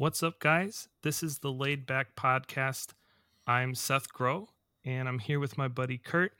What's 0.00 0.22
up, 0.22 0.40
guys? 0.40 0.88
This 1.02 1.22
is 1.22 1.40
the 1.40 1.52
Laid 1.52 1.84
Back 1.84 2.16
Podcast. 2.16 2.94
I'm 3.46 3.74
Seth 3.74 4.10
Grow, 4.10 4.48
and 4.82 5.06
I'm 5.06 5.18
here 5.18 5.38
with 5.38 5.58
my 5.58 5.68
buddy 5.68 5.98
Kurt. 5.98 6.32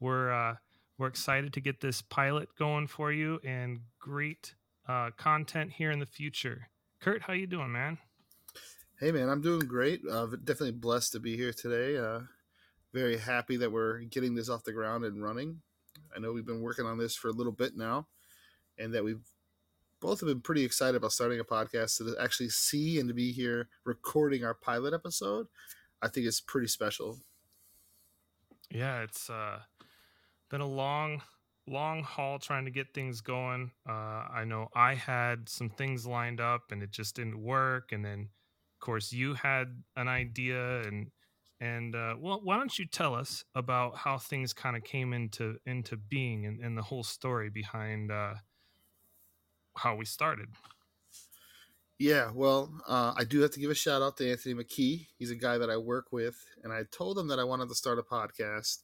We're 0.00 0.30
uh, 0.30 0.56
we're 0.98 1.06
excited 1.06 1.54
to 1.54 1.62
get 1.62 1.80
this 1.80 2.02
pilot 2.02 2.50
going 2.58 2.88
for 2.88 3.10
you, 3.10 3.40
and 3.42 3.80
great 3.98 4.54
uh, 4.86 5.12
content 5.16 5.72
here 5.72 5.90
in 5.90 5.98
the 5.98 6.04
future. 6.04 6.68
Kurt, 7.00 7.22
how 7.22 7.32
you 7.32 7.46
doing, 7.46 7.72
man? 7.72 7.96
Hey, 9.00 9.12
man, 9.12 9.30
I'm 9.30 9.40
doing 9.40 9.60
great. 9.60 10.02
Uh, 10.06 10.26
definitely 10.26 10.72
blessed 10.72 11.12
to 11.12 11.18
be 11.18 11.38
here 11.38 11.54
today. 11.54 11.96
Uh, 11.96 12.20
very 12.92 13.16
happy 13.16 13.56
that 13.56 13.72
we're 13.72 14.00
getting 14.00 14.34
this 14.34 14.50
off 14.50 14.64
the 14.64 14.74
ground 14.74 15.06
and 15.06 15.24
running. 15.24 15.62
I 16.14 16.18
know 16.18 16.34
we've 16.34 16.44
been 16.44 16.60
working 16.60 16.84
on 16.84 16.98
this 16.98 17.16
for 17.16 17.28
a 17.28 17.32
little 17.32 17.50
bit 17.50 17.78
now, 17.78 18.08
and 18.78 18.92
that 18.92 19.04
we've 19.04 19.24
both 20.06 20.20
have 20.20 20.28
been 20.28 20.40
pretty 20.40 20.64
excited 20.64 20.94
about 20.94 21.10
starting 21.10 21.40
a 21.40 21.44
podcast 21.44 21.98
to 21.98 22.14
actually 22.22 22.48
see 22.48 23.00
and 23.00 23.08
to 23.08 23.14
be 23.14 23.32
here 23.32 23.68
recording 23.84 24.44
our 24.44 24.54
pilot 24.54 24.94
episode. 24.94 25.48
I 26.00 26.06
think 26.06 26.28
it's 26.28 26.40
pretty 26.40 26.68
special. 26.68 27.18
Yeah, 28.70 29.00
it's 29.02 29.28
uh, 29.28 29.58
been 30.48 30.60
a 30.60 30.66
long, 30.66 31.22
long 31.66 32.04
haul 32.04 32.38
trying 32.38 32.66
to 32.66 32.70
get 32.70 32.94
things 32.94 33.20
going. 33.20 33.72
Uh, 33.84 34.28
I 34.32 34.44
know 34.44 34.68
I 34.76 34.94
had 34.94 35.48
some 35.48 35.70
things 35.70 36.06
lined 36.06 36.40
up 36.40 36.70
and 36.70 36.84
it 36.84 36.92
just 36.92 37.16
didn't 37.16 37.42
work, 37.42 37.90
and 37.90 38.04
then, 38.04 38.28
of 38.76 38.78
course, 38.78 39.12
you 39.12 39.34
had 39.34 39.82
an 39.96 40.06
idea 40.06 40.82
and 40.82 41.10
and 41.58 41.96
uh, 41.96 42.14
well, 42.20 42.40
why 42.44 42.58
don't 42.58 42.78
you 42.78 42.86
tell 42.86 43.16
us 43.16 43.44
about 43.56 43.96
how 43.96 44.18
things 44.18 44.52
kind 44.52 44.76
of 44.76 44.84
came 44.84 45.12
into 45.12 45.56
into 45.66 45.96
being 45.96 46.46
and, 46.46 46.60
and 46.60 46.78
the 46.78 46.82
whole 46.82 47.02
story 47.02 47.50
behind 47.50 48.12
uh, 48.12 48.34
how 49.76 49.96
we 49.96 50.04
started. 50.04 50.48
Yeah, 51.98 52.30
well, 52.34 52.74
uh, 52.86 53.14
I 53.16 53.24
do 53.24 53.40
have 53.40 53.52
to 53.52 53.60
give 53.60 53.70
a 53.70 53.74
shout 53.74 54.02
out 54.02 54.18
to 54.18 54.30
Anthony 54.30 54.54
McKee. 54.54 55.06
He's 55.18 55.30
a 55.30 55.36
guy 55.36 55.56
that 55.56 55.70
I 55.70 55.78
work 55.78 56.12
with, 56.12 56.36
and 56.62 56.72
I 56.72 56.82
told 56.90 57.18
him 57.18 57.28
that 57.28 57.38
I 57.38 57.44
wanted 57.44 57.68
to 57.70 57.74
start 57.74 57.98
a 57.98 58.02
podcast. 58.02 58.82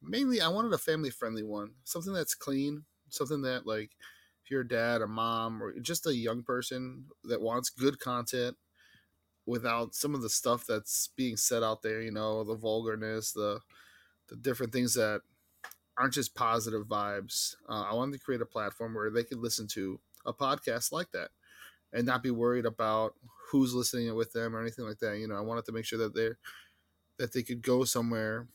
Mainly, 0.00 0.40
I 0.40 0.48
wanted 0.48 0.72
a 0.72 0.78
family 0.78 1.10
friendly 1.10 1.42
one, 1.42 1.72
something 1.84 2.12
that's 2.12 2.34
clean, 2.34 2.84
something 3.10 3.42
that, 3.42 3.66
like, 3.66 3.90
if 4.42 4.50
you're 4.50 4.62
a 4.62 4.68
dad, 4.68 5.02
a 5.02 5.06
mom, 5.06 5.62
or 5.62 5.78
just 5.80 6.06
a 6.06 6.14
young 6.14 6.42
person 6.42 7.04
that 7.24 7.42
wants 7.42 7.68
good 7.68 8.00
content 8.00 8.56
without 9.44 9.94
some 9.94 10.14
of 10.14 10.22
the 10.22 10.30
stuff 10.30 10.64
that's 10.66 11.10
being 11.16 11.36
said 11.36 11.62
out 11.62 11.82
there, 11.82 12.00
you 12.00 12.12
know, 12.12 12.44
the 12.44 12.56
vulgarness, 12.56 13.32
the 13.32 13.60
the 14.28 14.36
different 14.36 14.72
things 14.72 14.94
that 14.94 15.20
aren't 15.98 16.14
just 16.14 16.34
positive 16.34 16.86
vibes. 16.86 17.56
Uh, 17.68 17.86
I 17.90 17.94
wanted 17.94 18.12
to 18.12 18.24
create 18.24 18.42
a 18.42 18.46
platform 18.46 18.94
where 18.94 19.10
they 19.10 19.24
could 19.24 19.38
listen 19.38 19.66
to 19.68 20.00
a 20.28 20.32
podcast 20.32 20.92
like 20.92 21.10
that 21.12 21.30
and 21.92 22.06
not 22.06 22.22
be 22.22 22.30
worried 22.30 22.66
about 22.66 23.14
who's 23.50 23.74
listening 23.74 24.14
with 24.14 24.32
them 24.32 24.54
or 24.54 24.60
anything 24.60 24.84
like 24.84 24.98
that. 24.98 25.18
You 25.18 25.26
know, 25.26 25.36
I 25.36 25.40
wanted 25.40 25.64
to 25.66 25.72
make 25.72 25.84
sure 25.84 25.98
that 25.98 26.14
they're 26.14 26.38
that 27.18 27.32
they 27.32 27.42
could 27.42 27.62
go 27.62 27.84
somewhere 27.84 28.46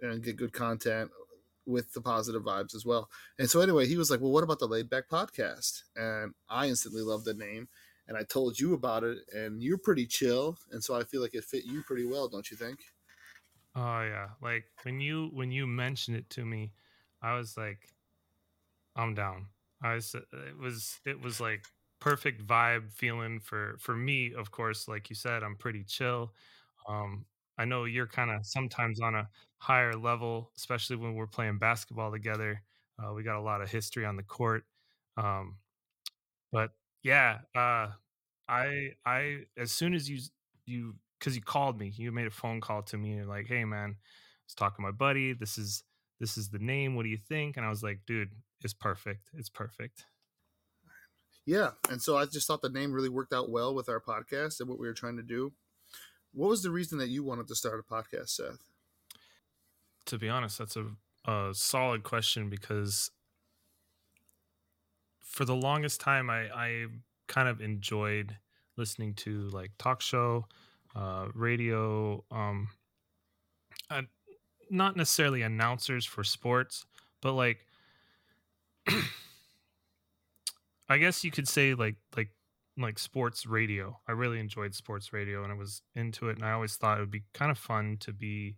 and 0.00 0.22
get 0.22 0.36
good 0.36 0.52
content 0.52 1.10
with 1.66 1.92
the 1.92 2.00
positive 2.00 2.42
vibes 2.42 2.74
as 2.74 2.84
well. 2.84 3.08
And 3.38 3.48
so 3.48 3.60
anyway, 3.60 3.86
he 3.86 3.96
was 3.96 4.10
like, 4.10 4.20
"Well, 4.20 4.32
what 4.32 4.44
about 4.44 4.58
the 4.58 4.66
Laid 4.66 4.90
Back 4.90 5.08
podcast?" 5.08 5.82
And 5.94 6.34
I 6.48 6.66
instantly 6.66 7.02
loved 7.02 7.24
the 7.24 7.34
name, 7.34 7.68
and 8.08 8.16
I 8.16 8.24
told 8.24 8.58
you 8.58 8.74
about 8.74 9.04
it, 9.04 9.18
and 9.32 9.62
you're 9.62 9.78
pretty 9.78 10.06
chill, 10.06 10.58
and 10.72 10.82
so 10.82 10.94
I 10.94 11.04
feel 11.04 11.20
like 11.20 11.34
it 11.34 11.44
fit 11.44 11.64
you 11.64 11.82
pretty 11.82 12.06
well, 12.06 12.28
don't 12.28 12.50
you 12.50 12.56
think? 12.56 12.80
Oh 13.76 14.02
yeah, 14.02 14.30
like 14.42 14.64
when 14.82 15.00
you 15.00 15.30
when 15.32 15.52
you 15.52 15.66
mentioned 15.66 16.16
it 16.16 16.28
to 16.30 16.44
me, 16.44 16.72
I 17.22 17.34
was 17.34 17.56
like, 17.56 17.94
I'm 18.96 19.14
down. 19.14 19.46
I 19.82 19.94
was 19.94 20.14
it 20.14 20.58
was 20.58 21.00
it 21.06 21.20
was 21.20 21.40
like 21.40 21.64
perfect 22.00 22.46
vibe 22.46 22.92
feeling 22.92 23.40
for 23.40 23.76
for 23.78 23.96
me. 23.96 24.34
Of 24.34 24.50
course, 24.50 24.88
like 24.88 25.08
you 25.10 25.16
said, 25.16 25.42
I'm 25.42 25.56
pretty 25.56 25.84
chill. 25.84 26.32
Um, 26.88 27.24
I 27.58 27.64
know 27.64 27.84
you're 27.84 28.06
kind 28.06 28.30
of 28.30 28.46
sometimes 28.46 29.00
on 29.00 29.14
a 29.14 29.28
higher 29.58 29.94
level, 29.94 30.50
especially 30.56 30.96
when 30.96 31.14
we're 31.14 31.26
playing 31.26 31.58
basketball 31.58 32.10
together. 32.10 32.62
Uh, 33.02 33.12
we 33.14 33.22
got 33.22 33.36
a 33.36 33.40
lot 33.42 33.62
of 33.62 33.70
history 33.70 34.04
on 34.04 34.16
the 34.16 34.22
court. 34.22 34.64
Um, 35.16 35.56
but 36.52 36.70
yeah, 37.02 37.38
uh, 37.54 37.88
I 38.48 38.92
I 39.06 39.44
as 39.56 39.72
soon 39.72 39.94
as 39.94 40.08
you 40.08 40.18
you 40.66 40.94
because 41.18 41.36
you 41.36 41.42
called 41.42 41.78
me, 41.78 41.92
you 41.96 42.12
made 42.12 42.26
a 42.26 42.30
phone 42.30 42.60
call 42.60 42.82
to 42.84 42.98
me 42.98 43.10
and 43.10 43.18
you're 43.18 43.26
like, 43.28 43.46
hey 43.46 43.64
man, 43.64 43.90
I 43.90 43.96
was 44.46 44.54
talking 44.54 44.76
to 44.78 44.82
my 44.82 44.92
buddy. 44.92 45.32
This 45.32 45.58
is 45.58 45.84
this 46.20 46.36
is 46.36 46.50
the 46.50 46.58
name. 46.58 46.96
What 46.96 47.04
do 47.04 47.08
you 47.10 47.18
think? 47.18 47.56
And 47.56 47.66
I 47.66 47.70
was 47.70 47.82
like, 47.82 48.00
dude, 48.06 48.30
it's 48.62 48.74
perfect. 48.74 49.30
It's 49.34 49.48
perfect. 49.48 50.04
Yeah, 51.46 51.70
and 51.90 52.00
so 52.00 52.16
I 52.16 52.26
just 52.26 52.46
thought 52.46 52.62
the 52.62 52.68
name 52.68 52.92
really 52.92 53.08
worked 53.08 53.32
out 53.32 53.50
well 53.50 53.74
with 53.74 53.88
our 53.88 54.00
podcast 54.00 54.60
and 54.60 54.68
what 54.68 54.78
we 54.78 54.86
were 54.86 54.94
trying 54.94 55.16
to 55.16 55.22
do. 55.22 55.52
What 56.32 56.48
was 56.48 56.62
the 56.62 56.70
reason 56.70 56.98
that 56.98 57.08
you 57.08 57.24
wanted 57.24 57.48
to 57.48 57.54
start 57.54 57.80
a 57.80 57.92
podcast, 57.92 58.30
Seth? 58.30 58.62
To 60.06 60.18
be 60.18 60.28
honest, 60.28 60.58
that's 60.58 60.76
a, 60.76 60.86
a 61.24 61.50
solid 61.52 62.02
question 62.02 62.50
because 62.50 63.10
for 65.20 65.44
the 65.44 65.56
longest 65.56 66.00
time, 66.00 66.30
I, 66.30 66.48
I 66.54 66.86
kind 67.26 67.48
of 67.48 67.60
enjoyed 67.60 68.36
listening 68.76 69.14
to 69.14 69.48
like 69.50 69.70
talk 69.78 70.00
show, 70.00 70.46
uh, 70.94 71.26
radio, 71.34 72.24
um, 72.30 72.68
uh, 73.90 74.02
not 74.70 74.96
necessarily 74.96 75.42
announcers 75.42 76.04
for 76.04 76.22
sports, 76.24 76.84
but 77.20 77.32
like 77.32 77.66
I 80.88 80.98
guess 80.98 81.22
you 81.24 81.30
could 81.30 81.48
say 81.48 81.74
like 81.74 81.96
like 82.16 82.30
like 82.76 82.98
sports 82.98 83.46
radio. 83.46 83.98
I 84.08 84.12
really 84.12 84.40
enjoyed 84.40 84.74
sports 84.74 85.12
radio 85.12 85.42
and 85.42 85.52
I 85.52 85.56
was 85.56 85.82
into 85.94 86.28
it 86.28 86.36
and 86.36 86.44
I 86.44 86.52
always 86.52 86.76
thought 86.76 86.98
it 86.98 87.00
would 87.00 87.10
be 87.10 87.24
kind 87.34 87.50
of 87.50 87.58
fun 87.58 87.96
to 88.00 88.12
be 88.12 88.56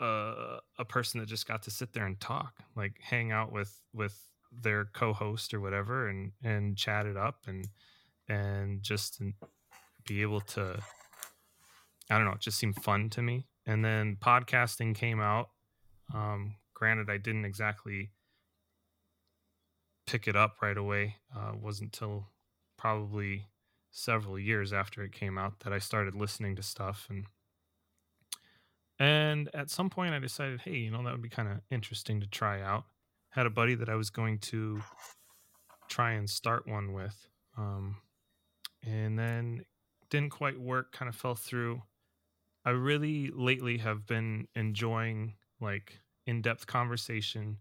uh, 0.00 0.58
a 0.78 0.84
person 0.84 1.20
that 1.20 1.26
just 1.26 1.46
got 1.46 1.62
to 1.62 1.70
sit 1.70 1.92
there 1.92 2.06
and 2.06 2.18
talk, 2.20 2.54
like 2.76 3.00
hang 3.00 3.32
out 3.32 3.52
with 3.52 3.80
with 3.92 4.28
their 4.52 4.84
co-host 4.84 5.52
or 5.52 5.60
whatever 5.60 6.08
and 6.08 6.32
and 6.42 6.76
chat 6.76 7.06
it 7.06 7.16
up 7.16 7.40
and 7.46 7.68
and 8.28 8.82
just 8.82 9.20
be 10.06 10.22
able 10.22 10.40
to 10.40 10.80
I 12.10 12.16
don't 12.16 12.26
know, 12.26 12.32
it 12.32 12.40
just 12.40 12.58
seemed 12.58 12.76
fun 12.82 13.08
to 13.10 13.22
me. 13.22 13.46
And 13.66 13.84
then 13.84 14.16
podcasting 14.20 14.94
came 14.94 15.20
out. 15.20 15.48
Um, 16.12 16.56
granted, 16.74 17.08
I 17.08 17.16
didn't 17.16 17.46
exactly 17.46 18.10
pick 20.06 20.28
it 20.28 20.36
up 20.36 20.56
right 20.62 20.76
away. 20.76 21.16
Uh, 21.34 21.52
wasn't 21.60 21.94
until 21.94 22.28
probably 22.76 23.46
several 23.90 24.38
years 24.38 24.72
after 24.72 25.02
it 25.02 25.12
came 25.12 25.38
out 25.38 25.60
that 25.60 25.72
I 25.72 25.78
started 25.78 26.14
listening 26.14 26.56
to 26.56 26.62
stuff 26.62 27.06
and 27.08 27.26
and 28.98 29.50
at 29.54 29.70
some 29.70 29.90
point 29.90 30.14
I 30.14 30.18
decided, 30.18 30.60
hey, 30.60 30.76
you 30.76 30.90
know, 30.90 31.02
that 31.02 31.12
would 31.12 31.22
be 31.22 31.28
kind 31.28 31.48
of 31.48 31.60
interesting 31.70 32.20
to 32.20 32.26
try 32.26 32.62
out. 32.62 32.84
Had 33.30 33.46
a 33.46 33.50
buddy 33.50 33.74
that 33.74 33.88
I 33.88 33.96
was 33.96 34.10
going 34.10 34.38
to 34.38 34.82
try 35.88 36.12
and 36.12 36.30
start 36.30 36.68
one 36.68 36.92
with. 36.92 37.26
Um, 37.58 37.96
and 38.82 39.18
then 39.18 39.64
didn't 40.10 40.30
quite 40.30 40.60
work, 40.60 40.92
kind 40.92 41.08
of 41.08 41.16
fell 41.16 41.34
through. 41.34 41.82
I 42.64 42.70
really 42.70 43.30
lately 43.34 43.78
have 43.78 44.06
been 44.06 44.46
enjoying 44.54 45.34
like 45.60 46.00
in-depth 46.26 46.66
conversation, 46.66 47.58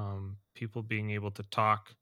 um, 0.00 0.36
people 0.54 0.82
being 0.82 1.10
able 1.10 1.30
to 1.32 1.42
talk, 1.44 1.94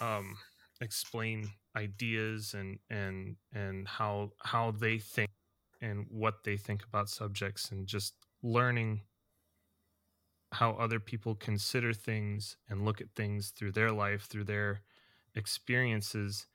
um, 0.00 0.36
explain 0.80 1.50
ideas 1.76 2.54
and 2.54 2.78
and 2.90 3.36
and 3.52 3.86
how 3.88 4.30
how 4.42 4.70
they 4.70 4.98
think 4.98 5.30
and 5.80 6.06
what 6.10 6.44
they 6.44 6.56
think 6.56 6.84
about 6.84 7.08
subjects 7.08 7.70
and 7.70 7.86
just 7.86 8.14
learning 8.42 9.02
how 10.52 10.72
other 10.72 10.98
people 10.98 11.34
consider 11.34 11.92
things 11.92 12.56
and 12.68 12.84
look 12.84 13.00
at 13.00 13.08
things 13.14 13.50
through 13.50 13.72
their 13.72 13.92
life 13.92 14.22
through 14.22 14.44
their 14.44 14.80
experiences. 15.34 16.46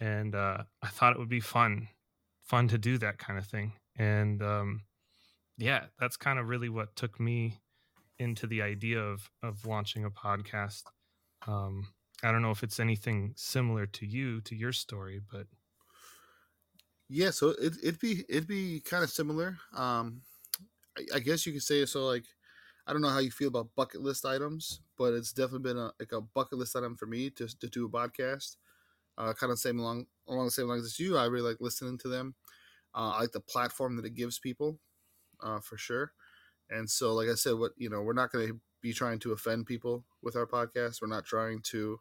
And 0.00 0.34
uh, 0.34 0.64
i 0.82 0.88
thought 0.88 1.12
it 1.12 1.18
would 1.18 1.28
be 1.28 1.40
fun 1.40 1.88
fun 2.42 2.68
to 2.68 2.78
do 2.78 2.98
that 2.98 3.18
kind 3.18 3.38
of 3.38 3.46
thing. 3.46 3.72
And 3.96 4.42
um, 4.42 4.82
yeah 5.58 5.84
that's 5.98 6.16
kind 6.16 6.38
of 6.38 6.48
really 6.48 6.68
what 6.68 6.96
took 6.96 7.20
me 7.20 7.58
into 8.22 8.46
the 8.46 8.62
idea 8.62 8.98
of 9.00 9.30
of 9.42 9.66
launching 9.66 10.04
a 10.04 10.10
podcast 10.10 10.84
um, 11.46 11.88
i 12.22 12.32
don't 12.32 12.42
know 12.42 12.50
if 12.50 12.62
it's 12.62 12.80
anything 12.80 13.34
similar 13.36 13.86
to 13.86 14.06
you 14.06 14.40
to 14.40 14.54
your 14.54 14.72
story 14.72 15.20
but 15.30 15.46
yeah, 17.12 17.30
so 17.30 17.50
it, 17.50 17.74
it'd 17.82 18.00
be 18.00 18.24
it'd 18.28 18.48
be 18.48 18.80
kind 18.80 19.04
of 19.04 19.10
similar. 19.10 19.58
Um, 19.76 20.22
I, 20.96 21.16
I 21.16 21.18
guess 21.18 21.44
you 21.44 21.52
could 21.52 21.62
say 21.62 21.84
so. 21.84 22.06
Like, 22.06 22.24
I 22.86 22.92
don't 22.92 23.02
know 23.02 23.10
how 23.10 23.18
you 23.18 23.30
feel 23.30 23.48
about 23.48 23.74
bucket 23.76 24.00
list 24.00 24.24
items, 24.24 24.80
but 24.96 25.12
it's 25.12 25.32
definitely 25.32 25.70
been 25.70 25.78
a 25.78 25.92
like 26.00 26.12
a 26.12 26.22
bucket 26.22 26.58
list 26.58 26.74
item 26.74 26.96
for 26.96 27.04
me 27.04 27.28
to, 27.30 27.46
to 27.46 27.68
do 27.68 27.84
a 27.84 27.90
podcast. 27.90 28.56
Uh, 29.18 29.34
kind 29.34 29.52
of 29.52 29.58
same 29.58 29.78
along 29.78 30.06
along 30.26 30.46
the 30.46 30.50
same 30.50 30.68
lines 30.68 30.86
as 30.86 30.98
you. 30.98 31.18
I 31.18 31.26
really 31.26 31.50
like 31.50 31.60
listening 31.60 31.98
to 31.98 32.08
them. 32.08 32.34
Uh, 32.94 33.12
I 33.16 33.20
like 33.20 33.32
the 33.32 33.40
platform 33.40 33.96
that 33.96 34.06
it 34.06 34.14
gives 34.14 34.38
people, 34.38 34.78
uh, 35.42 35.60
for 35.60 35.76
sure. 35.76 36.12
And 36.70 36.88
so, 36.88 37.14
like 37.14 37.28
I 37.28 37.34
said, 37.34 37.54
what 37.54 37.72
you 37.76 37.90
know, 37.90 38.02
we're 38.02 38.12
not 38.12 38.32
going 38.32 38.48
to 38.48 38.60
be 38.80 38.92
trying 38.92 39.18
to 39.20 39.32
offend 39.32 39.66
people 39.66 40.04
with 40.22 40.36
our 40.36 40.46
podcast. 40.46 41.00
We're 41.00 41.08
not 41.08 41.24
trying 41.24 41.60
to 41.70 42.00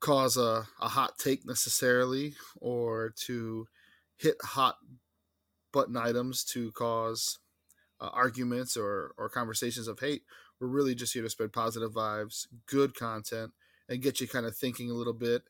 cause 0.00 0.36
a, 0.36 0.66
a 0.80 0.88
hot 0.88 1.18
take 1.18 1.46
necessarily 1.46 2.34
or 2.60 3.14
to 3.26 3.66
hit 4.16 4.36
hot 4.42 4.76
button 5.72 5.96
items 5.96 6.44
to 6.44 6.70
cause 6.72 7.38
uh, 8.00 8.10
arguments 8.12 8.76
or, 8.76 9.12
or 9.16 9.28
conversations 9.28 9.88
of 9.88 9.98
hate. 9.98 10.22
We're 10.60 10.68
really 10.68 10.94
just 10.94 11.12
here 11.12 11.22
to 11.22 11.30
spread 11.30 11.52
positive 11.52 11.92
vibes, 11.92 12.46
good 12.66 12.94
content, 12.94 13.52
and 13.88 14.02
get 14.02 14.20
you 14.20 14.28
kind 14.28 14.46
of 14.46 14.56
thinking 14.56 14.90
a 14.90 14.94
little 14.94 15.12
bit 15.12 15.42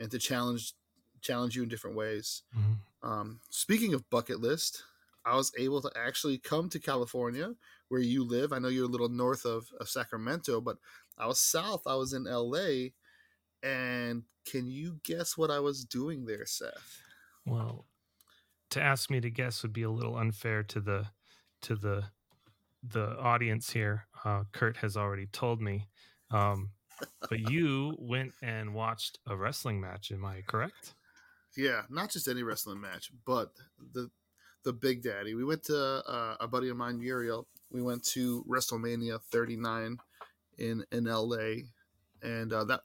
and 0.00 0.10
to 0.10 0.18
challenge 0.18 0.72
challenge 1.20 1.56
you 1.56 1.62
in 1.62 1.68
different 1.68 1.96
ways. 1.96 2.42
Mm-hmm. 2.56 3.08
Um, 3.08 3.40
speaking 3.50 3.94
of 3.94 4.08
bucket 4.10 4.40
list, 4.40 4.82
I 5.26 5.34
was 5.34 5.52
able 5.58 5.82
to 5.82 5.90
actually 5.96 6.38
come 6.38 6.68
to 6.70 6.78
California 6.78 7.54
where 7.88 8.00
you 8.00 8.24
live. 8.24 8.52
I 8.52 8.58
know 8.58 8.68
you're 8.68 8.84
a 8.84 8.88
little 8.88 9.08
north 9.08 9.44
of, 9.44 9.66
of 9.80 9.88
Sacramento, 9.88 10.60
but 10.60 10.76
I 11.18 11.26
was 11.26 11.40
south. 11.40 11.82
I 11.86 11.96
was 11.96 12.12
in 12.12 12.24
LA. 12.24 12.90
And 13.62 14.22
can 14.46 14.70
you 14.70 15.00
guess 15.04 15.36
what 15.36 15.50
I 15.50 15.58
was 15.58 15.84
doing 15.84 16.26
there, 16.26 16.46
Seth? 16.46 17.02
Well, 17.44 17.86
to 18.70 18.82
ask 18.82 19.10
me 19.10 19.20
to 19.20 19.30
guess 19.30 19.62
would 19.62 19.72
be 19.72 19.82
a 19.82 19.90
little 19.90 20.16
unfair 20.16 20.62
to 20.64 20.80
the 20.80 21.06
to 21.62 21.74
the 21.74 22.04
the 22.82 23.18
audience 23.18 23.70
here. 23.70 24.06
Uh, 24.24 24.44
Kurt 24.52 24.76
has 24.78 24.96
already 24.96 25.26
told 25.26 25.60
me. 25.60 25.88
Um, 26.30 26.70
but 27.28 27.50
you 27.50 27.96
went 28.00 28.32
and 28.42 28.74
watched 28.74 29.18
a 29.26 29.36
wrestling 29.36 29.80
match. 29.80 30.12
Am 30.12 30.24
I 30.24 30.42
correct? 30.46 30.94
Yeah, 31.56 31.82
not 31.88 32.10
just 32.10 32.28
any 32.28 32.42
wrestling 32.42 32.80
match, 32.80 33.10
but 33.24 33.52
the 33.92 34.10
the 34.66 34.72
Big 34.72 35.00
Daddy. 35.00 35.34
We 35.34 35.44
went 35.44 35.62
to 35.64 35.76
uh, 35.76 36.36
a 36.40 36.48
buddy 36.48 36.68
of 36.70 36.76
mine, 36.76 37.00
Uriel. 37.00 37.46
We 37.70 37.82
went 37.82 38.02
to 38.06 38.44
WrestleMania 38.50 39.22
39 39.22 39.96
in 40.58 40.84
in 40.90 41.04
LA, 41.04 41.68
and 42.20 42.52
uh, 42.52 42.64
that 42.64 42.80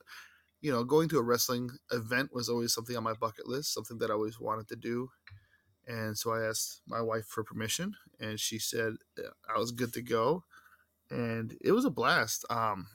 you 0.61 0.71
know 0.71 0.83
going 0.83 1.09
to 1.09 1.17
a 1.17 1.23
wrestling 1.23 1.71
event 1.91 2.29
was 2.31 2.49
always 2.49 2.71
something 2.71 2.95
on 2.95 3.03
my 3.03 3.13
bucket 3.13 3.47
list, 3.47 3.73
something 3.73 3.97
that 3.97 4.11
I 4.11 4.13
always 4.13 4.39
wanted 4.39 4.67
to 4.67 4.75
do. 4.75 5.09
And 5.87 6.15
so 6.15 6.31
I 6.31 6.47
asked 6.47 6.81
my 6.87 7.01
wife 7.01 7.25
for 7.25 7.43
permission, 7.43 7.95
and 8.19 8.39
she 8.39 8.59
said 8.59 8.93
I 9.53 9.57
was 9.57 9.71
good 9.71 9.91
to 9.93 10.03
go, 10.03 10.43
and 11.09 11.57
it 11.61 11.71
was 11.71 11.85
a 11.85 11.89
blast. 11.89 12.45
Um, 12.51 12.85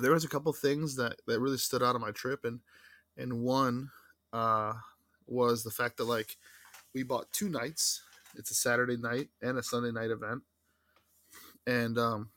there 0.00 0.10
was 0.12 0.24
a 0.24 0.28
couple 0.28 0.52
things 0.52 0.96
that 0.96 1.20
that 1.28 1.38
really 1.38 1.56
stood 1.56 1.84
out 1.84 1.94
on 1.94 2.00
my 2.00 2.10
trip, 2.10 2.44
and 2.44 2.58
and 3.16 3.44
one 3.44 3.90
uh, 4.32 4.72
was 5.28 5.62
the 5.62 5.70
fact 5.70 5.98
that 5.98 6.04
like 6.04 6.36
we 6.96 7.02
bought 7.02 7.30
two 7.30 7.50
nights. 7.50 8.02
It's 8.36 8.50
a 8.50 8.54
Saturday 8.54 8.96
night 8.96 9.28
and 9.42 9.58
a 9.58 9.62
Sunday 9.62 9.92
night 9.92 10.10
event, 10.10 10.40
and 11.66 11.98
um, 11.98 12.30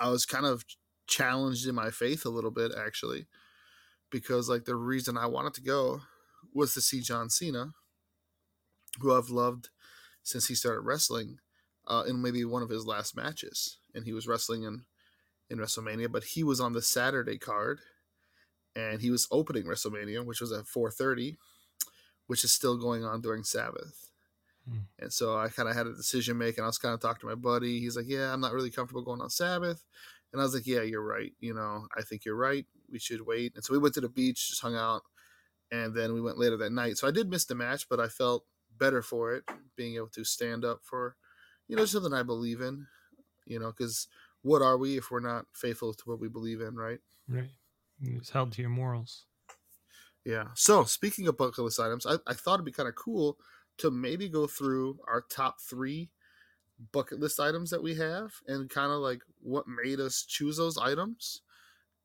I 0.00 0.08
was 0.08 0.26
kind 0.26 0.44
of 0.44 0.64
challenged 1.06 1.68
in 1.68 1.74
my 1.76 1.90
faith 1.90 2.26
a 2.26 2.30
little 2.30 2.50
bit 2.50 2.72
actually, 2.76 3.28
because 4.10 4.48
like 4.48 4.64
the 4.64 4.74
reason 4.74 5.16
I 5.16 5.26
wanted 5.26 5.54
to 5.54 5.62
go 5.62 6.00
was 6.52 6.74
to 6.74 6.80
see 6.80 7.00
John 7.00 7.30
Cena, 7.30 7.70
who 9.00 9.14
I've 9.14 9.30
loved 9.30 9.68
since 10.24 10.48
he 10.48 10.56
started 10.56 10.80
wrestling, 10.80 11.38
uh, 11.86 12.02
in 12.08 12.20
maybe 12.20 12.44
one 12.44 12.64
of 12.64 12.70
his 12.70 12.86
last 12.86 13.14
matches, 13.14 13.78
and 13.94 14.04
he 14.04 14.12
was 14.12 14.26
wrestling 14.26 14.64
in 14.64 14.82
in 15.48 15.58
WrestleMania, 15.58 16.10
but 16.10 16.24
he 16.24 16.42
was 16.42 16.58
on 16.58 16.72
the 16.72 16.82
Saturday 16.82 17.38
card, 17.38 17.78
and 18.74 19.00
he 19.00 19.12
was 19.12 19.28
opening 19.30 19.62
WrestleMania, 19.62 20.26
which 20.26 20.40
was 20.40 20.50
at 20.50 20.64
4:30, 20.66 21.36
which 22.26 22.44
is 22.44 22.52
still 22.52 22.76
going 22.76 23.04
on 23.04 23.20
during 23.20 23.44
Sabbath. 23.44 24.10
Hmm. 24.68 24.78
And 24.98 25.12
so 25.12 25.36
I 25.36 25.48
kind 25.48 25.68
of 25.68 25.74
had 25.74 25.86
a 25.86 25.94
decision 25.94 26.38
making. 26.38 26.62
I 26.62 26.68
was 26.68 26.78
kind 26.78 26.94
of 26.94 27.00
talking 27.00 27.20
to 27.20 27.26
my 27.26 27.34
buddy. 27.34 27.80
He's 27.80 27.96
like, 27.96 28.06
"Yeah, 28.08 28.32
I'm 28.32 28.40
not 28.40 28.52
really 28.52 28.70
comfortable 28.70 29.02
going 29.02 29.20
on 29.20 29.30
Sabbath," 29.30 29.84
and 30.32 30.40
I 30.40 30.44
was 30.44 30.54
like, 30.54 30.66
"Yeah, 30.66 30.82
you're 30.82 31.04
right. 31.04 31.32
You 31.40 31.54
know, 31.54 31.88
I 31.96 32.02
think 32.02 32.24
you're 32.24 32.36
right. 32.36 32.66
We 32.90 32.98
should 32.98 33.22
wait." 33.22 33.54
And 33.56 33.64
so 33.64 33.72
we 33.72 33.78
went 33.78 33.94
to 33.94 34.00
the 34.00 34.08
beach, 34.08 34.50
just 34.50 34.62
hung 34.62 34.76
out, 34.76 35.02
and 35.70 35.94
then 35.94 36.12
we 36.12 36.20
went 36.20 36.38
later 36.38 36.56
that 36.58 36.72
night. 36.72 36.98
So 36.98 37.08
I 37.08 37.10
did 37.10 37.30
miss 37.30 37.44
the 37.44 37.54
match, 37.54 37.88
but 37.88 38.00
I 38.00 38.08
felt 38.08 38.46
better 38.78 39.02
for 39.02 39.34
it, 39.34 39.44
being 39.76 39.96
able 39.96 40.08
to 40.10 40.24
stand 40.24 40.64
up 40.64 40.80
for, 40.84 41.16
you 41.68 41.76
know, 41.76 41.84
something 41.84 42.12
I 42.12 42.22
believe 42.22 42.60
in. 42.60 42.86
You 43.46 43.58
know, 43.58 43.72
because 43.72 44.06
what 44.42 44.62
are 44.62 44.78
we 44.78 44.96
if 44.98 45.10
we're 45.10 45.20
not 45.20 45.46
faithful 45.52 45.94
to 45.94 46.04
what 46.04 46.20
we 46.20 46.28
believe 46.28 46.60
in, 46.60 46.76
right? 46.76 47.00
Right. 47.28 47.50
It's 48.00 48.30
held 48.30 48.52
to 48.52 48.62
your 48.62 48.70
morals. 48.70 49.26
Yeah. 50.24 50.48
So 50.54 50.84
speaking 50.84 51.26
of 51.26 51.36
bucket 51.36 51.64
list 51.64 51.80
items, 51.80 52.06
I, 52.06 52.16
I 52.26 52.34
thought 52.34 52.54
it'd 52.54 52.64
be 52.64 52.72
kind 52.72 52.88
of 52.88 52.94
cool 52.94 53.38
to 53.78 53.90
maybe 53.90 54.28
go 54.28 54.46
through 54.46 54.98
our 55.08 55.22
top 55.30 55.60
three 55.60 56.10
bucket 56.92 57.20
list 57.20 57.40
items 57.40 57.70
that 57.70 57.82
we 57.82 57.94
have 57.94 58.32
and 58.46 58.68
kind 58.68 58.92
of 58.92 58.98
like 58.98 59.22
what 59.40 59.66
made 59.66 60.00
us 60.00 60.24
choose 60.26 60.56
those 60.56 60.78
items 60.78 61.42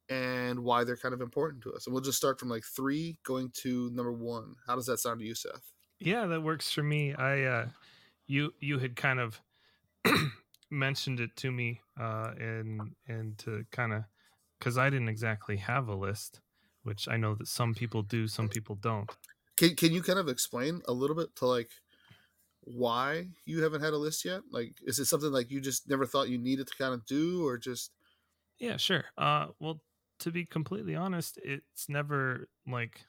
and 0.10 0.60
why 0.60 0.84
they're 0.84 0.98
kind 0.98 1.14
of 1.14 1.22
important 1.22 1.62
to 1.64 1.74
us. 1.74 1.86
And 1.86 1.94
we'll 1.94 2.04
just 2.04 2.18
start 2.18 2.40
from 2.40 2.50
like 2.50 2.64
three 2.64 3.18
going 3.24 3.52
to 3.62 3.90
number 3.92 4.14
one. 4.14 4.56
How 4.66 4.76
does 4.76 4.86
that 4.86 5.00
sound 5.00 5.20
to 5.20 5.26
you, 5.26 5.36
Seth? 5.36 5.74
Yeah, 6.00 6.26
that 6.28 6.44
works 6.44 6.72
for 6.72 6.84
me. 6.84 7.14
I 7.14 7.44
uh 7.44 7.68
you 8.28 8.54
you 8.60 8.80
had 8.80 8.96
kind 8.96 9.20
of 9.20 9.42
mentioned 10.70 11.20
it 11.20 11.36
to 11.38 11.52
me 11.52 11.82
uh, 12.00 12.32
and 12.40 12.96
and 13.08 13.38
to 13.40 13.66
kind 13.72 13.94
of 13.94 14.04
because 14.60 14.78
I 14.78 14.90
didn't 14.90 15.10
exactly 15.10 15.58
have 15.58 15.88
a 15.88 15.96
list, 15.96 16.42
which 16.88 17.08
I 17.08 17.18
know 17.18 17.36
that 17.36 17.48
some 17.48 17.76
people 17.76 18.02
do, 18.02 18.28
some 18.28 18.50
people 18.50 18.76
don't. 18.76 19.12
Can 19.58 19.76
Can 19.76 19.92
you 19.94 20.02
kind 20.02 20.20
of 20.20 20.30
explain 20.30 20.82
a 20.88 20.94
little 20.94 21.16
bit 21.16 21.36
to 21.38 21.46
like 21.46 21.72
why 22.62 23.30
you 23.46 23.64
haven't 23.64 23.82
had 23.82 23.94
a 23.94 23.98
list 23.98 24.26
yet? 24.26 24.42
Like, 24.52 24.74
is 24.84 25.00
it 25.00 25.06
something 25.06 25.32
like 25.32 25.52
you 25.52 25.62
just 25.62 25.90
never 25.90 26.06
thought 26.06 26.30
you 26.30 26.38
needed 26.38 26.68
to 26.68 26.76
kind 26.78 26.94
of 26.94 27.06
do, 27.06 27.46
or 27.46 27.58
just? 27.58 27.92
Yeah, 28.60 28.78
sure. 28.78 29.06
Uh, 29.18 29.48
well, 29.60 29.82
to 30.20 30.32
be 30.32 30.46
completely 30.46 30.96
honest, 30.96 31.40
it's 31.44 31.90
never 31.90 32.50
like. 32.68 33.06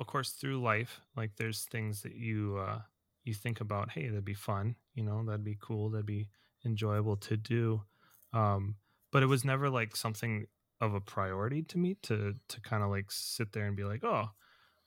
Of 0.00 0.08
course, 0.08 0.32
through 0.32 0.60
life, 0.60 1.00
like 1.16 1.36
there's 1.36 1.64
things 1.64 2.02
that 2.02 2.14
you 2.16 2.58
uh, 2.58 2.82
you 3.22 3.32
think 3.32 3.60
about, 3.60 3.90
hey, 3.90 4.08
that'd 4.08 4.24
be 4.24 4.34
fun, 4.34 4.76
you 4.92 5.04
know, 5.04 5.24
that'd 5.24 5.44
be 5.44 5.56
cool, 5.60 5.90
that'd 5.90 6.04
be 6.04 6.28
enjoyable 6.64 7.16
to 7.18 7.36
do. 7.36 7.84
Um, 8.32 8.76
but 9.12 9.22
it 9.22 9.26
was 9.26 9.44
never 9.44 9.70
like 9.70 9.94
something 9.94 10.46
of 10.80 10.94
a 10.94 11.00
priority 11.00 11.62
to 11.62 11.78
me 11.78 11.96
to 12.02 12.34
to 12.48 12.60
kind 12.60 12.82
of 12.82 12.90
like 12.90 13.06
sit 13.08 13.52
there 13.52 13.66
and 13.66 13.76
be 13.76 13.84
like, 13.84 14.04
oh, 14.04 14.30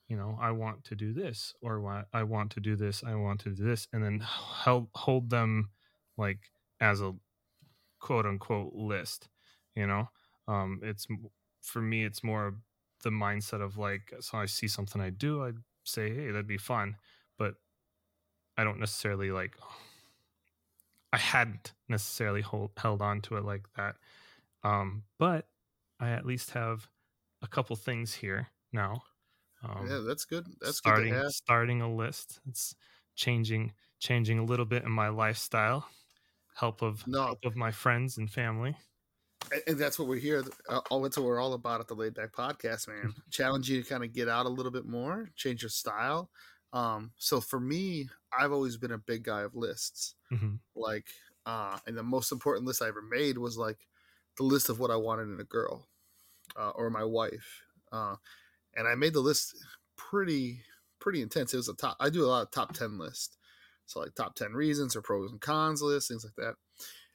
you 0.07 0.15
know, 0.15 0.37
I 0.41 0.51
want 0.51 0.85
to 0.85 0.95
do 0.95 1.13
this, 1.13 1.53
or 1.61 2.05
I 2.13 2.23
want 2.23 2.51
to 2.51 2.59
do 2.59 2.75
this, 2.75 3.03
I 3.05 3.15
want 3.15 3.41
to 3.41 3.49
do 3.49 3.63
this, 3.63 3.87
and 3.91 4.03
then 4.03 4.19
help 4.19 4.89
hold 4.95 5.29
them 5.29 5.69
like 6.17 6.39
as 6.79 7.01
a 7.01 7.13
quote 7.99 8.25
unquote 8.25 8.73
list. 8.73 9.27
You 9.75 9.87
know, 9.87 10.09
um, 10.47 10.79
it's 10.81 11.07
for 11.61 11.81
me, 11.81 12.05
it's 12.05 12.23
more 12.23 12.55
the 13.03 13.09
mindset 13.09 13.61
of 13.61 13.77
like, 13.77 14.13
so 14.21 14.37
I 14.37 14.45
see 14.45 14.67
something 14.67 15.01
I 15.01 15.09
do, 15.09 15.43
I 15.43 15.51
say, 15.83 16.13
hey, 16.13 16.27
that'd 16.27 16.47
be 16.47 16.57
fun, 16.57 16.95
but 17.37 17.55
I 18.57 18.63
don't 18.63 18.79
necessarily 18.79 19.31
like. 19.31 19.55
I 21.13 21.17
hadn't 21.17 21.71
necessarily 21.87 22.41
hold, 22.41 22.71
held 22.75 23.01
on 23.01 23.21
to 23.21 23.37
it 23.37 23.45
like 23.45 23.63
that, 23.77 23.95
um, 24.65 25.03
but 25.17 25.47
I 25.99 26.09
at 26.09 26.25
least 26.25 26.51
have 26.51 26.87
a 27.41 27.47
couple 27.47 27.75
things 27.75 28.13
here 28.13 28.47
now. 28.71 29.01
Um, 29.63 29.87
yeah, 29.89 30.01
that's 30.05 30.25
good. 30.25 30.45
That's 30.61 30.77
starting 30.77 31.13
good 31.13 31.31
starting 31.31 31.81
a 31.81 31.93
list. 31.93 32.39
It's 32.47 32.75
changing 33.15 33.73
changing 33.99 34.39
a 34.39 34.45
little 34.45 34.65
bit 34.65 34.83
in 34.83 34.91
my 34.91 35.09
lifestyle. 35.09 35.87
Help 36.55 36.81
of 36.81 37.05
no. 37.07 37.23
help 37.25 37.45
of 37.45 37.55
my 37.55 37.71
friends 37.71 38.17
and 38.17 38.29
family. 38.29 38.75
And 39.67 39.77
that's 39.77 39.97
what 39.97 40.07
we're 40.07 40.19
here. 40.19 40.43
Uh, 40.67 40.81
all 40.89 41.01
that's 41.01 41.17
what 41.17 41.25
we're 41.25 41.39
all 41.39 41.53
about 41.53 41.79
at 41.79 41.87
the 41.87 41.93
Laid 41.93 42.15
Back 42.15 42.33
Podcast, 42.33 42.87
man. 42.87 43.13
Challenge 43.31 43.69
you 43.69 43.83
to 43.83 43.89
kind 43.89 44.03
of 44.03 44.11
get 44.11 44.27
out 44.27 44.45
a 44.45 44.49
little 44.49 44.71
bit 44.71 44.85
more, 44.85 45.29
change 45.35 45.61
your 45.61 45.69
style, 45.69 46.29
um, 46.73 47.11
so 47.17 47.39
for 47.39 47.59
me, 47.59 48.09
I've 48.37 48.51
always 48.51 48.77
been 48.77 48.91
a 48.91 48.97
big 48.97 49.23
guy 49.23 49.41
of 49.41 49.55
lists. 49.55 50.15
Mm-hmm. 50.31 50.55
Like, 50.75 51.07
uh, 51.45 51.77
and 51.87 51.97
the 51.97 52.03
most 52.03 52.31
important 52.31 52.65
list 52.65 52.81
I 52.81 52.87
ever 52.87 53.01
made 53.01 53.37
was 53.37 53.57
like 53.57 53.79
the 54.37 54.43
list 54.43 54.69
of 54.69 54.79
what 54.79 54.91
I 54.91 54.95
wanted 54.95 55.29
in 55.33 55.39
a 55.39 55.43
girl 55.43 55.87
uh, 56.55 56.71
or 56.71 56.89
my 56.89 57.03
wife. 57.03 57.63
Uh, 57.91 58.15
and 58.75 58.87
I 58.87 58.95
made 58.95 59.13
the 59.13 59.19
list 59.19 59.55
pretty 59.95 60.61
pretty 60.99 61.21
intense. 61.21 61.53
It 61.53 61.57
was 61.57 61.69
a 61.69 61.75
top. 61.75 61.97
I 61.99 62.09
do 62.09 62.25
a 62.25 62.27
lot 62.27 62.43
of 62.43 62.51
top 62.51 62.73
ten 62.73 62.97
list, 62.97 63.37
so 63.85 63.99
like 63.99 64.15
top 64.15 64.35
ten 64.35 64.53
reasons 64.53 64.95
or 64.95 65.01
pros 65.01 65.31
and 65.31 65.41
cons 65.41 65.81
list, 65.81 66.07
things 66.07 66.25
like 66.25 66.35
that. 66.37 66.55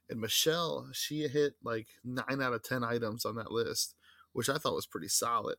And 0.09 0.21
Michelle, 0.21 0.89
she 0.93 1.27
hit 1.29 1.55
like 1.63 1.89
nine 2.05 2.43
out 2.43 2.53
of 2.53 2.63
ten 2.63 2.85
items 2.85 3.25
on 3.25 3.37
that 3.37 3.53
list, 3.53 3.95
which 4.33 4.49
I 4.49 4.59
thought 4.59 4.75
was 4.75 4.87
pretty 4.87 5.09
solid. 5.09 5.57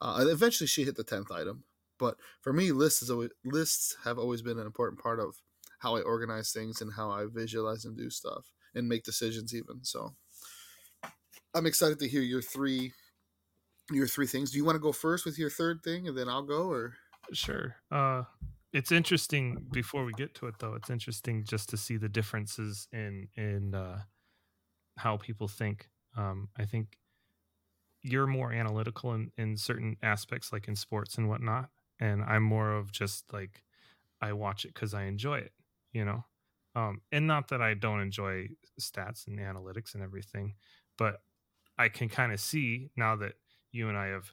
Uh, 0.00 0.24
eventually, 0.28 0.66
she 0.66 0.84
hit 0.84 0.96
the 0.96 1.04
tenth 1.04 1.30
item, 1.30 1.64
but 1.98 2.16
for 2.40 2.52
me, 2.52 2.72
lists 2.72 3.02
is 3.02 3.10
always, 3.10 3.30
lists 3.44 3.96
have 4.04 4.18
always 4.18 4.42
been 4.42 4.58
an 4.58 4.66
important 4.66 5.00
part 5.00 5.20
of 5.20 5.36
how 5.78 5.96
I 5.96 6.00
organize 6.00 6.52
things 6.52 6.80
and 6.80 6.92
how 6.94 7.10
I 7.10 7.26
visualize 7.32 7.84
and 7.84 7.96
do 7.96 8.10
stuff 8.10 8.50
and 8.74 8.88
make 8.88 9.04
decisions. 9.04 9.54
Even 9.54 9.84
so, 9.84 10.14
I'm 11.54 11.66
excited 11.66 11.98
to 12.00 12.08
hear 12.08 12.22
your 12.22 12.42
three 12.42 12.92
your 13.90 14.06
three 14.06 14.26
things. 14.26 14.50
Do 14.50 14.58
you 14.58 14.64
want 14.64 14.76
to 14.76 14.80
go 14.80 14.92
first 14.92 15.24
with 15.24 15.38
your 15.38 15.50
third 15.50 15.82
thing, 15.82 16.08
and 16.08 16.16
then 16.16 16.28
I'll 16.28 16.42
go? 16.42 16.70
Or 16.70 16.94
sure. 17.32 17.76
Uh, 17.90 18.24
it's 18.72 18.90
interesting. 18.90 19.66
Before 19.72 20.04
we 20.04 20.12
get 20.12 20.34
to 20.36 20.46
it, 20.46 20.56
though, 20.58 20.74
it's 20.74 20.90
interesting 20.90 21.44
just 21.44 21.68
to 21.70 21.76
see 21.76 21.96
the 21.96 22.08
differences 22.08 22.88
in 22.92 23.28
in 23.36 23.74
uh, 23.74 24.00
how 24.98 25.16
people 25.16 25.48
think. 25.48 25.88
Um, 26.16 26.48
I 26.56 26.64
think 26.64 26.98
you're 28.02 28.26
more 28.26 28.52
analytical 28.52 29.12
in 29.14 29.30
in 29.36 29.56
certain 29.56 29.96
aspects, 30.02 30.52
like 30.52 30.68
in 30.68 30.76
sports 30.76 31.16
and 31.16 31.28
whatnot, 31.28 31.70
and 32.00 32.22
I'm 32.22 32.42
more 32.42 32.72
of 32.72 32.90
just 32.90 33.32
like 33.32 33.62
I 34.20 34.32
watch 34.32 34.64
it 34.64 34.74
because 34.74 34.94
I 34.94 35.04
enjoy 35.04 35.38
it, 35.38 35.52
you 35.92 36.04
know. 36.04 36.24
Um, 36.76 37.02
and 37.12 37.26
not 37.26 37.48
that 37.48 37.62
I 37.62 37.74
don't 37.74 38.00
enjoy 38.00 38.48
stats 38.80 39.28
and 39.28 39.38
analytics 39.38 39.94
and 39.94 40.02
everything, 40.02 40.54
but 40.98 41.20
I 41.78 41.88
can 41.88 42.08
kind 42.08 42.32
of 42.32 42.40
see 42.40 42.90
now 42.96 43.16
that 43.16 43.34
you 43.72 43.88
and 43.88 43.98
I 43.98 44.06
have 44.08 44.32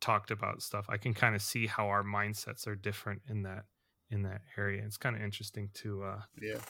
talked 0.00 0.30
about 0.30 0.62
stuff. 0.62 0.86
I 0.88 0.98
can 0.98 1.14
kind 1.14 1.34
of 1.36 1.42
see 1.42 1.66
how 1.66 1.88
our 1.88 2.04
mindsets 2.04 2.66
are 2.66 2.76
different 2.76 3.22
in 3.28 3.42
that 3.42 3.66
in 4.10 4.22
that 4.22 4.42
area. 4.56 4.84
It's 4.84 4.98
kind 4.98 5.16
of 5.16 5.22
interesting 5.22 5.70
to 5.74 6.04
uh 6.04 6.22
Yeah, 6.40 6.60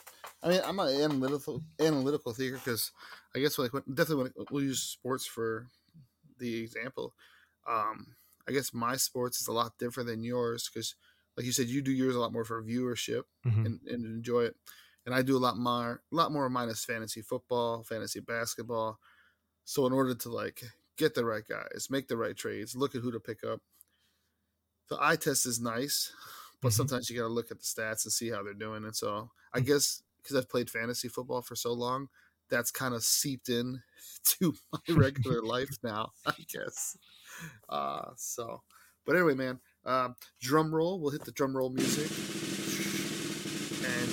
I 0.41 0.49
mean, 0.49 0.61
I'm 0.63 0.79
an 0.79 0.89
analytical 0.99 1.63
analytical 1.79 2.33
thinker 2.33 2.57
because 2.57 2.91
I 3.35 3.39
guess 3.39 3.57
like 3.59 3.71
when, 3.73 3.83
definitely 3.93 4.31
when 4.35 4.47
we'll 4.49 4.63
use 4.63 4.81
sports 4.81 5.25
for 5.25 5.67
the 6.37 6.63
example. 6.63 7.15
Um, 7.67 8.15
I 8.47 8.51
guess 8.53 8.73
my 8.73 8.97
sports 8.97 9.41
is 9.41 9.47
a 9.47 9.53
lot 9.53 9.77
different 9.79 10.07
than 10.09 10.23
yours 10.23 10.69
because, 10.73 10.95
like 11.37 11.45
you 11.45 11.51
said, 11.53 11.67
you 11.67 11.81
do 11.81 11.91
yours 11.91 12.15
a 12.15 12.19
lot 12.19 12.33
more 12.33 12.45
for 12.45 12.63
viewership 12.63 13.23
mhm, 13.43 13.65
and, 13.65 13.81
and 13.87 14.05
enjoy 14.05 14.45
it, 14.45 14.57
and 15.05 15.15
I 15.15 15.21
do 15.23 15.37
a 15.37 15.39
lot 15.39 15.57
more 15.57 16.03
a 16.11 16.15
lot 16.15 16.31
more 16.31 16.45
of 16.45 16.51
mine 16.51 16.69
is 16.69 16.85
fantasy 16.85 17.21
football, 17.21 17.83
fantasy 17.83 18.21
basketball. 18.21 18.99
So 19.69 19.85
in 19.85 19.93
order 19.93 20.15
to 20.15 20.29
like 20.29 20.63
get 20.97 21.13
the 21.13 21.23
right 21.23 21.43
guys, 21.47 21.89
make 21.91 22.07
the 22.07 22.17
right 22.17 22.35
trades, 22.35 22.75
look 22.75 22.95
at 22.95 23.03
who 23.03 23.11
to 23.11 23.19
pick 23.19 23.43
up, 23.43 23.61
the 24.89 24.97
eye 24.99 25.15
test 25.15 25.45
is 25.45 25.61
nice, 25.61 26.11
but 26.59 26.69
mhm, 26.69 26.73
sometimes 26.73 27.07
you 27.07 27.15
got 27.15 27.27
to 27.27 27.31
look 27.31 27.51
at 27.51 27.59
the 27.59 27.63
stats 27.63 28.03
and 28.03 28.11
see 28.11 28.31
how 28.31 28.41
they're 28.41 28.55
doing. 28.55 28.83
And 28.83 28.95
so 28.95 29.29
I 29.53 29.59
mm. 29.59 29.67
guess 29.67 30.01
because 30.17 30.35
I've 30.35 30.49
played 30.49 30.71
fantasy 30.71 31.07
football 31.07 31.43
for 31.43 31.55
so 31.55 31.71
long, 31.71 32.09
that's 32.49 32.71
kind 32.71 32.95
of 32.95 33.03
seeped 33.03 33.49
in 33.49 33.79
to 34.39 34.55
my 34.73 34.79
regular 34.95 35.43
life 35.43 35.77
now. 35.83 36.13
I 36.25 36.33
guess. 36.51 36.97
Uh, 37.69 38.09
so, 38.15 38.63
but 39.05 39.17
anyway, 39.17 39.35
man, 39.35 39.59
um, 39.85 40.15
drum 40.41 40.73
roll. 40.73 40.99
We'll 40.99 41.11
hit 41.11 41.25
the 41.25 41.31
drum 41.31 41.55
roll 41.55 41.69
music. 41.69 42.09
And 43.85 44.09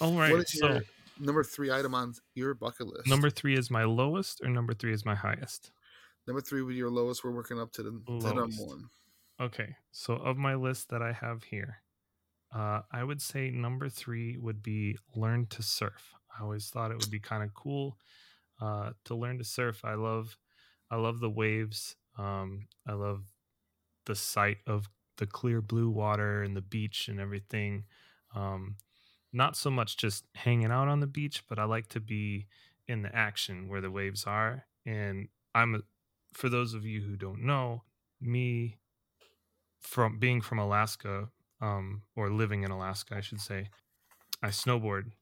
All 0.00 0.16
what 0.16 0.48
So 0.48 0.80
number 1.18 1.44
three 1.44 1.70
item 1.70 1.94
on 1.94 2.14
your 2.34 2.54
bucket 2.54 2.86
list? 2.86 3.06
number 3.06 3.30
three 3.30 3.56
is 3.56 3.70
my 3.70 3.84
lowest, 3.84 4.40
or 4.42 4.48
number 4.48 4.74
three 4.74 4.92
is 4.92 5.04
my 5.04 5.14
highest. 5.14 5.70
Number 6.26 6.40
three 6.40 6.62
with 6.62 6.76
your 6.76 6.90
lowest. 6.90 7.22
We're 7.22 7.30
working 7.30 7.60
up 7.60 7.72
to 7.72 7.82
the, 7.82 7.90
to 7.90 8.34
number 8.34 8.46
one. 8.56 8.88
Okay. 9.40 9.76
So 9.92 10.14
of 10.14 10.36
my 10.36 10.54
list 10.54 10.88
that 10.90 11.02
I 11.02 11.12
have 11.12 11.44
here, 11.44 11.82
uh, 12.54 12.80
I 12.92 13.04
would 13.04 13.22
say 13.22 13.50
number 13.50 13.88
three 13.88 14.36
would 14.36 14.62
be 14.62 14.96
learn 15.14 15.46
to 15.50 15.62
surf. 15.62 16.14
I 16.36 16.42
always 16.42 16.68
thought 16.68 16.90
it 16.90 16.98
would 16.98 17.10
be 17.10 17.20
kind 17.20 17.42
of 17.42 17.54
cool 17.54 17.96
uh, 18.60 18.90
to 19.04 19.14
learn 19.14 19.38
to 19.38 19.44
surf. 19.44 19.84
I 19.84 19.94
love, 19.94 20.36
I 20.90 20.96
love 20.96 21.20
the 21.20 21.30
waves. 21.30 21.96
Um, 22.18 22.66
I 22.88 22.92
love 22.94 23.22
the 24.06 24.14
sight 24.14 24.58
of 24.66 24.88
the 25.18 25.26
clear 25.26 25.60
blue 25.60 25.90
water 25.90 26.42
and 26.42 26.56
the 26.56 26.62
beach 26.62 27.08
and 27.08 27.20
everything. 27.20 27.84
Um, 28.34 28.76
not 29.36 29.56
so 29.56 29.70
much 29.70 29.98
just 29.98 30.24
hanging 30.34 30.70
out 30.70 30.88
on 30.88 31.00
the 31.00 31.06
beach, 31.06 31.44
but 31.48 31.58
I 31.58 31.64
like 31.64 31.88
to 31.88 32.00
be 32.00 32.46
in 32.88 33.02
the 33.02 33.14
action 33.14 33.68
where 33.68 33.82
the 33.82 33.90
waves 33.90 34.24
are. 34.24 34.66
And 34.86 35.28
I'm, 35.54 35.82
for 36.32 36.48
those 36.48 36.72
of 36.72 36.86
you 36.86 37.02
who 37.02 37.16
don't 37.16 37.42
know, 37.42 37.82
me 38.20 38.78
from 39.80 40.18
being 40.18 40.40
from 40.40 40.58
Alaska, 40.58 41.28
um, 41.60 42.02
or 42.16 42.30
living 42.30 42.64
in 42.64 42.70
Alaska, 42.70 43.16
I 43.16 43.20
should 43.20 43.40
say, 43.40 43.68
I 44.42 44.48
snowboard, 44.48 45.12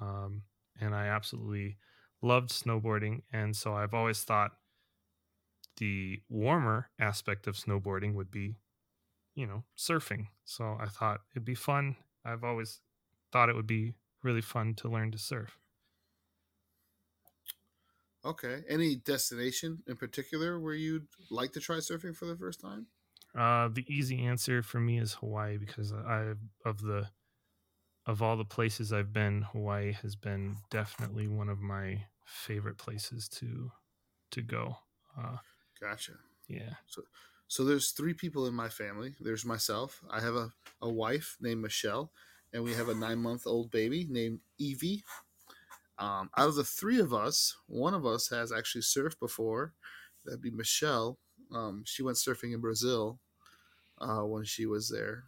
um, 0.00 0.42
and 0.80 0.94
I 0.94 1.06
absolutely 1.06 1.78
loved 2.22 2.50
snowboarding. 2.50 3.22
And 3.32 3.56
so 3.56 3.74
I've 3.74 3.94
always 3.94 4.22
thought 4.22 4.52
the 5.78 6.20
warmer 6.28 6.90
aspect 6.98 7.46
of 7.46 7.56
snowboarding 7.56 8.14
would 8.14 8.30
be, 8.30 8.56
you 9.34 9.46
know, 9.46 9.64
surfing. 9.76 10.28
So 10.44 10.76
I 10.80 10.86
thought 10.86 11.20
it'd 11.32 11.44
be 11.44 11.54
fun. 11.54 11.96
I've 12.24 12.44
always 12.44 12.80
thought 13.34 13.48
it 13.48 13.56
would 13.56 13.66
be 13.66 13.94
really 14.22 14.40
fun 14.40 14.74
to 14.76 14.88
learn 14.88 15.10
to 15.10 15.18
surf. 15.18 15.58
Okay. 18.24 18.62
Any 18.68 18.94
destination 18.94 19.82
in 19.88 19.96
particular 19.96 20.60
where 20.60 20.74
you'd 20.74 21.08
like 21.30 21.52
to 21.54 21.60
try 21.60 21.78
surfing 21.78 22.16
for 22.16 22.26
the 22.26 22.36
first 22.36 22.60
time? 22.60 22.86
Uh, 23.36 23.68
the 23.68 23.84
easy 23.92 24.24
answer 24.24 24.62
for 24.62 24.78
me 24.78 25.00
is 25.00 25.14
Hawaii 25.14 25.56
because 25.56 25.92
I 25.92 26.34
of 26.64 26.80
the 26.80 27.08
of 28.06 28.22
all 28.22 28.36
the 28.36 28.44
places 28.44 28.92
I've 28.92 29.12
been, 29.12 29.42
Hawaii 29.42 29.92
has 29.92 30.14
been 30.14 30.58
definitely 30.70 31.26
one 31.26 31.48
of 31.48 31.58
my 31.58 32.04
favorite 32.24 32.78
places 32.78 33.28
to 33.30 33.72
to 34.30 34.42
go. 34.42 34.76
Uh, 35.18 35.38
Gotcha. 35.80 36.12
yeah. 36.48 36.74
So, 36.86 37.02
so 37.48 37.64
there's 37.64 37.90
three 37.90 38.14
people 38.14 38.46
in 38.46 38.54
my 38.54 38.68
family. 38.68 39.14
There's 39.20 39.44
myself. 39.44 40.02
I 40.10 40.20
have 40.20 40.34
a, 40.34 40.50
a 40.80 40.90
wife 40.90 41.36
named 41.40 41.62
Michelle, 41.62 42.12
and 42.54 42.62
we 42.62 42.72
have 42.72 42.88
a 42.88 42.94
nine 42.94 43.18
month 43.18 43.46
old 43.46 43.70
baby 43.70 44.06
named 44.08 44.38
Evie. 44.58 45.02
Um, 45.98 46.30
out 46.36 46.48
of 46.48 46.54
the 46.54 46.64
three 46.64 47.00
of 47.00 47.12
us, 47.12 47.56
one 47.66 47.94
of 47.94 48.06
us 48.06 48.28
has 48.28 48.52
actually 48.52 48.82
surfed 48.82 49.18
before. 49.18 49.74
That'd 50.24 50.40
be 50.40 50.50
Michelle. 50.50 51.18
Um, 51.52 51.82
she 51.84 52.02
went 52.02 52.16
surfing 52.16 52.54
in 52.54 52.60
Brazil 52.60 53.18
uh, 54.00 54.22
when 54.22 54.44
she 54.44 54.66
was 54.66 54.88
there, 54.88 55.24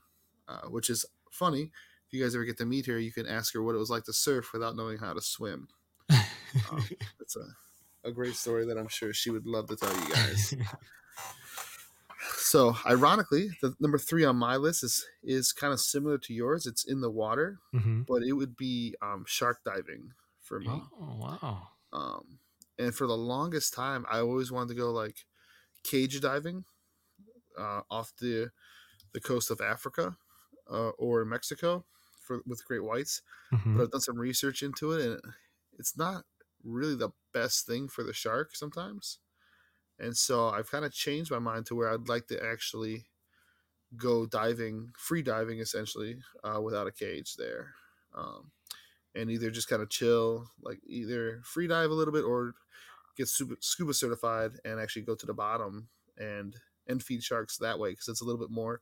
uh, 0.48 0.68
which 0.68 0.88
is 0.88 1.04
funny. 1.30 1.72
If 2.06 2.12
you 2.12 2.22
guys 2.22 2.34
ever 2.34 2.44
get 2.44 2.58
to 2.58 2.64
meet 2.64 2.86
her, 2.86 2.98
you 2.98 3.12
can 3.12 3.26
ask 3.26 3.52
her 3.54 3.62
what 3.62 3.74
it 3.74 3.78
was 3.78 3.90
like 3.90 4.04
to 4.04 4.12
surf 4.12 4.52
without 4.52 4.76
knowing 4.76 4.98
how 4.98 5.12
to 5.12 5.20
swim. 5.20 5.68
Um, 6.72 6.82
it's 7.20 7.36
a, 7.36 8.08
a 8.08 8.10
great 8.10 8.34
story 8.34 8.64
that 8.64 8.78
I'm 8.78 8.88
sure 8.88 9.12
she 9.12 9.30
would 9.30 9.46
love 9.46 9.68
to 9.68 9.76
tell 9.76 9.92
you 9.94 10.14
guys. 10.14 10.54
So, 12.46 12.76
ironically, 12.86 13.48
the 13.60 13.74
number 13.80 13.98
three 13.98 14.24
on 14.24 14.36
my 14.36 14.56
list 14.56 14.84
is 14.84 15.06
is 15.22 15.52
kind 15.52 15.72
of 15.72 15.80
similar 15.80 16.18
to 16.18 16.32
yours. 16.34 16.66
It's 16.66 16.84
in 16.84 17.00
the 17.00 17.10
water, 17.10 17.58
hmm 17.72 18.02
but 18.06 18.22
it 18.22 18.32
would 18.34 18.56
be 18.56 18.94
um, 19.02 19.24
shark 19.26 19.64
diving 19.64 20.12
for 20.40 20.60
me. 20.60 20.92
Oh 21.02 21.16
wow. 21.18 21.68
Um, 21.92 22.40
and 22.78 22.94
for 22.94 23.06
the 23.06 23.16
longest 23.16 23.72
time, 23.74 24.04
I 24.10 24.18
always 24.20 24.52
wanted 24.52 24.68
to 24.70 24.74
go 24.80 24.90
like 24.92 25.26
cage 25.84 26.20
diving 26.20 26.64
uh, 27.58 27.82
off 27.90 28.14
the 28.16 28.52
the 29.12 29.20
coast 29.20 29.50
of 29.50 29.60
Africa 29.60 30.18
uh, 30.70 30.90
or 30.90 31.24
Mexico 31.24 31.86
for 32.20 32.42
with 32.46 32.64
great 32.66 32.84
whites. 32.84 33.22
hmm 33.50 33.76
But 33.76 33.84
I've 33.84 33.90
done 33.92 34.02
some 34.02 34.18
research 34.18 34.62
into 34.62 34.92
it, 34.92 35.06
and 35.06 35.34
it's 35.78 35.96
not 35.96 36.24
really 36.64 36.96
the 36.96 37.10
best 37.32 37.66
thing 37.66 37.88
for 37.88 38.04
the 38.04 38.14
shark 38.14 38.56
sometimes. 38.56 39.20
And 39.98 40.16
so 40.16 40.48
I've 40.48 40.70
kind 40.70 40.84
of 40.84 40.92
changed 40.92 41.30
my 41.30 41.38
mind 41.38 41.66
to 41.66 41.74
where 41.74 41.90
I'd 41.90 42.08
like 42.08 42.26
to 42.28 42.44
actually 42.44 43.06
go 43.96 44.26
diving, 44.26 44.92
free 44.96 45.22
diving 45.22 45.58
essentially, 45.58 46.18
uh, 46.44 46.60
without 46.60 46.86
a 46.86 46.92
cage 46.92 47.34
there. 47.36 47.74
Um, 48.14 48.50
and 49.14 49.30
either 49.30 49.50
just 49.50 49.68
kind 49.68 49.82
of 49.82 49.88
chill, 49.88 50.50
like 50.62 50.80
either 50.86 51.40
free 51.44 51.66
dive 51.66 51.90
a 51.90 51.94
little 51.94 52.12
bit 52.12 52.24
or 52.24 52.54
get 53.16 53.28
scuba, 53.28 53.94
certified 53.94 54.52
and 54.64 54.78
actually 54.78 55.02
go 55.02 55.14
to 55.14 55.26
the 55.26 55.34
bottom 55.34 55.88
and 56.18 56.56
and 56.86 57.02
feed 57.02 57.22
sharks 57.22 57.56
that 57.58 57.78
way 57.78 57.90
because 57.90 58.08
it's 58.08 58.20
a 58.20 58.24
little 58.24 58.38
bit 58.38 58.50
more 58.50 58.80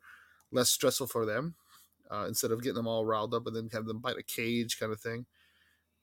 less 0.52 0.70
stressful 0.70 1.06
for 1.06 1.24
them 1.24 1.54
uh, 2.10 2.24
instead 2.28 2.50
of 2.50 2.62
getting 2.62 2.76
them 2.76 2.86
all 2.86 3.06
riled 3.06 3.32
up 3.34 3.46
and 3.46 3.56
then 3.56 3.68
have 3.72 3.86
them 3.86 4.00
bite 4.00 4.18
a 4.18 4.22
cage 4.22 4.78
kind 4.78 4.92
of 4.92 5.00
thing. 5.00 5.26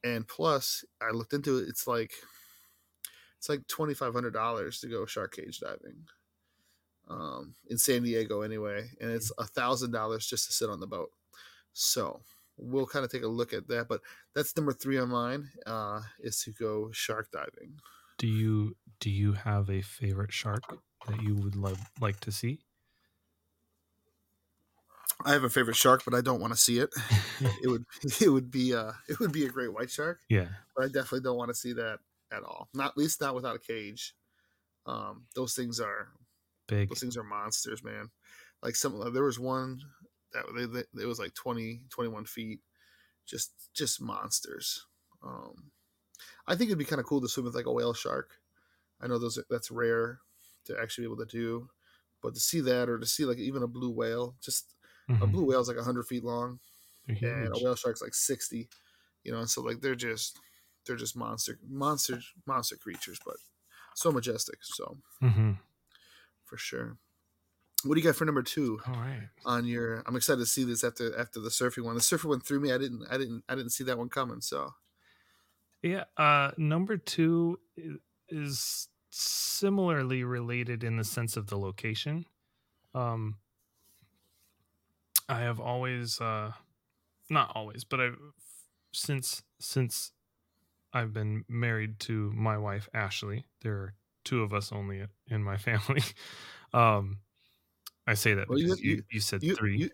And 0.03 0.27
plus, 0.27 0.83
I 1.01 1.11
looked 1.11 1.33
into 1.33 1.59
it. 1.59 1.69
It's 1.69 1.85
like 1.85 2.13
it's 3.41 3.50
like 3.50 3.65
twenty 3.65 3.95
five 3.95 4.13
hundred 4.13 4.36
dollars 4.36 4.79
to 4.81 4.88
go 4.88 5.03
shark 5.07 5.36
cage 5.36 5.62
diving 5.62 6.05
um, 7.10 7.55
in 7.71 7.79
San 7.79 8.03
Diego 8.03 8.41
anyway, 8.41 8.88
and 9.01 9.10
it's 9.10 9.31
a 9.39 9.48
thousand 9.48 9.89
dollars 9.89 10.27
just 10.27 10.45
to 10.45 10.53
sit 10.53 10.69
on 10.69 10.79
the 10.79 10.86
boat. 10.86 11.10
So 11.74 12.21
we'll 12.55 12.86
kind 12.86 13.03
of 13.03 13.12
take 13.12 13.24
a 13.24 13.27
look 13.27 13.51
at 13.51 13.67
that. 13.69 13.88
But 13.88 14.01
that's 14.36 14.55
number 14.55 14.74
three 14.74 15.00
on 15.00 15.10
mine 15.10 15.50
uh, 15.65 16.01
is 16.19 16.43
to 16.43 16.51
go 16.51 16.91
shark 16.91 17.31
diving. 17.31 17.79
Do 18.19 18.27
you 18.27 18.75
do 19.00 19.10
you 19.10 19.33
have 19.33 19.71
a 19.71 19.81
favorite 19.81 20.31
shark 20.31 20.62
that 21.07 21.24
you 21.24 21.33
would 21.33 21.55
love 21.55 21.79
like 22.00 22.19
to 22.19 22.31
see? 22.31 22.60
I 25.25 25.31
have 25.31 25.43
a 25.43 25.50
favorite 25.50 25.77
shark, 25.77 26.03
but 26.05 26.13
I 26.13 26.21
don't 26.21 26.41
want 26.41 26.53
to 26.53 26.60
see 26.60 26.77
it. 26.77 26.93
It 27.63 27.69
would 27.69 27.86
it 28.21 28.29
would 28.29 28.51
be 28.51 28.75
uh 28.75 28.91
it 29.10 29.19
would 29.19 29.31
be 29.31 29.48
a 29.48 29.50
great 29.50 29.74
white 29.74 29.89
shark, 29.89 30.19
yeah. 30.29 30.50
but 30.75 30.86
I 30.86 30.88
definitely 30.89 31.21
don't 31.21 31.38
want 31.38 31.50
to 31.50 31.55
see 31.55 31.74
that 31.74 31.98
at 32.31 32.43
all. 32.43 32.69
Not 32.73 32.97
least 32.97 33.21
not 33.21 33.35
without 33.35 33.55
a 33.55 33.59
cage. 33.59 34.15
Um, 34.85 35.27
those 35.35 35.55
things 35.55 35.79
are 35.79 36.13
Big. 36.67 36.89
those 36.89 37.00
things 37.00 37.17
are 37.17 37.23
monsters, 37.23 37.83
man. 37.83 38.11
Like 38.61 38.75
some 38.75 39.13
there 39.13 39.23
was 39.23 39.39
one 39.39 39.81
that 40.33 40.45
they, 40.55 40.65
they, 40.65 41.03
it 41.03 41.07
was 41.07 41.19
like 41.19 41.33
20 41.33 41.83
21 41.89 42.25
feet, 42.25 42.61
just 43.25 43.73
just 43.73 44.01
monsters. 44.01 44.85
Um, 45.23 45.71
I 46.47 46.55
think 46.55 46.69
it'd 46.69 46.79
be 46.79 46.85
kind 46.85 47.00
of 47.00 47.05
cool 47.05 47.21
to 47.21 47.27
swim 47.27 47.45
with 47.45 47.55
like 47.55 47.65
a 47.65 47.71
whale 47.73 47.93
shark. 47.93 48.41
I 49.01 49.07
know 49.07 49.19
those 49.19 49.39
that's 49.50 49.71
rare 49.71 50.21
to 50.65 50.79
actually 50.79 51.03
be 51.07 51.13
able 51.13 51.25
to 51.25 51.31
do, 51.31 51.69
but 52.21 52.35
to 52.35 52.39
see 52.39 52.61
that 52.61 52.89
or 52.89 53.00
to 53.00 53.05
see 53.07 53.25
like 53.25 53.39
even 53.39 53.63
a 53.63 53.67
blue 53.67 53.91
whale, 53.91 54.38
just 54.41 54.75
a 55.21 55.27
Mhm. 55.27 55.27
blue 55.27 55.45
whale's 55.45 55.69
like 55.69 55.77
hundred 55.79 56.05
feet 56.07 56.23
long 56.23 56.59
and 57.23 57.47
a 57.53 57.59
whale 57.59 57.75
shark's 57.75 58.01
like 58.01 58.13
sixty, 58.15 58.69
you 59.23 59.31
know, 59.31 59.39
and 59.39 59.50
so 59.50 59.61
like 59.61 59.81
they're 59.81 59.95
just 59.95 60.39
they're 60.85 60.95
just 60.95 61.15
monster 61.15 61.59
monster 61.67 62.19
monster 62.45 62.75
creatures. 62.75 63.19
But 63.25 63.38
so 63.95 64.11
majestic. 64.11 64.59
So 64.61 64.97
hmm 65.19 65.51
for 66.45 66.57
sure. 66.57 66.97
What 67.83 67.95
do 67.95 68.01
you 68.01 68.05
got 68.05 68.15
for 68.15 68.25
number 68.25 68.43
two 68.43 68.79
All 68.85 68.93
right. 68.93 69.29
on 69.45 69.65
your? 69.65 70.03
I'm 70.05 70.15
excited 70.15 70.39
to 70.39 70.45
see 70.45 70.63
this 70.63 70.83
after 70.83 71.17
after 71.17 71.39
the 71.39 71.50
surfing 71.50 71.83
one. 71.83 71.95
The 71.95 72.01
surfing 72.01 72.25
one 72.29 72.41
threw 72.41 72.59
me. 72.59 72.71
I 72.71 72.77
didn't 72.77 73.05
I 73.09 73.17
didn't 73.17 73.43
I 73.50 73.55
didn't 73.55 73.71
see 73.71 73.83
that 73.85 73.97
one 73.97 74.09
coming. 74.09 74.41
So 74.41 74.73
Yeah. 75.81 76.03
Uh, 76.17 76.51
number 76.57 76.97
two 76.97 77.59
is 78.29 78.88
similarly 79.09 80.23
related 80.23 80.83
in 80.83 80.97
the 80.97 81.03
sense 81.03 81.35
of 81.35 81.47
the 81.47 81.57
location. 81.57 82.25
Um, 82.93 83.38
I 85.27 85.39
have 85.39 85.59
always, 85.59 86.19
uh, 86.19 86.51
not 87.29 87.51
always, 87.55 87.83
but 87.83 88.00
I've 88.00 88.17
since 88.91 89.43
since 89.59 90.11
I've 90.93 91.13
been 91.13 91.45
married 91.48 92.00
to 92.01 92.31
my 92.36 92.57
wife 92.57 92.89
Ashley. 92.93 93.45
There 93.62 93.74
are 93.75 93.93
two 94.25 94.43
of 94.43 94.53
us 94.53 94.71
only 94.71 95.03
in 95.29 95.43
my 95.43 95.57
family. 95.67 96.03
um, 96.74 97.19
I 98.07 98.13
say 98.15 98.33
that 98.33 98.50
Well, 98.50 98.57
you- 98.60 98.65
because 98.65 98.81
you, 98.81 98.91
you- 98.95 99.03
you, 99.12 99.19
said 99.19 99.43
you 99.43 99.55
three. 99.55 99.77
you 99.77 99.89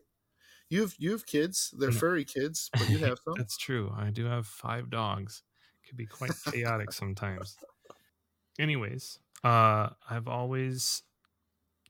you 0.69 0.81
have 0.81 0.95
you 0.97 1.11
have 1.11 1.25
kids. 1.25 1.73
They're 1.77 1.91
furry 1.93 2.25
kids, 2.25 2.69
but 2.73 2.89
you 2.89 2.97
have 3.05 3.19
some. 3.23 3.35
That's 3.37 3.57
true. 3.57 3.93
I 3.95 4.09
do 4.09 4.25
have 4.25 4.47
five 4.47 4.89
dogs. 4.89 5.43
It 5.83 5.87
can 5.89 5.97
be 5.97 6.05
quite 6.05 6.31
chaotic 6.51 6.91
sometimes. 6.91 7.55
Anyways, 8.59 9.19
uh, 9.43 9.89
I've 10.09 10.27
always 10.27 11.03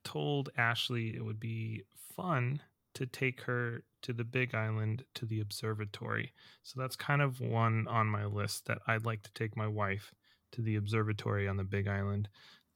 told 0.04 0.50
Ashley 0.58 1.16
it 1.16 1.24
would 1.24 1.40
be 1.40 1.84
fun 2.16 2.62
to 2.96 3.06
take 3.06 3.42
her 3.42 3.84
to 4.04 4.14
the 4.14 4.24
Big 4.24 4.56
Island 4.56 5.04
to 5.16 5.26
the 5.26 5.40
observatory. 5.40 6.34
So 6.64 6.80
that's 6.80 6.96
kind 6.96 7.22
of 7.22 7.40
one 7.40 7.88
on 7.88 8.08
my 8.08 8.26
list 8.26 8.66
that 8.66 8.80
I'd 8.88 9.06
like 9.06 9.24
to 9.24 9.34
take 9.34 9.58
my 9.58 9.68
wife 9.68 10.14
to 10.52 10.62
the 10.62 10.76
observatory 10.76 11.48
on 11.48 11.58
the 11.58 11.64
Big 11.64 11.88
Island, 11.88 12.30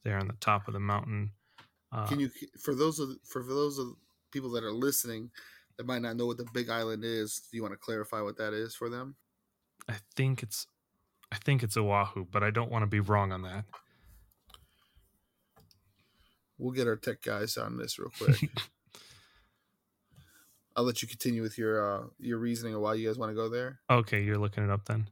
there 0.04 0.18
on 0.18 0.28
the 0.28 0.36
top 0.40 0.68
of 0.68 0.74
the 0.74 0.80
mountain. 0.80 1.32
Uh, 1.90 2.06
Can 2.06 2.20
you 2.20 2.30
for 2.60 2.74
those 2.74 2.98
of 2.98 3.10
for 3.24 3.42
those 3.42 3.78
of 3.78 3.88
people 4.30 4.50
that 4.50 4.64
are 4.64 4.72
listening 4.72 5.30
that 5.76 5.86
might 5.86 6.02
not 6.02 6.16
know 6.16 6.26
what 6.26 6.38
the 6.38 6.46
Big 6.52 6.70
Island 6.70 7.04
is? 7.04 7.40
Do 7.50 7.56
you 7.56 7.62
want 7.62 7.72
to 7.72 7.78
clarify 7.78 8.20
what 8.20 8.36
that 8.38 8.52
is 8.52 8.74
for 8.74 8.88
them? 8.88 9.16
I 9.88 9.96
think 10.14 10.42
it's, 10.42 10.66
I 11.32 11.36
think 11.36 11.62
it's 11.62 11.76
Oahu, 11.76 12.26
but 12.30 12.42
I 12.42 12.50
don't 12.50 12.70
want 12.70 12.82
to 12.82 12.86
be 12.86 13.00
wrong 13.00 13.32
on 13.32 13.42
that. 13.42 13.64
We'll 16.58 16.72
get 16.72 16.86
our 16.86 16.96
tech 16.96 17.22
guys 17.22 17.56
on 17.56 17.76
this 17.76 17.98
real 17.98 18.12
quick. 18.18 18.48
I'll 20.76 20.84
let 20.84 21.02
you 21.02 21.08
continue 21.08 21.42
with 21.42 21.58
your 21.58 21.84
uh, 21.84 22.04
your 22.18 22.38
reasoning 22.38 22.74
of 22.74 22.80
why 22.80 22.94
you 22.94 23.06
guys 23.08 23.18
want 23.18 23.30
to 23.30 23.36
go 23.36 23.48
there. 23.48 23.80
Okay, 23.90 24.22
you're 24.22 24.38
looking 24.38 24.64
it 24.64 24.70
up 24.70 24.86
then. 24.86 25.08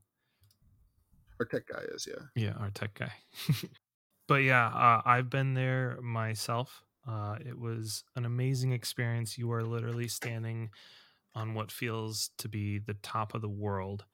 Our 1.38 1.46
tech 1.46 1.66
guy 1.66 1.82
is, 1.94 2.06
yeah. 2.06 2.24
Yeah, 2.34 2.52
our 2.60 2.70
tech 2.70 2.94
guy. 2.94 3.12
but 4.28 4.42
yeah, 4.42 4.66
uh, 4.66 5.00
I've 5.06 5.30
been 5.30 5.54
there 5.54 5.98
myself. 6.02 6.82
Uh, 7.08 7.36
it 7.44 7.58
was 7.58 8.04
an 8.14 8.26
amazing 8.26 8.72
experience. 8.72 9.38
You 9.38 9.50
are 9.52 9.64
literally 9.64 10.06
standing 10.06 10.70
on 11.34 11.54
what 11.54 11.72
feels 11.72 12.30
to 12.38 12.48
be 12.48 12.78
the 12.78 12.94
top 13.02 13.34
of 13.34 13.40
the 13.40 13.48
world. 13.48 14.04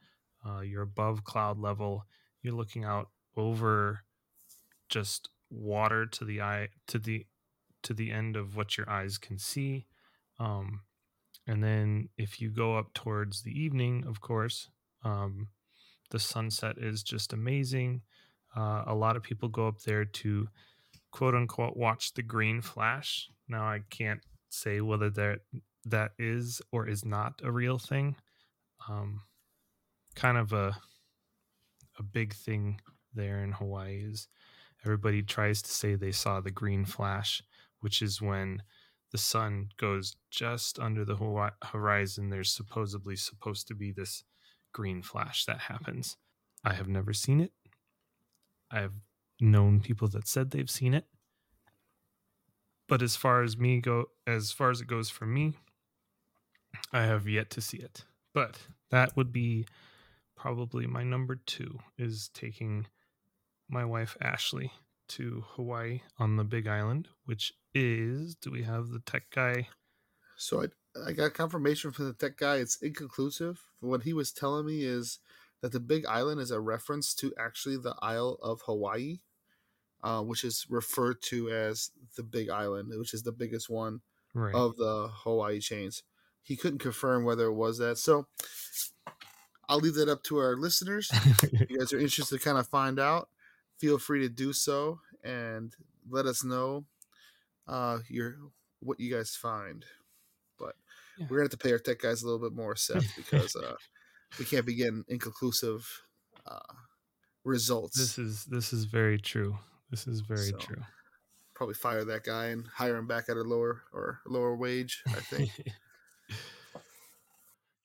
Uh, 0.47 0.61
you're 0.61 0.83
above 0.83 1.25
cloud 1.25 1.59
level. 1.59 2.05
You're 2.43 2.55
looking 2.55 2.85
out 2.85 3.09
over 3.37 4.01
just 4.89 5.29
water 5.51 6.07
to 6.07 6.25
the 6.25 6.41
eye 6.41 6.69
to 6.87 6.99
the 6.99 7.27
to 7.83 7.95
the 7.95 8.11
end 8.11 8.37
of 8.37 8.57
what 8.57 8.77
your 8.77 8.89
eyes 8.89 9.19
can 9.19 9.39
see. 9.39 9.87
Um, 10.39 10.83
and 11.47 11.63
then 11.63 12.09
if 12.17 12.41
you 12.41 12.51
go 12.51 12.77
up 12.77 12.93
towards 12.95 13.43
the 13.43 13.53
evening, 13.53 14.05
of 14.07 14.21
course, 14.21 14.69
um, 15.05 15.49
the 16.11 16.19
sunset 16.19 16.77
is 16.79 17.03
just 17.03 17.33
amazing. 17.33 18.03
Uh, 18.57 18.83
a 18.87 18.95
lot 18.95 19.17
of 19.17 19.23
people 19.23 19.49
go 19.49 19.69
up 19.69 19.81
there 19.83 20.05
to 20.05 20.49
quote 21.13 21.35
unquote 21.35 21.77
watch 21.77 22.15
the 22.15 22.23
green 22.23 22.61
flash. 22.61 23.29
Now 23.49 23.65
I 23.65 23.81
can't 23.91 24.21
say 24.49 24.81
whether 24.81 25.11
that 25.11 25.41
that 25.85 26.13
is 26.19 26.61
or 26.73 26.89
is 26.89 27.05
not 27.05 27.41
a 27.45 27.51
real 27.51 27.79
thing. 27.79 28.17
Um, 28.89 29.23
kind 30.15 30.39
of 30.39 30.53
a 30.53 30.77
a 31.99 32.03
big 32.03 32.35
thing 32.35 32.81
there 33.15 33.43
in 33.43 33.53
Hawaii 33.53 34.03
is 34.05 34.29
everybody 34.85 35.23
tries 35.23 35.63
to 35.63 35.71
say 35.71 35.95
they 35.95 36.13
saw 36.13 36.41
the 36.41 36.51
green 36.51 36.85
flash, 36.85 37.43
which 37.81 38.03
is 38.03 38.21
when 38.21 38.63
the 39.17 39.23
sun 39.23 39.71
goes 39.79 40.15
just 40.31 40.79
under 40.79 41.03
the 41.03 41.17
horizon. 41.65 42.29
There's 42.29 42.53
supposedly 42.53 43.17
supposed 43.17 43.67
to 43.69 43.75
be 43.75 43.91
this 43.91 44.25
green 44.75 45.01
flash 45.01 45.47
that 45.47 45.59
happens. 45.59 46.19
I 46.63 46.75
have 46.75 46.87
never 46.87 47.15
seen 47.15 47.41
it. 47.41 47.53
I've 48.71 48.93
known 49.41 49.81
people 49.81 50.07
that 50.09 50.29
said 50.29 50.51
they've 50.51 50.69
seen 50.69 50.93
it. 50.93 51.07
But 52.89 53.01
as 53.01 53.17
far 53.17 53.43
as 53.43 53.57
me 53.57 53.81
go 53.81 54.11
as 54.27 54.53
far 54.53 54.71
as 54.71 54.83
it 54.83 54.87
goes 54.87 55.09
for 55.09 55.25
me, 55.25 55.55
I 56.93 57.05
have 57.05 57.27
yet 57.27 57.49
to 57.53 57.63
see 57.63 57.79
it. 57.79 58.05
But 58.35 58.59
that 58.91 59.17
would 59.17 59.33
be 59.33 59.67
probably 60.37 60.87
my 60.87 61.05
number 61.05 61.37
2 61.37 61.79
is 61.97 62.29
taking 62.35 62.87
my 63.67 63.87
wife 63.87 64.15
Ashley 64.21 64.73
to 65.09 65.45
Hawaii 65.55 66.01
on 66.19 66.37
the 66.37 66.45
Big 66.45 66.67
Island, 66.67 67.09
which 67.25 67.53
is 67.75 68.35
do 68.35 68.51
we 68.51 68.63
have 68.65 68.89
the 68.89 69.01
tech 69.01 69.25
guy? 69.35 69.69
So 70.37 70.63
I 70.63 70.67
I 71.09 71.13
got 71.13 71.35
confirmation 71.35 71.91
from 71.93 72.07
the 72.07 72.13
tech 72.15 72.37
guy. 72.39 72.57
It's 72.57 72.77
inconclusive. 72.83 73.61
What 73.81 74.03
he 74.05 74.13
was 74.13 74.33
telling 74.33 74.67
me 74.67 74.83
is 74.83 75.19
that 75.61 75.73
the 75.73 75.81
Big 75.81 76.07
Island 76.07 76.41
is 76.41 76.51
a 76.51 76.61
reference 76.61 77.15
to 77.17 77.33
actually 77.39 77.77
the 77.77 77.95
Isle 78.01 78.39
of 78.43 78.63
Hawaii, 78.63 79.21
uh, 80.03 80.23
which 80.23 80.43
is 80.45 80.67
referred 80.69 81.21
to 81.23 81.51
as 81.51 81.91
the 82.17 82.23
Big 82.23 82.49
Island, 82.49 82.91
which 82.99 83.13
is 83.15 83.23
the 83.23 83.33
biggest 83.33 83.69
one 83.71 84.01
Right. 84.35 84.55
of 84.55 84.77
the 84.77 85.09
Hawaii 85.11 85.61
chains. 85.61 86.03
He 86.43 86.57
couldn't 86.57 86.79
confirm 86.81 87.25
whether 87.25 87.47
it 87.47 87.55
was 87.55 87.79
that. 87.79 87.97
So 87.99 88.27
I'll 89.69 89.79
leave 89.79 89.95
that 89.95 90.09
up 90.09 90.23
to 90.25 90.39
our 90.39 90.57
listeners. 90.57 91.11
If 91.43 91.71
you 91.71 91.79
guys 91.79 91.93
are 91.93 91.99
interested 91.99 92.39
to 92.39 92.45
kind 92.45 92.59
of 92.59 92.69
find 92.69 92.99
out, 93.01 93.29
feel 93.79 93.99
free 93.99 94.21
to 94.21 94.29
do 94.29 94.53
so 94.53 95.01
and 95.25 95.75
let 96.09 96.27
us 96.27 96.45
know 96.45 96.85
uh, 97.69 97.99
your 98.09 98.37
what 98.81 99.01
you 99.01 99.13
guys 99.15 99.35
find. 99.37 99.85
But 100.59 100.75
Yeah. 101.19 101.27
we're 101.29 101.39
gonna 101.39 101.45
have 101.45 101.51
to 101.51 101.57
pay 101.59 101.73
our 101.73 101.79
tech 101.79 102.01
guys 102.01 102.23
a 102.23 102.27
little 102.27 102.41
bit 102.41 102.55
more, 102.57 102.77
Seth, 102.77 103.15
because 103.17 103.55
uh, 103.57 103.75
we 104.39 104.45
can't 104.45 104.67
be 104.67 104.75
getting 104.75 105.05
inconclusive 105.09 105.87
uh, 106.47 106.75
results. 107.45 107.97
this 107.99 108.19
is 108.19 108.45
this 108.45 108.73
is 108.73 108.85
very 108.85 109.19
true. 109.19 109.59
This 109.91 110.07
is 110.07 110.21
very 110.21 110.51
So, 110.51 110.57
true. 110.59 110.83
Probably 111.55 111.75
fire 111.75 112.05
that 112.05 112.25
guy 112.25 112.47
and 112.47 112.67
hire 112.67 112.97
him 112.97 113.07
back 113.07 113.29
at 113.29 113.37
a 113.37 113.43
lower 113.43 113.83
or 113.93 114.21
lower 114.27 114.55
wage. 114.57 115.03
I 115.07 115.21
think. 115.21 115.51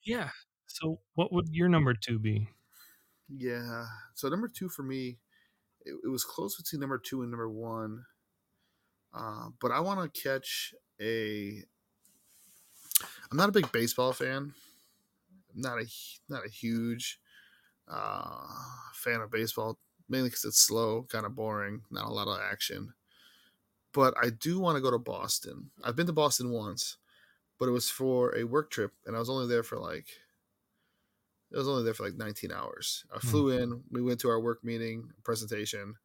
yeah. 0.04 0.30
So 0.66 1.00
what 1.14 1.32
would 1.32 1.48
your 1.50 1.68
number 1.68 1.94
2 1.94 2.18
be? 2.18 2.48
Yeah. 3.28 3.86
So 4.14 4.28
number 4.28 4.48
two 4.48 4.68
for 4.68 4.82
me, 4.82 5.18
it, 5.84 5.94
it 6.04 6.08
was 6.08 6.24
close 6.24 6.56
between 6.56 6.80
number 6.80 6.98
two 6.98 7.22
and 7.22 7.30
number 7.30 7.48
one. 7.48 8.04
Uh, 9.14 9.48
but 9.60 9.70
I 9.70 9.80
want 9.80 10.12
to 10.12 10.20
catch 10.20 10.74
a. 11.00 11.62
I'm 13.30 13.36
not 13.36 13.48
a 13.48 13.52
big 13.52 13.70
baseball 13.72 14.12
fan. 14.12 14.54
Not 15.54 15.80
a 15.80 15.86
not 16.28 16.46
a 16.46 16.50
huge 16.50 17.20
uh, 17.88 18.46
fan 18.94 19.20
of 19.20 19.30
baseball, 19.30 19.78
mainly 20.08 20.28
because 20.28 20.44
it's 20.44 20.60
slow, 20.60 21.04
kind 21.04 21.26
of 21.26 21.34
boring, 21.34 21.82
not 21.90 22.06
a 22.06 22.12
lot 22.12 22.28
of 22.28 22.40
action. 22.40 22.94
But 23.92 24.14
I 24.22 24.30
do 24.30 24.58
want 24.58 24.76
to 24.76 24.82
go 24.82 24.90
to 24.90 24.98
Boston. 24.98 25.70
I've 25.84 25.96
been 25.96 26.06
to 26.06 26.12
Boston 26.12 26.50
once, 26.50 26.96
but 27.58 27.68
it 27.68 27.72
was 27.72 27.90
for 27.90 28.34
a 28.36 28.44
work 28.44 28.70
trip, 28.70 28.92
and 29.04 29.14
I 29.14 29.18
was 29.18 29.28
only 29.28 29.46
there 29.46 29.62
for 29.62 29.78
like 29.78 30.06
it 31.52 31.56
was 31.56 31.68
only 31.68 31.82
there 31.84 31.94
for 31.94 32.04
like 32.04 32.16
19 32.16 32.50
hours. 32.52 33.04
I 33.12 33.18
Hmm. 33.18 33.28
flew 33.28 33.48
in, 33.50 33.84
we 33.90 34.02
went 34.02 34.20
to 34.20 34.28
our 34.28 34.40
work 34.40 34.64
meeting, 34.64 35.10
presentation, 35.22 35.96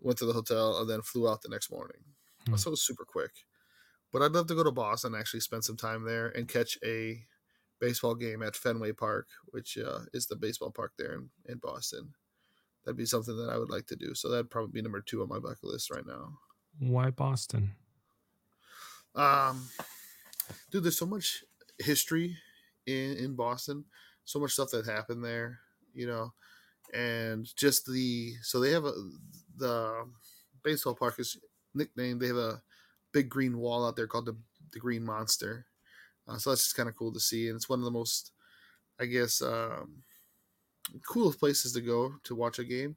went 0.00 0.18
to 0.18 0.26
the 0.26 0.32
hotel, 0.32 0.78
and 0.78 0.90
then 0.90 1.02
flew 1.02 1.28
out 1.28 1.42
the 1.42 1.48
next 1.48 1.70
morning. 1.70 2.02
Hmm. 2.46 2.56
So 2.56 2.68
it 2.68 2.72
was 2.72 2.82
super 2.82 3.04
quick. 3.04 3.46
But 4.12 4.22
I'd 4.22 4.32
love 4.32 4.46
to 4.48 4.54
go 4.54 4.62
to 4.64 4.70
Boston 4.72 5.14
and 5.14 5.20
actually 5.20 5.40
spend 5.40 5.64
some 5.64 5.76
time 5.76 6.04
there 6.04 6.28
and 6.28 6.46
catch 6.48 6.78
a 6.84 7.26
baseball 7.80 8.14
game 8.14 8.42
at 8.42 8.54
Fenway 8.56 8.92
Park, 8.92 9.28
which 9.46 9.76
uh, 9.78 10.00
is 10.12 10.26
the 10.26 10.36
baseball 10.36 10.70
park 10.70 10.92
there 10.96 11.12
in, 11.14 11.30
in 11.46 11.58
Boston. 11.58 12.14
That'd 12.84 12.96
be 12.96 13.06
something 13.06 13.36
that 13.36 13.50
I 13.50 13.58
would 13.58 13.70
like 13.70 13.86
to 13.86 13.96
do. 13.96 14.14
So 14.14 14.28
that'd 14.28 14.50
probably 14.50 14.72
be 14.72 14.82
number 14.82 15.00
two 15.00 15.22
on 15.22 15.28
my 15.28 15.38
bucket 15.40 15.64
list 15.64 15.90
right 15.90 16.06
now. 16.06 16.38
Why 16.78 17.10
Boston? 17.10 17.74
Um, 19.14 19.68
dude, 20.70 20.84
there's 20.84 20.98
so 20.98 21.06
much 21.06 21.44
history 21.78 22.36
in 22.86 23.16
in 23.16 23.34
Boston, 23.36 23.84
so 24.24 24.38
much 24.40 24.52
stuff 24.52 24.70
that 24.72 24.86
happened 24.86 25.24
there, 25.24 25.60
you 25.94 26.06
know, 26.06 26.34
and 26.94 27.46
just 27.56 27.86
the 27.86 28.34
so 28.42 28.60
they 28.60 28.72
have 28.72 28.84
a 28.84 28.92
the 29.56 30.10
baseball 30.62 30.94
park 30.94 31.18
is 31.20 31.38
nicknamed. 31.74 32.20
They 32.20 32.28
have 32.28 32.36
a 32.36 32.62
big 33.12 33.28
green 33.30 33.58
wall 33.58 33.86
out 33.86 33.96
there 33.96 34.08
called 34.08 34.26
the 34.26 34.38
the 34.72 34.80
Green 34.80 35.04
Monster. 35.04 35.66
Uh, 36.28 36.38
so 36.38 36.50
that's 36.50 36.64
just 36.64 36.76
kind 36.76 36.88
of 36.88 36.96
cool 36.96 37.12
to 37.12 37.20
see, 37.20 37.48
and 37.48 37.56
it's 37.56 37.68
one 37.68 37.80
of 37.80 37.84
the 37.84 37.90
most, 37.90 38.32
I 39.00 39.06
guess, 39.06 39.42
um, 39.42 40.04
coolest 41.06 41.38
places 41.38 41.72
to 41.72 41.80
go 41.80 42.14
to 42.24 42.34
watch 42.34 42.58
a 42.58 42.64
game. 42.64 42.96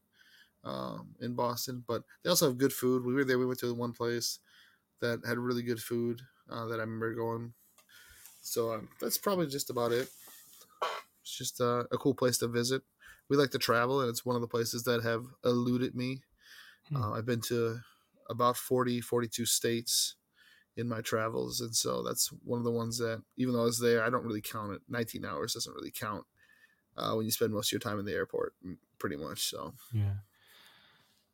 um, 0.63 1.15
in 1.21 1.35
Boston, 1.35 1.83
but 1.87 2.03
they 2.23 2.29
also 2.29 2.47
have 2.49 2.57
good 2.57 2.73
food. 2.73 3.05
We 3.05 3.13
were 3.13 3.23
there. 3.25 3.39
We 3.39 3.45
went 3.47 3.59
to 3.61 3.73
one 3.73 3.93
place 3.93 4.39
that 5.01 5.25
had 5.25 5.37
really 5.37 5.63
good 5.63 5.81
food 5.81 6.21
uh, 6.49 6.65
that 6.67 6.79
I 6.79 6.83
remember 6.83 7.13
going. 7.15 7.53
So 8.41 8.73
um, 8.73 8.89
that's 9.01 9.17
probably 9.17 9.47
just 9.47 9.69
about 9.69 9.91
it. 9.91 10.09
It's 11.27 11.37
just 11.37 11.59
uh, 11.61 11.83
a 11.91 11.97
cool 11.97 12.15
place 12.15 12.37
to 12.39 12.47
visit. 12.47 12.83
We 13.29 13.35
like 13.35 13.51
to 13.51 13.57
travel, 13.59 13.99
and 14.01 14.09
it's 14.09 14.25
one 14.25 14.35
of 14.37 14.41
the 14.41 14.47
places 14.47 14.83
that 14.83 15.03
have 15.03 15.25
eluded 15.43 15.93
me. 15.93 16.21
Hmm. 16.89 16.95
Uh, 16.95 17.11
I've 17.13 17.25
been 17.25 17.41
to 17.41 17.79
about 18.29 18.57
40, 18.57 19.01
42 19.01 19.45
states 19.45 20.15
in 20.77 20.87
my 20.89 21.01
travels, 21.01 21.61
and 21.61 21.75
so 21.75 22.03
that's 22.03 22.29
one 22.43 22.59
of 22.59 22.65
the 22.65 22.71
ones 22.71 22.97
that, 22.99 23.23
even 23.37 23.53
though 23.53 23.61
I 23.61 23.65
was 23.65 23.79
there, 23.79 24.03
I 24.03 24.09
don't 24.09 24.25
really 24.25 24.41
count 24.41 24.73
it. 24.73 24.81
19 24.89 25.25
hours 25.25 25.53
doesn't 25.53 25.73
really 25.73 25.91
count 25.91 26.25
uh, 26.97 27.13
when 27.15 27.25
you 27.25 27.31
spend 27.31 27.53
most 27.53 27.69
of 27.69 27.73
your 27.73 27.79
time 27.79 27.99
in 27.99 28.05
the 28.05 28.13
airport, 28.13 28.55
pretty 28.99 29.17
much. 29.17 29.49
So 29.49 29.73
Yeah. 29.93 30.17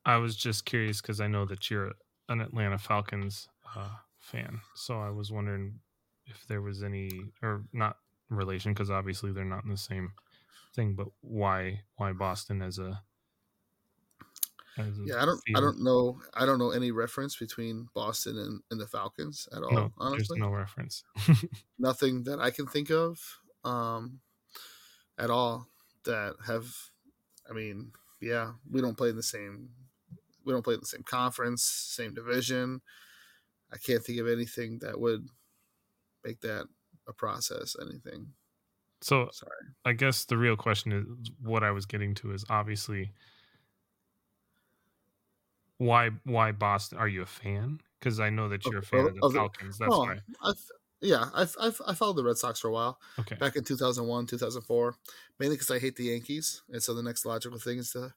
I 0.06 0.18
was 0.18 0.36
just 0.36 0.66
curious 0.66 1.02
because 1.02 1.22
I 1.22 1.28
know 1.28 1.46
that 1.46 1.70
you're 1.70 1.94
an 2.30 2.42
Atlanta 2.42 2.78
Falcons 2.78 3.48
uh, 3.76 3.98
fan, 4.20 4.62
so 4.76 5.00
I 5.00 5.10
was 5.10 5.32
wondering 5.32 5.80
if 6.26 6.46
there 6.48 6.62
was 6.62 6.84
any 6.84 7.10
or 7.42 7.66
not 7.74 7.98
relation 8.36 8.74
because 8.74 8.90
obviously 8.90 9.32
they're 9.32 9.46
not 9.46 9.64
in 9.64 9.70
the 9.70 9.78
same 9.78 10.14
thing, 10.76 10.94
but 10.96 11.08
why 11.22 11.82
why 11.96 12.12
Boston 12.12 12.62
as 12.62 12.80
a 12.80 13.02
yeah, 15.06 15.22
I 15.22 15.26
don't, 15.26 15.42
I 15.56 15.60
don't 15.60 15.84
know, 15.84 16.20
I 16.34 16.46
don't 16.46 16.58
know 16.58 16.72
any 16.72 16.92
reference 16.92 17.36
between 17.36 17.90
Boston 17.94 18.40
and, 18.40 18.62
and 18.72 18.82
the 18.82 18.88
Falcons 18.88 19.48
at 19.56 19.62
all. 19.62 19.72
No, 19.72 19.80
there's 19.82 19.92
honestly, 20.00 20.40
no 20.40 20.50
reference. 20.50 21.04
nothing 21.80 22.24
that 22.24 22.40
I 22.40 22.50
can 22.50 22.66
think 22.66 22.90
of 22.90 23.20
um, 23.64 24.20
at 25.18 25.30
all 25.30 25.68
that 26.06 26.36
have. 26.48 26.74
I 27.48 27.54
mean, 27.54 27.92
yeah, 28.20 28.54
we 28.70 28.82
don't 28.82 28.98
play 28.98 29.10
in 29.10 29.16
the 29.16 29.24
same. 29.24 29.70
We 30.44 30.54
don't 30.54 30.64
play 30.64 30.74
in 30.74 30.80
the 30.80 30.86
same 30.88 31.04
conference, 31.04 31.64
same 31.64 32.14
division. 32.14 32.82
I 33.72 33.78
can't 33.78 34.04
think 34.04 34.20
of 34.20 34.28
anything 34.28 34.80
that 34.80 35.00
would 35.00 35.28
make 36.26 36.42
that 36.42 36.66
a 37.08 37.14
process. 37.14 37.76
Anything. 37.82 38.28
So 39.02 39.30
Sorry. 39.34 39.52
I 39.84 39.94
guess 39.94 40.26
the 40.26 40.38
real 40.38 40.56
question 40.56 41.18
is 41.22 41.32
what 41.42 41.64
I 41.64 41.72
was 41.72 41.86
getting 41.86 42.16
to 42.16 42.32
is 42.32 42.46
obviously 42.50 43.12
why 45.78 46.12
why 46.24 46.52
Boston? 46.52 46.98
Are 46.98 47.08
you 47.08 47.22
a 47.22 47.26
fan? 47.26 47.80
Because 48.00 48.20
I 48.20 48.30
know 48.30 48.50
that 48.50 48.66
you're 48.66 48.80
a 48.80 48.84
fan 48.84 49.08
of, 49.08 49.16
the 49.16 49.30
Falcons. 49.30 49.78
That's 49.78 49.90
well, 49.90 50.02
why. 50.02 50.18
I've, 50.44 50.56
yeah, 51.02 51.26
I've, 51.34 51.56
I've 51.60 51.82
I 51.86 51.94
followed 51.94 52.16
the 52.16 52.24
Red 52.24 52.38
Sox 52.38 52.60
for 52.60 52.70
a 52.70 52.72
while. 52.72 52.98
Okay. 53.20 53.36
back 53.36 53.56
in 53.56 53.64
2001 53.64 54.26
2004 54.28 54.96
mainly 55.40 55.56
because 55.56 55.70
i 55.70 55.80
hate 55.80 55.96
the 55.96 56.06
yankees 56.06 56.62
and 56.72 56.82
so 56.82 56.94
the 56.94 57.04
next 57.04 57.26
logical 57.26 57.60
thing 57.60 57.78
is 57.78 57.92
to 57.92 58.14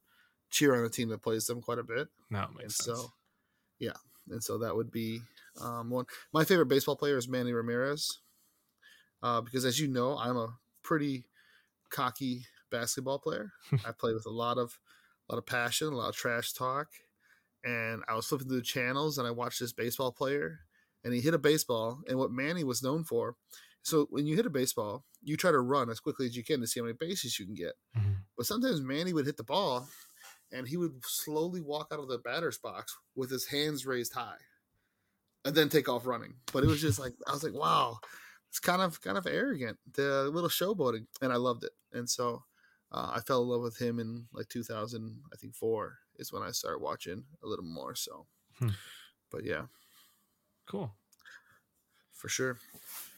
cheer 0.51 0.75
on 0.75 0.85
a 0.85 0.89
team 0.89 1.09
that 1.09 1.23
plays 1.23 1.47
them 1.47 1.61
quite 1.61 1.79
a 1.79 1.83
bit 1.83 2.09
and 2.31 2.57
makes 2.57 2.77
sense. 2.77 2.99
so 2.99 3.13
yeah 3.79 3.93
and 4.31 4.43
so 4.43 4.59
that 4.59 4.75
would 4.75 4.91
be 4.91 5.21
um, 5.61 5.91
one 5.91 6.07
my 6.33 6.45
favorite 6.45 6.67
baseball 6.67 6.97
player 6.97 7.17
is 7.17 7.29
manny 7.29 7.53
ramirez 7.53 8.21
uh, 9.23 9.41
because 9.41 9.65
as 9.65 9.79
you 9.79 9.89
know 9.89 10.17
i'm 10.19 10.37
a 10.37 10.57
pretty 10.83 11.27
cocky 11.91 12.45
basketball 12.71 13.19
player 13.19 13.53
i 13.87 13.93
play 13.93 14.13
with 14.13 14.27
a 14.27 14.31
lot 14.31 14.59
of 14.59 14.79
a 15.29 15.35
lot 15.35 15.39
of 15.39 15.47
passion 15.47 15.89
a 15.89 15.97
lot 15.97 16.09
of 16.09 16.17
trash 16.17 16.53
talk 16.53 16.89
and 17.65 18.03
i 18.09 18.15
was 18.15 18.27
flipping 18.27 18.49
through 18.49 18.57
the 18.57 18.63
channels 18.63 19.19
and 19.19 19.27
i 19.27 19.31
watched 19.31 19.61
this 19.61 19.73
baseball 19.73 20.13
player 20.13 20.61
and 21.05 21.15
he 21.15 21.21
hit 21.21 21.35
a 21.35 21.39
baseball 21.39 22.01
and 22.09 22.19
what 22.19 22.31
manny 22.31 22.65
was 22.65 22.83
known 22.83 23.05
for 23.05 23.37
so 23.87 24.09
when 24.11 24.27
you 24.27 24.35
hit 24.35 24.47
a 24.47 24.51
baseball, 24.51 25.05
you 25.23 25.37
try 25.37 25.53
to 25.53 25.61
run 25.61 25.91
as 25.91 26.01
quickly 26.01 26.27
as 26.27 26.37
you 26.37 26.43
can 26.43 26.59
to 26.59 26.67
see 26.67 26.81
how 26.81 26.87
many 26.87 26.97
bases 26.99 27.39
you 27.39 27.47
can 27.47 27.55
get. 27.55 27.75
Mhm. 27.97 28.17
But 28.37 28.45
sometimes 28.45 28.81
Manny 28.81 29.13
would 29.13 29.27
hit 29.27 29.37
the 29.37 29.45
ball 29.45 29.89
and 30.51 30.67
he 30.67 30.77
would 30.77 31.05
slowly 31.07 31.61
walk 31.61 31.93
out 31.93 32.01
of 32.01 32.09
the 32.09 32.19
batter's 32.19 32.59
box 32.59 32.97
with 33.15 33.31
his 33.31 33.47
hands 33.47 33.87
raised 33.87 34.13
high 34.15 34.41
and 35.45 35.55
then 35.55 35.69
take 35.69 35.89
off 35.89 36.05
running. 36.05 36.35
But 36.53 36.65
it 36.65 36.67
was 36.67 36.81
just 36.81 36.99
like 36.99 37.13
I 37.29 37.33
was 37.33 37.45
like, 37.45 37.55
wow, 37.55 38.01
it's 38.57 38.61
kind 38.61 38.81
of 38.81 39.03
kind 39.03 39.19
of 39.19 39.27
arrogant, 39.27 39.77
the 39.93 40.31
little 40.33 40.49
showboating, 40.49 41.07
and 41.21 41.31
I 41.31 41.37
loved 41.37 41.63
it. 41.65 41.73
And 41.93 42.09
so 42.09 42.43
uh, 42.91 43.13
I 43.15 43.21
fell 43.21 43.43
in 43.43 43.49
love 43.49 43.61
with 43.61 43.77
him 43.79 43.99
in 43.99 44.27
like 44.33 44.49
2000, 44.49 45.21
I 45.31 45.37
think 45.37 45.55
four 45.55 45.99
is 46.19 46.33
when 46.33 46.43
I 46.43 46.53
started 46.53 46.79
watching 46.81 47.25
a 47.45 47.47
little 47.47 47.65
more. 47.67 47.95
So, 47.95 48.27
Hmm. 48.59 48.71
but 49.31 49.45
yeah, 49.45 49.67
Cool. 50.67 50.91
for 52.15 52.31
sure. 52.31 52.59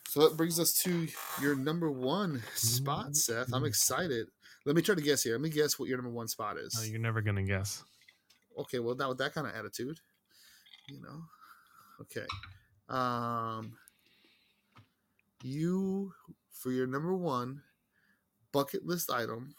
So 0.08 0.26
that 0.28 0.36
brings 0.36 0.58
us 0.58 0.72
to 0.82 1.06
your 1.40 1.54
number 1.54 1.88
one 1.88 2.42
spot, 2.54 3.14
Seth. 3.14 3.52
I'm 3.54 3.64
excited. 3.64 4.26
Let 4.64 4.74
me 4.74 4.82
try 4.82 4.96
to 4.96 5.00
guess 5.02 5.22
here. 5.22 5.34
Let 5.34 5.42
me 5.42 5.50
guess 5.50 5.78
what 5.78 5.88
your 5.88 5.98
number 5.98 6.10
one 6.10 6.26
spot 6.28 6.58
is. 6.58 6.74
No, 6.76 6.82
you're 6.82 6.98
never 6.98 7.20
gonna 7.22 7.44
guess. 7.44 7.84
okay, 8.58 8.80
well, 8.80 8.96
that 8.96 9.08
with 9.08 9.18
that 9.18 9.32
kind 9.34 9.46
of 9.46 9.54
attitude, 9.54 10.00
you 10.88 11.00
know. 11.00 11.22
Okay. 12.00 12.26
Um 12.88 13.76
you 15.42 16.12
for 16.50 16.70
your 16.70 16.86
number 16.86 17.14
one 17.14 17.62
bucket 18.52 18.84
list 18.86 19.10
item, 19.10 19.54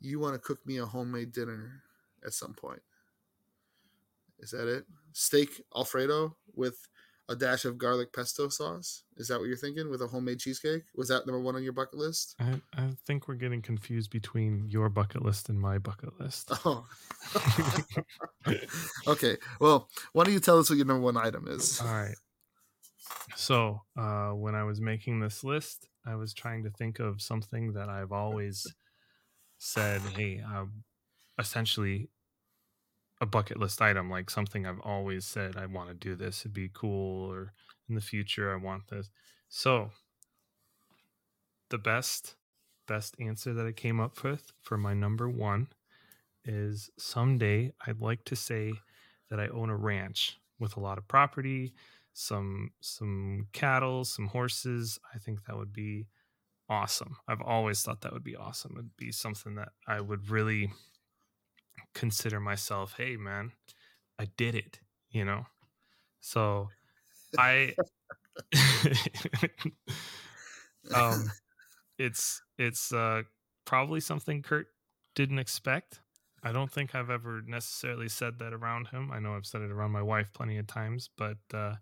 you 0.00 0.18
want 0.18 0.34
to 0.34 0.40
cook 0.40 0.58
me 0.66 0.78
a 0.78 0.86
homemade 0.86 1.32
dinner 1.32 1.82
at 2.24 2.32
some 2.32 2.54
point. 2.54 2.82
Is 4.40 4.50
that 4.50 4.68
it? 4.68 4.84
Steak 5.12 5.62
Alfredo 5.76 6.36
with 6.54 6.88
a 7.28 7.36
dash 7.36 7.64
of 7.64 7.78
garlic 7.78 8.12
pesto 8.12 8.48
sauce? 8.48 9.04
Is 9.16 9.28
that 9.28 9.38
what 9.38 9.46
you're 9.46 9.56
thinking 9.56 9.90
with 9.90 10.02
a 10.02 10.06
homemade 10.06 10.40
cheesecake? 10.40 10.82
Was 10.96 11.08
that 11.08 11.26
number 11.26 11.40
one 11.40 11.54
on 11.54 11.62
your 11.62 11.72
bucket 11.72 11.98
list? 11.98 12.34
I, 12.40 12.60
I 12.74 12.90
think 13.06 13.28
we're 13.28 13.34
getting 13.34 13.62
confused 13.62 14.10
between 14.10 14.66
your 14.68 14.88
bucket 14.88 15.22
list 15.22 15.48
and 15.48 15.60
my 15.60 15.78
bucket 15.78 16.18
list. 16.20 16.50
Oh. 16.64 16.86
okay. 19.06 19.36
Well, 19.60 19.88
why 20.12 20.24
don't 20.24 20.34
you 20.34 20.40
tell 20.40 20.58
us 20.58 20.68
what 20.68 20.76
your 20.76 20.86
number 20.86 21.02
one 21.02 21.16
item 21.16 21.46
is? 21.48 21.80
All 21.80 21.86
right. 21.86 22.16
So, 23.34 23.82
uh, 23.96 24.30
when 24.30 24.54
I 24.54 24.64
was 24.64 24.80
making 24.80 25.20
this 25.20 25.42
list, 25.42 25.88
I 26.04 26.14
was 26.16 26.34
trying 26.34 26.64
to 26.64 26.70
think 26.70 26.98
of 26.98 27.22
something 27.22 27.72
that 27.72 27.88
I've 27.88 28.12
always 28.12 28.66
said, 29.58 30.00
hey, 30.16 30.40
um, 30.40 30.84
essentially 31.38 32.10
a 33.20 33.26
bucket 33.26 33.58
list 33.58 33.80
item, 33.80 34.10
like 34.10 34.28
something 34.30 34.66
I've 34.66 34.80
always 34.80 35.24
said, 35.24 35.56
I 35.56 35.66
want 35.66 35.88
to 35.88 35.94
do 35.94 36.16
this, 36.16 36.40
it'd 36.40 36.52
be 36.52 36.70
cool, 36.72 37.30
or 37.30 37.52
in 37.88 37.94
the 37.94 38.00
future, 38.00 38.52
I 38.52 38.56
want 38.56 38.88
this. 38.88 39.10
So, 39.48 39.90
the 41.70 41.78
best, 41.78 42.36
best 42.86 43.16
answer 43.20 43.54
that 43.54 43.66
I 43.66 43.72
came 43.72 44.00
up 44.00 44.22
with 44.22 44.52
for 44.60 44.76
my 44.76 44.94
number 44.94 45.28
one 45.28 45.68
is 46.44 46.90
someday 46.98 47.72
I'd 47.86 48.00
like 48.00 48.24
to 48.26 48.36
say 48.36 48.72
that 49.30 49.38
I 49.40 49.48
own 49.48 49.70
a 49.70 49.76
ranch 49.76 50.38
with 50.58 50.76
a 50.76 50.80
lot 50.80 50.98
of 50.98 51.08
property, 51.08 51.72
some 52.12 52.70
some 52.80 53.48
cattle, 53.52 54.04
some 54.04 54.28
horses. 54.28 54.98
I 55.14 55.18
think 55.18 55.44
that 55.46 55.56
would 55.56 55.72
be 55.72 56.06
awesome. 56.68 57.16
I've 57.28 57.42
always 57.42 57.82
thought 57.82 58.02
that 58.02 58.12
would 58.12 58.24
be 58.24 58.36
awesome. 58.36 58.72
It'd 58.76 58.96
be 58.96 59.12
something 59.12 59.54
that 59.56 59.70
I 59.86 60.00
would 60.00 60.30
really 60.30 60.72
consider 61.94 62.40
myself, 62.40 62.94
hey 62.96 63.16
man, 63.16 63.52
I 64.18 64.26
did 64.36 64.54
it, 64.54 64.80
you 65.10 65.24
know. 65.24 65.46
So 66.20 66.70
I 67.38 67.76
um 70.94 71.32
it's 71.98 72.42
it's 72.58 72.92
uh 72.92 73.22
probably 73.64 74.00
something 74.00 74.42
Kurt 74.42 74.68
didn't 75.14 75.38
expect. 75.38 76.00
I 76.42 76.52
don't 76.52 76.72
think 76.72 76.94
I've 76.94 77.10
ever 77.10 77.42
necessarily 77.46 78.08
said 78.08 78.38
that 78.40 78.52
around 78.52 78.88
him. 78.88 79.12
I 79.12 79.20
know 79.20 79.34
I've 79.36 79.46
said 79.46 79.62
it 79.62 79.70
around 79.70 79.92
my 79.92 80.02
wife 80.02 80.32
plenty 80.34 80.58
of 80.58 80.66
times, 80.66 81.10
but 81.16 81.38
uh 81.54 81.76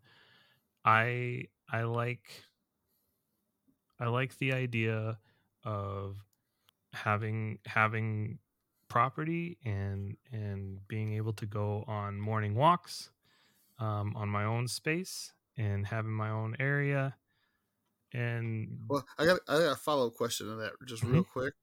I 0.85 1.47
I 1.71 1.83
like 1.85 2.45
I 3.99 4.07
like 4.09 4.39
the 4.39 4.53
idea 4.53 5.21
of 5.65 6.25
having 6.93 7.61
having 7.67 8.41
property 8.89 9.59
and 9.65 10.17
and 10.33 10.87
being 10.89 11.15
able 11.15 11.33
to 11.35 11.47
go 11.47 11.85
on 11.87 12.21
morning 12.21 12.55
walks 12.55 13.13
um, 13.79 14.17
on 14.17 14.29
my 14.29 14.45
own 14.45 14.69
space 14.69 15.35
and 15.57 15.87
having 15.87 16.13
my 16.13 16.31
own 16.31 16.57
area 16.61 17.19
and 18.13 18.81
Well, 18.89 19.07
I 19.19 19.25
got 19.25 19.41
I 19.49 19.59
got 19.59 19.73
a 19.73 19.77
follow 19.77 20.09
up 20.09 20.15
question 20.15 20.49
on 20.51 20.59
that, 20.59 20.75
just 20.85 21.03
real 21.05 21.25
Mm-hmm. 21.25 21.25
quick. 21.25 21.55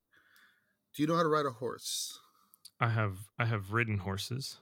Do 0.93 1.01
you 1.01 1.07
know 1.07 1.15
how 1.15 1.23
to 1.23 1.29
ride 1.29 1.45
a 1.45 1.51
horse? 1.51 2.19
I 2.79 2.89
have 2.89 3.29
I 3.37 3.45
have 3.45 3.71
ridden 3.71 3.99
horses. 3.99 4.59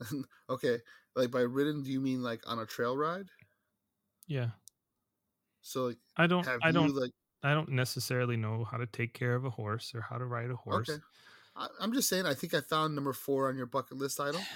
okay, 0.50 0.78
like 1.14 1.30
by 1.30 1.40
ridden, 1.40 1.82
do 1.82 1.90
you 1.90 2.00
mean 2.00 2.22
like 2.22 2.42
on 2.46 2.58
a 2.58 2.66
trail 2.66 2.96
ride? 2.96 3.26
Yeah. 4.26 4.50
So 5.62 5.86
like, 5.86 5.98
I 6.16 6.26
don't 6.26 6.46
I 6.62 6.70
don't 6.70 6.94
like? 6.94 7.12
I 7.42 7.54
don't 7.54 7.70
necessarily 7.70 8.36
know 8.36 8.64
how 8.64 8.76
to 8.76 8.86
take 8.86 9.14
care 9.14 9.34
of 9.34 9.44
a 9.44 9.50
horse 9.50 9.92
or 9.94 10.00
how 10.00 10.18
to 10.18 10.24
ride 10.24 10.50
a 10.50 10.56
horse. 10.56 10.88
Okay, 10.88 11.00
I, 11.56 11.68
I'm 11.80 11.92
just 11.92 12.08
saying. 12.08 12.26
I 12.26 12.34
think 12.34 12.54
I 12.54 12.60
found 12.60 12.94
number 12.94 13.12
four 13.12 13.48
on 13.48 13.56
your 13.56 13.66
bucket 13.66 13.96
list 13.96 14.20
item. 14.20 14.40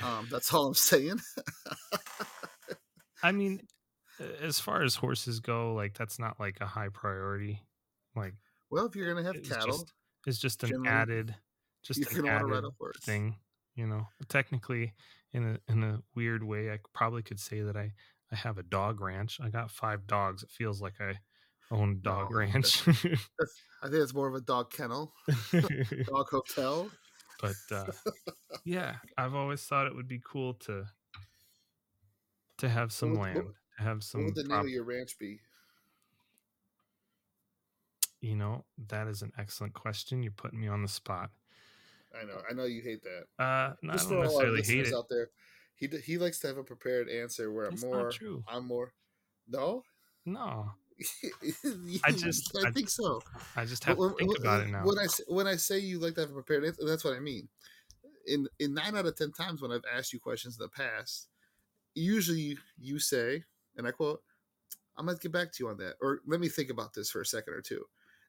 Um, 0.00 0.28
that's 0.30 0.54
all 0.54 0.68
I'm 0.68 0.74
saying. 0.74 1.18
I 3.22 3.32
mean, 3.32 3.60
as 4.40 4.60
far 4.60 4.82
as 4.82 4.94
horses 4.94 5.40
go, 5.40 5.74
like 5.74 5.96
that's 5.96 6.18
not 6.18 6.38
like 6.38 6.58
a 6.60 6.66
high 6.66 6.88
priority. 6.88 7.62
Like 8.14 8.34
well, 8.70 8.86
if 8.86 8.94
you're 8.94 9.12
gonna 9.12 9.26
have 9.26 9.36
it's 9.36 9.48
cattle, 9.48 9.78
just 9.78 9.92
it's 10.26 10.38
just 10.38 10.62
an 10.64 10.86
added 10.86 11.34
just 11.82 11.98
an 11.98 12.22
gonna 12.22 12.32
want 12.32 12.40
to 12.40 12.46
ride 12.46 12.58
added 12.58 12.68
a 12.68 12.70
horse. 12.78 12.98
thing, 13.00 13.36
you 13.78 13.86
know. 13.86 14.08
Technically, 14.28 14.92
in 15.32 15.44
a 15.68 15.72
in 15.72 15.82
a 15.84 16.02
weird 16.14 16.42
way, 16.42 16.70
i 16.72 16.78
probably 16.92 17.22
could 17.22 17.38
say 17.40 17.60
that 17.62 17.76
I 17.76 17.92
I 18.32 18.36
have 18.36 18.58
a 18.58 18.62
dog 18.62 19.00
ranch. 19.00 19.38
I 19.42 19.48
got 19.48 19.70
five 19.70 20.06
dogs. 20.06 20.42
It 20.42 20.50
feels 20.50 20.82
like 20.82 21.00
I 21.00 21.18
own 21.70 22.00
dog 22.02 22.30
No, 22.30 22.36
ranch. 22.38 22.84
That's, 22.84 23.54
I 23.82 23.86
think 23.88 24.02
it's 24.02 24.12
more 24.14 24.28
of 24.28 24.34
a 24.34 24.40
dog 24.40 24.70
kennel, 24.72 25.14
dog 25.52 26.26
hotel. 26.30 26.90
but 27.40 27.56
uh, 27.70 27.84
yeah, 28.64 28.96
I've 29.16 29.34
always 29.34 29.62
thought 29.62 29.86
it 29.86 29.94
would 29.94 30.08
be 30.08 30.20
cool 30.24 30.54
to 30.66 30.84
to 32.58 32.68
have 32.68 32.90
some 32.92 33.14
what- 33.14 33.20
land, 33.34 33.46
to 33.78 33.82
have 33.84 34.02
What 34.12 34.24
would 34.24 34.34
the 34.34 34.42
name 34.44 34.58
of 34.60 34.68
your 34.68 34.84
ranch 34.84 35.18
be? 35.18 35.38
you 38.20 38.34
know, 38.34 38.64
that 38.88 39.06
is 39.06 39.22
an 39.22 39.30
excellent 39.38 39.74
question. 39.74 40.24
You're 40.24 40.32
putting 40.32 40.60
me 40.60 40.66
on 40.66 40.82
the 40.82 40.88
spot. 40.88 41.30
I 42.14 42.24
know, 42.24 42.40
I 42.48 42.54
know 42.54 42.64
you 42.64 42.82
hate 42.82 43.02
that. 43.02 43.42
Uh, 43.42 43.74
no, 43.82 43.92
I 43.92 43.96
Just 43.96 44.08
don't 44.08 44.18
all 44.18 44.22
our 44.24 44.50
necessarily 44.52 44.62
hate 44.62 44.86
it. 44.86 44.94
out 44.94 45.08
there, 45.10 45.30
he 45.74 45.86
d- 45.86 46.00
he 46.04 46.18
likes 46.18 46.38
to 46.40 46.46
have 46.48 46.56
a 46.58 46.64
prepared 46.64 47.08
answer. 47.08 47.52
Where 47.52 47.68
That's 47.70 47.82
I'm 47.82 47.90
more, 47.90 48.10
true. 48.10 48.42
I'm 48.48 48.66
more. 48.66 48.92
No, 49.48 49.82
No, 50.26 50.72
I 52.04 52.12
just- 52.12 52.56
I, 52.56 52.68
I 52.68 52.70
think 52.72 52.88
so. 52.90 53.20
I 53.56 53.64
just 53.64 53.84
have 53.84 53.98
When- 53.98 54.10
to 54.10 54.16
think 54.16 54.30
when- 54.32 54.40
about 54.40 54.60
it 54.62 54.68
now. 54.70 54.84
When 54.84 54.98
I 54.98 55.06
say, 55.06 55.22
when 55.28 55.46
I 55.46 55.56
say 55.56 55.78
you 55.78 55.98
like 55.98 56.14
to 56.14 56.22
have 56.22 56.30
a 56.30 56.34
prepared 56.34 56.64
answer, 56.64 56.84
that's 56.84 57.04
what 57.04 57.14
I 57.14 57.20
mean. 57.20 57.48
In 58.26 58.46
in 58.58 58.74
nine 58.74 58.94
out 58.96 59.06
of 59.06 59.16
ten 59.16 59.32
times 59.32 59.62
when 59.62 59.72
I've 59.72 59.84
asked 59.94 60.12
you 60.12 60.20
questions 60.20 60.58
in 60.58 60.62
the 60.62 60.68
past, 60.68 61.28
usually 61.94 62.58
you 62.78 62.98
say, 62.98 63.44
and 63.76 63.86
I 63.86 63.90
quote, 63.90 64.22
"I 64.96 65.02
might 65.02 65.20
get 65.20 65.32
back 65.32 65.52
to 65.52 65.64
you 65.64 65.70
on 65.70 65.78
that," 65.78 65.94
or 66.02 66.20
"Let 66.26 66.40
me 66.40 66.48
think 66.48 66.68
about 66.70 66.92
this 66.94 67.10
for 67.10 67.20
a 67.20 67.26
second 67.26 67.54
or 67.54 67.62
two. 67.62 67.84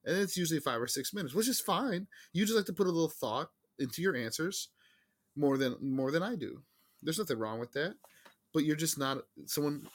and 0.06 0.16
it's 0.18 0.38
usually 0.38 0.62
five 0.62 0.82
or 0.82 0.88
six 0.88 1.14
minutes, 1.14 1.34
which 1.36 1.50
is 1.50 1.60
fine. 1.60 2.08
You 2.32 2.46
just 2.46 2.56
like 2.56 2.66
to 2.68 2.74
put 2.74 2.88
a 2.88 2.92
little 2.92 3.10
thought 3.10 3.52
into 3.80 4.02
your 4.02 4.16
answers 4.16 4.70
more 5.36 5.58
than 5.58 5.76
more 5.82 6.12
than 6.12 6.24
I 6.24 6.36
do. 6.36 6.62
There's 7.02 7.20
nothing 7.20 7.40
wrong 7.40 7.60
with 7.60 7.72
that, 7.74 7.96
but 8.54 8.66
you're 8.66 8.76
just 8.76 8.98
not 8.98 9.24
someone 9.46 9.88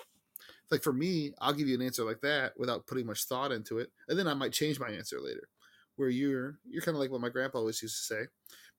like 0.70 0.82
for 0.82 0.92
me, 0.92 1.32
I'll 1.40 1.52
give 1.52 1.68
you 1.68 1.74
an 1.74 1.82
answer 1.82 2.04
like 2.04 2.20
that 2.22 2.58
without 2.58 2.86
putting 2.86 3.06
much 3.06 3.24
thought 3.24 3.52
into 3.52 3.78
it, 3.78 3.90
and 4.08 4.18
then 4.18 4.26
I 4.26 4.34
might 4.34 4.52
change 4.52 4.80
my 4.80 4.88
answer 4.88 5.20
later. 5.20 5.48
Where 5.96 6.08
you're 6.08 6.58
you're 6.68 6.82
kind 6.82 6.96
of 6.96 7.00
like 7.00 7.10
what 7.10 7.20
my 7.20 7.28
grandpa 7.28 7.58
always 7.58 7.82
used 7.82 7.96
to 7.96 8.14
say: 8.14 8.22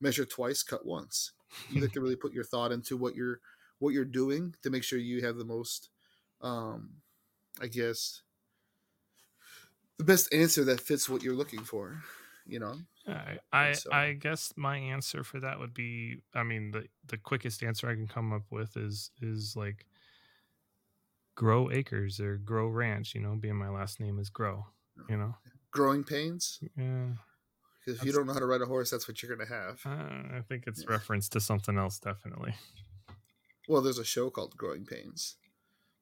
measure 0.01 0.25
twice, 0.25 0.63
cut 0.63 0.85
once. 0.85 1.31
You 1.69 1.81
like 1.81 1.93
to 1.93 2.01
really 2.01 2.17
put 2.17 2.33
your 2.33 2.43
thought 2.43 2.71
into 2.71 2.97
what 2.97 3.15
you're 3.15 3.39
what 3.79 3.93
you're 3.93 4.05
doing 4.05 4.55
to 4.63 4.69
make 4.69 4.83
sure 4.83 4.99
you 4.99 5.23
have 5.25 5.37
the 5.37 5.45
most, 5.45 5.89
um, 6.41 6.89
I 7.61 7.67
guess, 7.67 8.21
the 9.97 10.03
best 10.03 10.33
answer 10.33 10.63
that 10.65 10.81
fits 10.81 11.07
what 11.07 11.23
you're 11.23 11.35
looking 11.35 11.63
for. 11.63 12.01
You 12.45 12.59
know, 12.59 12.75
I 13.07 13.37
I, 13.53 13.71
so- 13.73 13.91
I 13.91 14.13
guess 14.13 14.51
my 14.55 14.77
answer 14.77 15.23
for 15.23 15.39
that 15.39 15.59
would 15.59 15.73
be 15.73 16.21
I 16.33 16.43
mean 16.43 16.71
the 16.71 16.87
the 17.07 17.17
quickest 17.17 17.63
answer 17.63 17.87
I 17.89 17.93
can 17.95 18.07
come 18.07 18.33
up 18.33 18.43
with 18.51 18.75
is 18.77 19.11
is 19.21 19.55
like 19.55 19.85
grow 21.35 21.69
acres 21.71 22.19
or 22.19 22.37
grow 22.37 22.67
ranch, 22.67 23.13
you 23.13 23.21
know, 23.21 23.35
being 23.35 23.55
my 23.57 23.69
last 23.69 23.99
name 23.99 24.19
is 24.19 24.29
grow, 24.29 24.65
you 25.09 25.17
know. 25.17 25.35
growing 25.71 26.03
pains. 26.03 26.59
Yeah. 26.77 27.09
Because 27.85 27.99
if 27.99 28.05
you 28.05 28.11
don't 28.13 28.25
know 28.25 28.33
how 28.33 28.39
to 28.39 28.45
ride 28.47 28.61
a 28.61 28.65
horse, 28.65 28.89
that's 28.89 29.07
what 29.07 29.21
you're 29.21 29.35
gonna 29.35 29.47
have. 29.49 29.81
Uh, 29.85 30.37
I 30.37 30.41
think 30.47 30.63
it's 30.65 30.81
Yeah. 30.81 30.91
reference 30.93 31.29
to 31.29 31.39
something 31.39 31.77
else 31.77 31.99
definitely. 31.99 32.55
Well, 33.67 33.81
there's 33.81 33.99
a 33.99 34.05
show 34.05 34.29
called 34.29 34.55
Growing 34.57 34.85
Pains. 34.85 35.37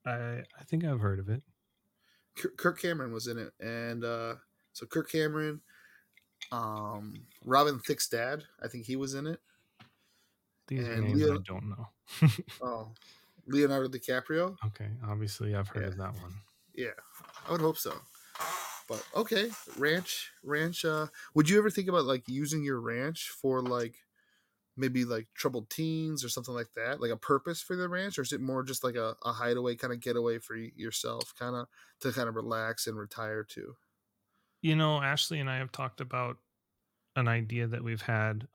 I 0.06 0.44
I 0.60 0.64
think 0.66 0.84
I've 0.84 1.00
heard 1.00 1.20
of 1.20 1.30
it. 1.30 1.44
Kirk 2.58 2.80
Cameron 2.80 3.12
was 3.14 3.28
in 3.28 3.38
it, 3.38 3.54
and 3.60 4.04
uh, 4.04 4.36
so 4.74 4.86
Kirk 4.86 5.10
Cameron, 5.10 5.62
um, 6.52 7.14
Robin 7.46 7.80
Thicke's 7.80 8.08
dad, 8.08 8.44
I 8.62 8.68
think 8.68 8.86
he 8.86 8.96
was 8.96 9.14
in 9.14 9.28
it. 9.28 9.40
These 10.68 10.88
are 10.88 10.94
And 10.94 11.04
names 11.04 11.24
I 11.30 11.38
don't 11.46 11.70
know. 11.70 11.88
Oh, 12.62 12.88
Leonardo 13.48 13.90
DiCaprio. 13.90 14.56
okay, 14.68 14.90
obviously 15.06 15.56
I've 15.56 15.68
heard 15.68 15.84
Yeah. 15.84 15.88
of 15.90 15.98
that 15.98 16.14
one. 16.22 16.34
Yeah, 16.74 16.94
I 17.48 17.52
would 17.52 17.62
hope 17.62 17.78
so. 17.78 17.94
But 18.88 19.06
okay, 19.16 19.50
ranch, 19.78 20.32
ranch. 20.44 20.84
Uh, 20.86 21.08
would 21.36 21.50
you 21.50 21.58
ever 21.58 21.70
think 21.70 21.88
about 21.88 22.06
like 22.06 22.28
using 22.28 22.64
your 22.64 22.80
ranch 22.80 23.30
for 23.30 23.62
like 23.62 23.96
maybe 24.76 25.06
like 25.06 25.28
troubled 25.36 25.70
teens 25.70 26.24
or 26.24 26.30
something 26.30 26.54
like 26.54 26.74
that, 26.76 27.00
like 27.00 27.12
a 27.12 27.18
purpose 27.18 27.62
for 27.62 27.76
the 27.76 27.88
ranch, 27.88 28.18
or 28.18 28.24
is 28.24 28.34
it 28.34 28.42
more 28.42 28.64
just 28.64 28.84
like 28.84 28.96
a, 28.96 29.16
a 29.24 29.32
hideaway 29.34 29.76
kind 29.76 29.94
of 29.94 30.00
getaway 30.00 30.40
for 30.40 30.56
yourself, 30.56 31.34
kind 31.38 31.56
of 31.56 31.68
to 32.02 32.12
kind 32.12 32.28
of 32.28 32.36
relax 32.36 32.88
and 32.88 32.98
retire 32.98 33.44
to? 33.44 33.76
You 34.64 34.78
know, 34.78 35.02
Ashley 35.02 35.42
and 35.42 35.50
I 35.50 35.58
have 35.58 35.74
talked 35.74 36.00
about 36.00 36.38
an 37.18 37.28
idea 37.28 37.68
that 37.68 37.84
we've 37.84 38.02
had. 38.02 38.48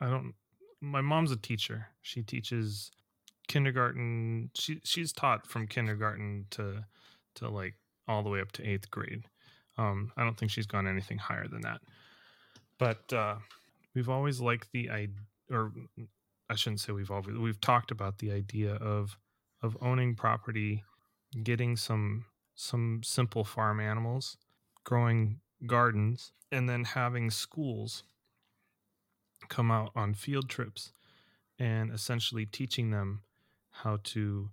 I 0.00 0.10
don't. 0.10 0.34
My 0.80 1.00
mom's 1.00 1.30
a 1.30 1.36
teacher. 1.36 1.86
She 2.02 2.22
teaches 2.22 2.90
kindergarten. 3.46 4.50
She 4.56 4.80
she's 4.82 5.12
taught 5.12 5.46
from 5.46 5.68
kindergarten 5.68 6.46
to 6.50 6.84
to 7.36 7.48
like 7.48 7.74
all 8.08 8.24
the 8.24 8.30
way 8.30 8.40
up 8.40 8.50
to 8.52 8.68
eighth 8.68 8.90
grade. 8.90 9.22
Um, 9.78 10.10
I 10.16 10.24
don't 10.24 10.36
think 10.36 10.50
she's 10.50 10.66
gone 10.66 10.88
anything 10.88 11.18
higher 11.18 11.46
than 11.46 11.60
that. 11.60 11.82
But 12.78 13.12
uh, 13.12 13.36
we've 13.94 14.08
always 14.08 14.40
liked 14.40 14.72
the 14.72 14.90
idea, 14.90 15.20
or 15.52 15.72
I 16.50 16.56
shouldn't 16.56 16.80
say 16.80 16.92
we've 16.92 17.12
always 17.12 17.38
we've 17.38 17.60
talked 17.60 17.92
about 17.92 18.18
the 18.18 18.32
idea 18.32 18.74
of 18.74 19.16
of 19.62 19.76
owning 19.80 20.16
property, 20.16 20.82
getting 21.44 21.76
some 21.76 22.24
some 22.56 23.02
simple 23.04 23.44
farm 23.44 23.78
animals, 23.78 24.36
growing 24.84 25.40
gardens, 25.66 26.32
and 26.50 26.68
then 26.68 26.84
having 26.84 27.30
schools 27.30 28.04
come 29.48 29.70
out 29.70 29.90
on 29.94 30.14
field 30.14 30.48
trips 30.48 30.92
and 31.58 31.92
essentially 31.92 32.46
teaching 32.46 32.90
them 32.90 33.22
how 33.70 33.98
to 34.02 34.50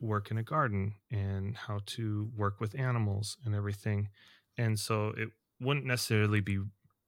work 0.00 0.30
in 0.30 0.38
a 0.38 0.42
garden 0.42 0.94
and 1.10 1.56
how 1.56 1.80
to 1.86 2.30
work 2.36 2.60
with 2.60 2.78
animals 2.78 3.36
and 3.44 3.54
everything. 3.54 4.08
And 4.56 4.78
so 4.78 5.08
it 5.16 5.28
wouldn't 5.60 5.86
necessarily 5.86 6.40
be 6.40 6.58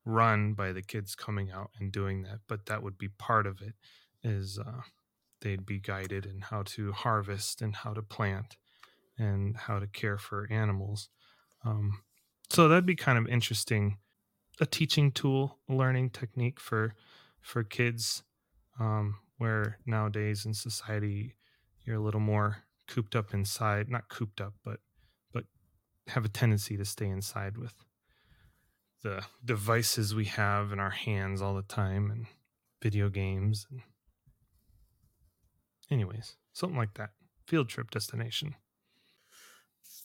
run 0.05 0.53
by 0.53 0.73
the 0.73 0.83
kids 0.83 1.15
coming 1.15 1.51
out 1.51 1.71
and 1.79 1.91
doing 1.93 2.23
that, 2.23 2.41
but 2.49 2.67
that 2.67 2.83
would 2.83 2.99
be 2.99 3.09
part 3.09 3.47
of 3.47 3.63
it 3.63 3.75
is 4.23 4.59
uh, 4.59 4.83
they'd 5.41 5.67
be 5.67 5.79
guided 5.79 6.27
in 6.27 6.41
how 6.41 6.63
to 6.63 6.93
harvest 6.93 7.63
and 7.63 7.77
how 7.77 7.93
to 7.93 8.03
plant 8.03 8.57
and 9.19 9.57
how 9.57 9.79
to 9.79 9.87
care 9.87 10.19
for 10.19 10.49
animals. 10.51 11.09
Um, 11.65 12.03
so 12.53 12.69
that'd 12.69 12.85
be 12.85 12.95
kind 12.95 13.17
of 13.17 13.27
interesting, 13.29 13.97
a 14.61 14.67
teaching 14.67 15.11
tool, 15.11 15.59
a 15.71 15.75
learning 15.75 16.11
technique 16.11 16.61
for 16.61 16.95
for 17.41 17.65
kids, 17.65 18.23
um, 18.79 19.17
where 19.39 19.79
nowadays 19.87 20.45
in 20.45 20.53
society 20.53 21.37
you're 21.85 21.97
a 21.97 22.03
little 22.03 22.21
more 22.21 22.59
cooped 22.87 23.17
up 23.17 23.33
inside, 23.33 23.89
not 23.89 24.11
cooped 24.11 24.41
up, 24.41 24.53
but 24.63 24.81
but 25.33 25.45
have 26.09 26.27
a 26.27 26.29
tendency 26.29 26.77
to 26.77 26.85
stay 26.85 27.09
inside 27.09 27.57
with 27.57 27.75
the 29.03 29.25
devices 29.45 30.15
we 30.15 30.27
have 30.27 30.73
in 30.73 30.79
our 30.79 30.91
hands 30.91 31.41
all 31.41 31.55
the 31.55 31.63
time 31.63 32.11
and 32.11 32.27
video 32.83 33.09
games 33.09 33.67
and 33.71 33.81
anyways 35.91 36.37
something 36.53 36.77
like 36.77 36.95
that. 36.95 37.11
Field 37.47 37.69
trip 37.69 37.91
destination 37.91 38.57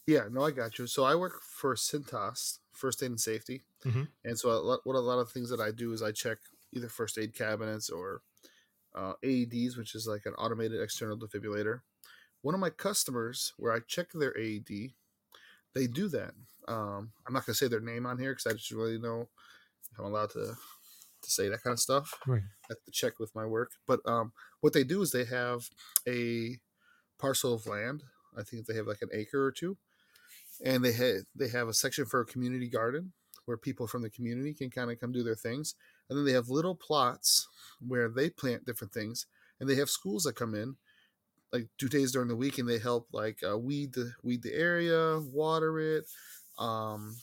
Yeah, 0.08 0.28
no, 0.32 0.44
I 0.44 0.52
got 0.52 0.80
you. 0.80 0.88
So 0.88 1.04
I 1.04 1.16
work 1.16 1.42
for 1.44 1.76
Cintas, 1.76 2.60
First 2.72 3.04
Aid 3.04 3.12
and 3.12 3.20
Safety, 3.22 3.66
Mhm. 3.86 4.08
and 4.24 4.40
so 4.40 4.52
a 4.52 4.60
lot, 4.60 4.82
what 4.86 4.96
a 4.96 5.00
lot 5.00 5.20
of 5.20 5.32
things 5.32 5.50
that 5.50 5.60
I 5.62 5.72
do 5.72 5.94
is 5.94 6.02
I 6.02 6.12
check 6.14 6.40
either 6.74 6.90
first 6.90 7.18
aid 7.18 7.34
cabinets 7.36 7.90
or 7.90 8.24
uh, 8.96 9.16
AEDs, 9.24 9.78
which 9.78 9.96
is 9.96 10.08
like 10.08 10.26
an 10.26 10.34
automated 10.36 10.82
external 10.82 11.18
defibrillator. 11.20 11.82
One 12.42 12.56
of 12.56 12.62
my 12.62 12.72
customers, 12.72 13.54
where 13.58 13.74
I 13.74 13.82
check 13.82 14.12
their 14.14 14.38
AED, 14.38 14.96
they 15.74 15.88
do 15.88 16.10
that. 16.10 16.36
Um, 16.68 17.14
I'm 17.28 17.34
not 17.34 17.46
gonna 17.46 17.56
say 17.56 17.68
their 17.70 17.80
name 17.82 18.06
on 18.08 18.20
here 18.20 18.34
because 18.34 18.48
I 18.48 18.54
just 18.54 18.72
really 18.72 19.00
know 19.00 19.30
if 19.92 20.00
I'm 20.00 20.06
allowed 20.06 20.32
to 20.32 20.58
to 21.24 21.32
say 21.32 21.50
that 21.50 21.64
kind 21.64 21.74
of 21.74 21.80
stuff. 21.80 22.14
right 22.26 22.44
I 22.66 22.74
have 22.74 22.84
to 22.86 22.92
check 22.92 23.20
with 23.20 23.36
my 23.36 23.46
work. 23.46 23.72
But 23.88 24.02
um, 24.08 24.34
what 24.62 24.74
they 24.74 24.84
do 24.84 25.02
is 25.02 25.12
they 25.12 25.26
have 25.26 25.70
a 26.08 26.60
parcel 27.20 27.54
of 27.54 27.68
land. 27.68 28.04
I 28.38 28.44
think 28.44 28.66
they 28.68 28.76
have 28.76 28.88
like 28.88 29.02
an 29.02 29.10
acre 29.14 29.44
or 29.46 29.52
two, 29.52 29.78
and 30.64 30.84
they 30.84 30.94
have 30.94 31.16
they 31.36 31.50
have 31.50 31.68
a 31.68 31.74
section 31.74 32.06
for 32.06 32.22
a 32.22 32.26
community 32.26 32.70
garden 32.70 33.14
where 33.46 33.58
people 33.58 33.88
from 33.88 34.02
the 34.02 34.10
community 34.10 34.54
can 34.54 34.70
kind 34.70 34.92
of 34.92 35.00
come 35.00 35.12
do 35.12 35.24
their 35.24 35.36
things, 35.36 35.76
and 36.10 36.18
then 36.18 36.26
they 36.26 36.34
have 36.34 36.50
little 36.50 36.76
plots 36.76 37.48
where 37.86 38.10
they 38.10 38.30
plant 38.30 38.66
different 38.66 38.94
things, 38.94 39.28
and 39.60 39.70
they 39.70 39.76
have 39.76 39.90
schools 39.90 40.24
that 40.24 40.36
come 40.36 40.54
in 40.56 40.76
like 41.54 41.68
two 41.78 41.88
days 41.90 42.12
during 42.12 42.28
the 42.28 42.36
week, 42.36 42.58
and 42.58 42.68
they 42.68 42.80
help 42.80 43.08
like 43.12 43.40
uh, 43.50 43.58
weed 43.58 43.94
the 43.94 44.12
weed 44.24 44.44
the 44.44 44.54
area, 44.54 45.20
water 45.20 45.80
it, 45.80 46.06
um, 46.60 47.16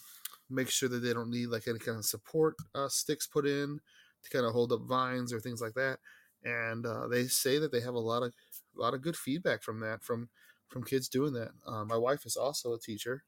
make 0.50 0.70
sure 0.70 0.88
that 0.88 1.00
they 1.00 1.12
don't 1.12 1.30
need 1.30 1.48
like 1.48 1.68
any 1.68 1.78
kind 1.78 1.98
of 1.98 2.04
support 2.04 2.54
uh, 2.74 2.88
sticks 2.88 3.26
put 3.26 3.46
in 3.46 3.80
to 4.22 4.30
kind 4.30 4.46
of 4.46 4.52
hold 4.52 4.72
up 4.72 4.82
vines 4.82 5.32
or 5.32 5.40
things 5.40 5.60
like 5.60 5.74
that. 5.74 5.98
And 6.44 6.86
uh, 6.86 7.08
they 7.08 7.24
say 7.24 7.58
that 7.58 7.72
they 7.72 7.80
have 7.80 7.94
a 7.94 7.98
lot 7.98 8.22
of 8.22 8.32
a 8.76 8.80
lot 8.80 8.94
of 8.94 9.02
good 9.02 9.16
feedback 9.16 9.62
from 9.62 9.80
that 9.80 10.02
from 10.02 10.28
from 10.74 10.82
kids 10.82 11.08
doing 11.08 11.32
that. 11.34 11.52
Uh, 11.64 11.84
my 11.84 11.96
wife 11.96 12.26
is 12.26 12.36
also 12.36 12.74
a 12.74 12.80
teacher, 12.80 13.22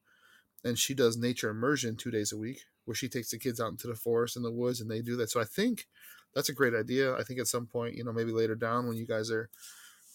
and 0.64 0.76
she 0.76 0.94
does 0.94 1.16
nature 1.16 1.48
immersion 1.48 1.96
two 1.96 2.11
days 2.11 2.32
a 2.32 2.37
week, 2.37 2.62
where 2.85 2.94
she 2.96 3.09
takes 3.09 3.30
the 3.30 3.38
kids 3.38 3.61
out 3.61 3.70
into 3.70 3.87
the 3.87 3.94
forest 3.94 4.35
and 4.35 4.44
the 4.44 4.50
woods, 4.50 4.80
and 4.80 4.90
they 4.90 5.00
do 5.00 5.14
that. 5.16 5.30
So 5.30 5.40
I 5.40 5.44
think 5.44 5.87
that's 6.35 6.48
a 6.48 6.54
great 6.54 6.74
idea. 6.74 7.14
I 7.14 7.22
think 7.22 7.38
at 7.38 7.46
some 7.46 7.66
point, 7.66 7.94
you 7.94 8.04
know, 8.04 8.12
maybe 8.12 8.32
later 8.32 8.56
down 8.56 8.88
when 8.88 8.96
you 8.96 9.06
guys 9.06 9.30
are 9.30 9.48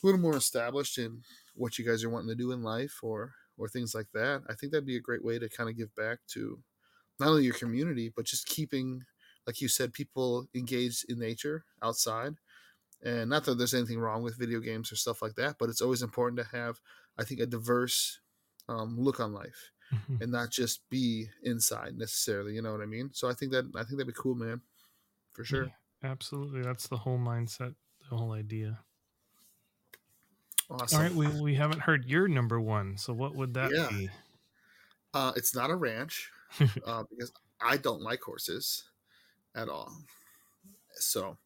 a 0.03 0.05
little 0.05 0.19
more 0.19 0.35
established 0.35 0.97
in 0.97 1.21
what 1.55 1.79
you 1.79 1.85
guys 1.85 2.03
are 2.03 2.09
wanting 2.09 2.29
to 2.29 2.35
do 2.35 2.51
in 2.51 2.61
life 2.61 2.99
or 3.01 3.33
or 3.57 3.69
things 3.69 3.95
like 3.95 4.07
that, 4.13 4.41
I 4.49 4.53
think 4.55 4.71
that'd 4.71 4.85
be 4.85 4.97
a 4.97 5.01
great 5.01 5.23
way 5.23 5.39
to 5.39 5.47
kind 5.47 5.69
of 5.69 5.77
give 5.77 5.95
back 5.95 6.19
to 6.33 6.59
not 7.19 7.29
only 7.29 7.45
your 7.45 7.53
community 7.53 8.11
but 8.13 8.25
just 8.25 8.45
keeping, 8.45 9.03
like 9.47 9.61
you 9.61 9.69
said, 9.69 9.93
people 9.93 10.47
engaged 10.53 11.05
in 11.07 11.17
nature 11.17 11.63
outside. 11.81 12.33
And 13.03 13.29
not 13.29 13.45
that 13.45 13.57
there's 13.57 13.73
anything 13.73 13.99
wrong 13.99 14.21
with 14.21 14.37
video 14.37 14.59
games 14.59 14.91
or 14.91 14.95
stuff 14.95 15.21
like 15.21 15.35
that, 15.35 15.55
but 15.59 15.69
it's 15.69 15.81
always 15.81 16.01
important 16.03 16.39
to 16.39 16.55
have, 16.55 16.79
I 17.17 17.23
think, 17.23 17.39
a 17.41 17.45
diverse 17.45 18.19
um, 18.69 18.99
look 18.99 19.19
on 19.19 19.33
life 19.33 19.71
Mhm. 19.91 20.21
and 20.21 20.31
not 20.31 20.51
just 20.51 20.87
be 20.89 21.29
inside 21.43 21.97
necessarily. 21.97 22.55
You 22.55 22.61
know 22.61 22.71
what 22.71 22.81
I 22.81 22.85
mean? 22.87 23.11
So 23.13 23.29
I 23.29 23.33
think 23.33 23.51
that 23.53 23.65
I 23.75 23.83
think 23.83 23.97
that'd 23.97 24.07
be 24.07 24.13
cool, 24.13 24.35
man, 24.35 24.61
for 25.33 25.43
sure. 25.45 25.67
Yeah, 25.67 25.75
absolutely. 26.01 26.63
That's 26.63 26.87
the 26.87 26.97
whole 26.97 27.19
mindset, 27.19 27.75
the 28.09 28.17
whole 28.17 28.31
idea. 28.31 28.85
Awesome. 30.69 30.87
All 30.91 30.99
right, 30.99 31.13
we 31.13 31.27
we 31.27 31.55
haven't 31.55 31.79
heard 31.81 32.05
your 32.05 32.27
number 32.27 32.59
one. 32.61 32.97
So 32.97 33.13
what 33.13 33.35
would 33.35 33.53
that 33.55 33.73
Yeah. 33.73 33.87
be? 33.87 34.11
Uh, 35.13 35.33
it's 35.35 35.53
not 35.53 35.69
a 35.69 35.75
ranch 35.75 36.31
uh, 36.85 37.03
because 37.09 37.31
I 37.59 37.77
don't 37.77 38.01
like 38.01 38.21
horses 38.21 38.89
at 39.55 39.69
all. 39.69 39.93
So 40.93 41.37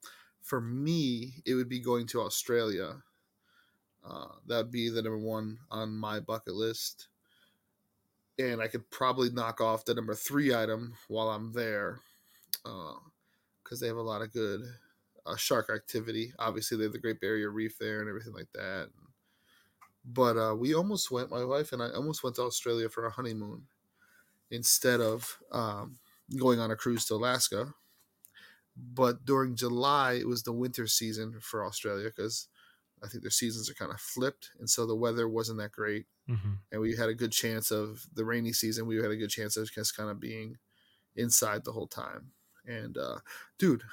for 0.42 0.62
me, 0.62 1.42
it 1.46 1.56
would 1.56 1.70
be 1.70 1.80
going 1.80 2.08
to 2.08 2.22
Australia. 2.22 3.04
Uh, 4.08 4.28
that 4.48 4.58
would 4.58 4.72
be 4.72 4.90
the 4.90 5.02
number 5.02 5.18
one 5.18 5.58
on 5.72 5.98
my 5.98 6.20
bucket 6.20 6.54
list. 6.54 7.08
And 8.38 8.62
I 8.62 8.68
could 8.68 8.90
probably 8.92 9.30
knock 9.30 9.62
off 9.62 9.86
the 9.86 9.96
number 9.96 10.14
three 10.14 10.54
item 10.54 10.96
while 11.08 11.30
I'm 11.30 11.54
there 11.54 12.00
because 12.64 13.80
they 13.80 13.88
have 13.88 13.98
a 13.98 14.02
lot 14.02 14.22
of 14.22 14.34
good 14.34 14.62
uh, 15.26 15.36
shark 15.36 15.70
activity. 15.70 16.34
Obviously, 16.38 16.78
they 16.78 16.84
have 16.84 16.94
the 16.94 17.00
Great 17.00 17.22
Barrier 17.22 17.50
Reef 17.50 17.78
there 17.80 18.02
and 18.02 18.10
everything 18.10 18.34
like 18.34 18.52
that. 18.54 18.90
But 20.06 20.38
uh, 20.38 20.56
we 20.56 20.76
almost 20.76 21.10
went, 21.10 21.32
my 21.32 21.44
wife 21.44 21.72
and 21.72 21.82
I 21.82 21.90
almost 21.90 22.24
went 22.24 22.36
to 22.36 22.44
Australia 22.44 22.90
for 22.90 23.06
our 23.06 23.10
honeymoon 23.10 23.64
instead 24.52 25.02
of 25.02 25.40
um, 25.52 25.98
going 26.38 26.60
on 26.60 26.70
a 26.70 26.76
cruise 26.76 27.06
to 27.06 27.16
Alaska. 27.16 27.74
But 28.78 29.26
during 29.26 29.56
July, 29.56 30.14
it 30.14 30.28
was 30.28 30.44
the 30.44 30.52
winter 30.52 30.86
season 30.86 31.40
for 31.40 31.66
Australia 31.66 32.10
because 32.16 32.48
I 33.06 33.10
think 33.10 33.24
their 33.24 33.32
seasons 33.32 33.70
are 33.70 33.76
kind 33.76 33.92
of 33.92 34.02
flipped. 34.02 34.52
And 34.60 34.70
so 34.70 34.86
the 34.86 34.96
weather 34.96 35.28
wasn't 35.30 35.60
that 35.60 35.72
great. 35.72 36.08
hmm 36.28 36.66
And 36.72 36.82
we 36.82 36.96
had 36.96 37.10
a 37.10 37.16
good 37.16 37.32
chance 37.32 37.72
of 37.72 38.08
the 38.14 38.26
rainy 38.26 38.54
season. 38.54 38.88
We 38.88 38.98
had 38.98 39.12
a 39.12 39.18
good 39.18 39.30
chance 39.30 39.58
of 39.58 39.72
just 39.72 39.96
kind 39.98 40.10
of 40.10 40.20
being 40.20 40.58
inside 41.16 41.66
the 41.66 41.74
whole 41.74 41.88
time. 41.88 42.34
And 42.66 42.98
uh, 42.98 43.20
dude, 43.60 43.84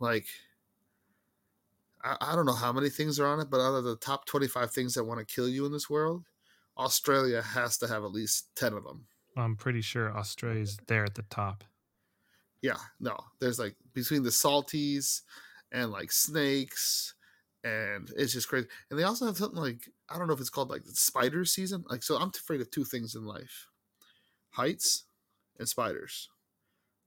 like, 0.00 0.28
I, 2.02 2.16
I 2.20 2.36
don't 2.36 2.46
know 2.46 2.54
how 2.54 2.72
many 2.72 2.90
things 2.90 3.18
are 3.20 3.26
on 3.26 3.40
it, 3.40 3.50
but 3.50 3.60
out 3.60 3.74
of 3.74 3.84
the 3.84 3.96
top 3.96 4.26
25 4.26 4.70
things 4.72 4.94
that 4.94 5.04
want 5.04 5.26
to 5.26 5.34
kill 5.34 5.48
you 5.48 5.66
in 5.66 5.72
this 5.72 5.88
world, 5.90 6.26
Australia 6.76 7.42
has 7.42 7.78
to 7.78 7.88
have 7.88 8.04
at 8.04 8.12
least 8.12 8.54
10 8.56 8.72
of 8.72 8.84
them. 8.84 9.08
I'm 9.36 9.56
pretty 9.56 9.82
sure 9.82 10.10
Australia's 10.16 10.78
there 10.86 11.04
at 11.04 11.16
the 11.16 11.22
top. 11.22 11.64
Yeah, 12.60 12.78
no, 13.00 13.16
there's 13.40 13.58
like 13.58 13.76
between 13.92 14.22
the 14.22 14.30
salties 14.30 15.22
and 15.72 15.90
like 15.90 16.12
snakes, 16.12 17.14
and 17.64 18.10
it's 18.16 18.32
just 18.32 18.48
crazy. 18.48 18.68
And 18.90 18.98
they 18.98 19.04
also 19.04 19.26
have 19.26 19.36
something 19.36 19.60
like 19.60 19.88
I 20.08 20.18
don't 20.18 20.26
know 20.26 20.34
if 20.34 20.40
it's 20.40 20.50
called 20.50 20.70
like 20.70 20.84
the 20.84 20.94
spider 20.94 21.44
season. 21.44 21.84
Like, 21.88 22.02
so 22.02 22.16
I'm 22.16 22.30
afraid 22.30 22.60
of 22.60 22.70
two 22.70 22.84
things 22.84 23.14
in 23.14 23.24
life: 23.24 23.68
heights 24.50 25.04
and 25.58 25.68
spiders. 25.68 26.28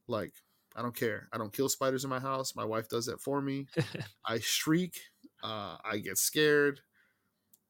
Like, 0.07 0.33
I 0.75 0.81
don't 0.81 0.95
care. 0.95 1.27
I 1.33 1.37
don't 1.37 1.53
kill 1.53 1.69
spiders 1.69 2.03
in 2.03 2.09
my 2.09 2.19
house. 2.19 2.55
My 2.55 2.65
wife 2.65 2.89
does 2.89 3.05
that 3.07 3.21
for 3.21 3.41
me. 3.41 3.67
I 4.25 4.39
shriek. 4.39 4.99
Uh, 5.43 5.77
I 5.83 5.97
get 5.97 6.17
scared. 6.17 6.81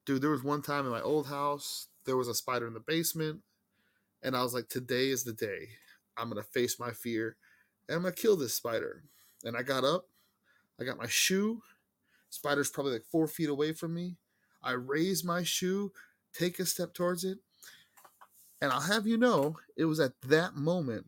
Dude, 0.05 0.21
there 0.21 0.29
was 0.29 0.43
one 0.43 0.61
time 0.61 0.85
in 0.85 0.91
my 0.91 1.01
old 1.01 1.27
house, 1.27 1.87
there 2.05 2.15
was 2.15 2.27
a 2.27 2.35
spider 2.35 2.67
in 2.67 2.73
the 2.73 2.79
basement. 2.79 3.41
And 4.23 4.35
I 4.35 4.43
was 4.43 4.53
like, 4.53 4.69
today 4.69 5.09
is 5.09 5.23
the 5.23 5.33
day. 5.33 5.69
I'm 6.17 6.29
going 6.29 6.41
to 6.41 6.49
face 6.49 6.79
my 6.79 6.91
fear 6.91 7.35
and 7.87 7.95
I'm 7.97 8.01
going 8.03 8.13
to 8.13 8.21
kill 8.21 8.37
this 8.37 8.53
spider. 8.53 9.03
And 9.43 9.55
I 9.55 9.63
got 9.63 9.83
up. 9.83 10.05
I 10.79 10.83
got 10.83 10.97
my 10.97 11.07
shoe. 11.07 11.61
Spider's 12.35 12.69
probably 12.69 12.93
like 12.93 13.05
four 13.05 13.27
feet 13.27 13.49
away 13.49 13.73
from 13.73 13.93
me. 13.93 14.17
I 14.61 14.71
raise 14.71 15.23
my 15.23 15.43
shoe, 15.43 15.91
take 16.33 16.59
a 16.59 16.65
step 16.65 16.93
towards 16.93 17.23
it. 17.23 17.39
And 18.61 18.71
I'll 18.71 18.81
have 18.81 19.05
you 19.05 19.17
know, 19.17 19.57
it 19.77 19.85
was 19.85 19.99
at 19.99 20.13
that 20.21 20.55
moment 20.55 21.05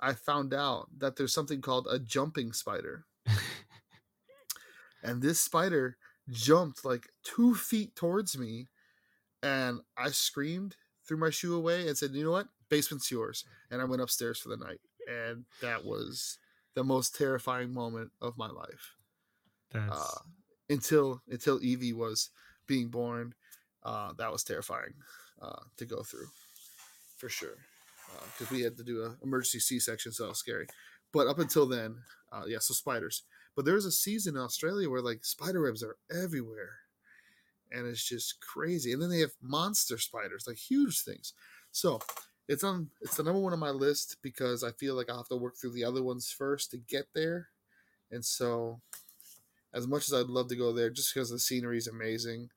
I 0.00 0.12
found 0.14 0.54
out 0.54 0.88
that 0.98 1.16
there's 1.16 1.34
something 1.34 1.60
called 1.60 1.86
a 1.90 1.98
jumping 1.98 2.52
spider 2.52 3.04
and 5.02 5.22
this 5.22 5.40
spider 5.40 5.96
jumped 6.30 6.84
like 6.84 7.08
two 7.22 7.54
feet 7.54 7.96
towards 7.96 8.36
me 8.36 8.68
and 9.42 9.80
i 9.96 10.10
screamed 10.10 10.76
threw 11.06 11.16
my 11.16 11.30
shoe 11.30 11.56
away 11.56 11.88
and 11.88 11.96
said 11.96 12.10
you 12.10 12.24
know 12.24 12.30
what 12.30 12.48
basement's 12.68 13.10
yours 13.10 13.44
and 13.70 13.80
i 13.80 13.84
went 13.84 14.02
upstairs 14.02 14.38
for 14.38 14.48
the 14.50 14.56
night 14.56 14.80
and 15.08 15.44
that 15.62 15.84
was 15.84 16.38
the 16.74 16.84
most 16.84 17.16
terrifying 17.16 17.72
moment 17.72 18.10
of 18.20 18.36
my 18.36 18.48
life 18.48 18.96
That's 19.72 19.98
uh, 19.98 20.18
until 20.68 21.22
until 21.28 21.62
evie 21.62 21.92
was 21.92 22.30
being 22.66 22.88
born 22.88 23.34
uh, 23.84 24.12
that 24.18 24.32
was 24.32 24.44
terrifying 24.44 24.94
uh, 25.40 25.60
to 25.76 25.84
go 25.84 26.02
through 26.02 26.26
for 27.16 27.28
sure 27.28 27.56
because 28.32 28.50
we 28.50 28.62
had 28.62 28.76
to 28.76 28.84
do 28.84 29.04
an 29.04 29.16
emergency 29.22 29.58
c-section 29.58 30.12
so 30.12 30.24
that 30.24 30.30
was 30.30 30.38
scary 30.38 30.66
but 31.12 31.26
up 31.26 31.38
until 31.38 31.66
then 31.66 31.96
uh, 32.32 32.42
yeah 32.46 32.58
so 32.58 32.74
spiders 32.74 33.22
but 33.54 33.64
there's 33.64 33.84
a 33.84 33.92
season 33.92 34.36
in 34.36 34.42
australia 34.42 34.88
where 34.88 35.02
like 35.02 35.24
spider 35.24 35.62
webs 35.62 35.82
are 35.82 35.96
everywhere 36.10 36.76
and 37.70 37.86
it's 37.86 38.06
just 38.06 38.40
crazy 38.40 38.92
and 38.92 39.02
then 39.02 39.10
they 39.10 39.20
have 39.20 39.32
monster 39.42 39.98
spiders 39.98 40.44
like 40.46 40.56
huge 40.56 41.02
things 41.02 41.34
so 41.70 41.98
it's 42.48 42.64
on 42.64 42.88
it's 43.02 43.16
the 43.16 43.22
number 43.22 43.40
one 43.40 43.52
on 43.52 43.58
my 43.58 43.70
list 43.70 44.16
because 44.22 44.64
i 44.64 44.70
feel 44.72 44.94
like 44.94 45.10
i'll 45.10 45.18
have 45.18 45.28
to 45.28 45.36
work 45.36 45.56
through 45.56 45.72
the 45.72 45.84
other 45.84 46.02
ones 46.02 46.34
first 46.36 46.70
to 46.70 46.78
get 46.78 47.06
there 47.14 47.48
and 48.10 48.24
so 48.24 48.80
as 49.74 49.86
much 49.86 50.08
as 50.08 50.14
i'd 50.14 50.26
love 50.26 50.48
to 50.48 50.56
go 50.56 50.72
there 50.72 50.90
just 50.90 51.12
because 51.12 51.30
the 51.30 51.38
scenery 51.38 51.78
is 51.78 51.86
amazing 51.86 52.48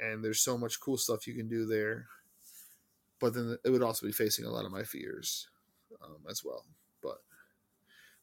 and 0.00 0.24
there's 0.24 0.40
so 0.40 0.56
much 0.56 0.80
cool 0.80 0.96
stuff 0.96 1.26
you 1.26 1.34
can 1.34 1.46
do 1.48 1.66
there. 1.66 2.06
But 3.20 3.34
then 3.34 3.58
it 3.64 3.70
would 3.70 3.82
also 3.82 4.06
be 4.06 4.12
facing 4.12 4.46
a 4.46 4.50
lot 4.50 4.64
of 4.64 4.72
my 4.72 4.82
fears 4.82 5.48
um, 6.02 6.16
as 6.28 6.42
well. 6.42 6.64
But 7.02 7.18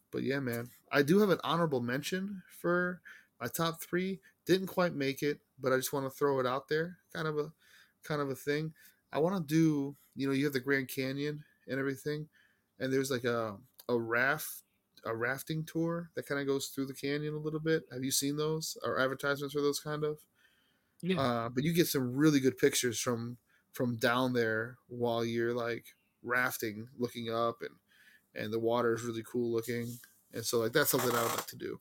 but 0.09 0.23
yeah 0.23 0.39
man 0.39 0.69
i 0.91 1.01
do 1.01 1.19
have 1.19 1.29
an 1.29 1.39
honorable 1.43 1.81
mention 1.81 2.41
for 2.61 3.01
my 3.39 3.47
top 3.47 3.81
three. 3.81 4.19
Didn't 4.45 4.67
quite 4.67 4.93
make 4.93 5.21
it 5.21 5.39
but 5.59 5.71
i 5.71 5.75
just 5.75 5.93
want 5.93 6.05
to 6.05 6.09
throw 6.09 6.39
it 6.39 6.45
out 6.45 6.67
there 6.67 6.97
kind 7.13 7.27
of 7.27 7.37
a 7.37 7.51
kind 8.03 8.21
of 8.21 8.29
a 8.29 8.35
thing. 8.35 8.73
I 9.11 9.19
want 9.19 9.35
to 9.35 9.53
do 9.53 9.95
you 10.15 10.27
know 10.27 10.33
you 10.33 10.45
have 10.45 10.53
the 10.53 10.59
grand 10.59 10.87
canyon 10.87 11.43
and 11.67 11.79
everything 11.79 12.27
and 12.79 12.91
there's 12.91 13.11
like 13.11 13.25
a 13.25 13.57
a 13.89 13.97
raft 13.97 14.63
a 15.05 15.15
rafting 15.15 15.63
tour 15.63 16.09
that 16.15 16.27
kind 16.27 16.41
of 16.41 16.47
goes 16.47 16.67
through 16.67 16.85
the 16.85 16.93
canyon 16.93 17.33
a 17.33 17.39
little 17.39 17.59
bit. 17.59 17.83
Have 17.91 18.03
you 18.03 18.11
seen 18.11 18.37
those 18.37 18.77
or 18.83 18.99
advertisements 18.99 19.53
for 19.53 19.61
those 19.61 19.79
kind 19.79 20.03
of? 20.03 20.19
Yeah. 21.01 21.19
uh, 21.19 21.49
but 21.49 21.63
you 21.63 21.73
get 21.73 21.87
some 21.87 22.15
really 22.15 22.39
good 22.39 22.57
pictures 22.57 22.99
from 22.99 23.37
from 23.71 23.97
down 23.97 24.33
there 24.33 24.77
while 24.87 25.23
you're 25.23 25.53
like 25.53 25.85
rafting 26.23 26.87
looking 26.97 27.31
up 27.31 27.61
and 27.61 27.75
and 28.33 28.51
the 28.51 28.59
water 28.59 28.93
is 28.93 29.03
really 29.03 29.23
cool 29.23 29.51
looking. 29.51 29.87
And 30.33 30.43
so 30.43 30.59
like 30.59 30.73
that's 30.73 30.89
something 30.89 31.15
i 31.15 31.21
would 31.21 31.31
like 31.31 31.47
to 31.47 31.55
do. 31.55 31.79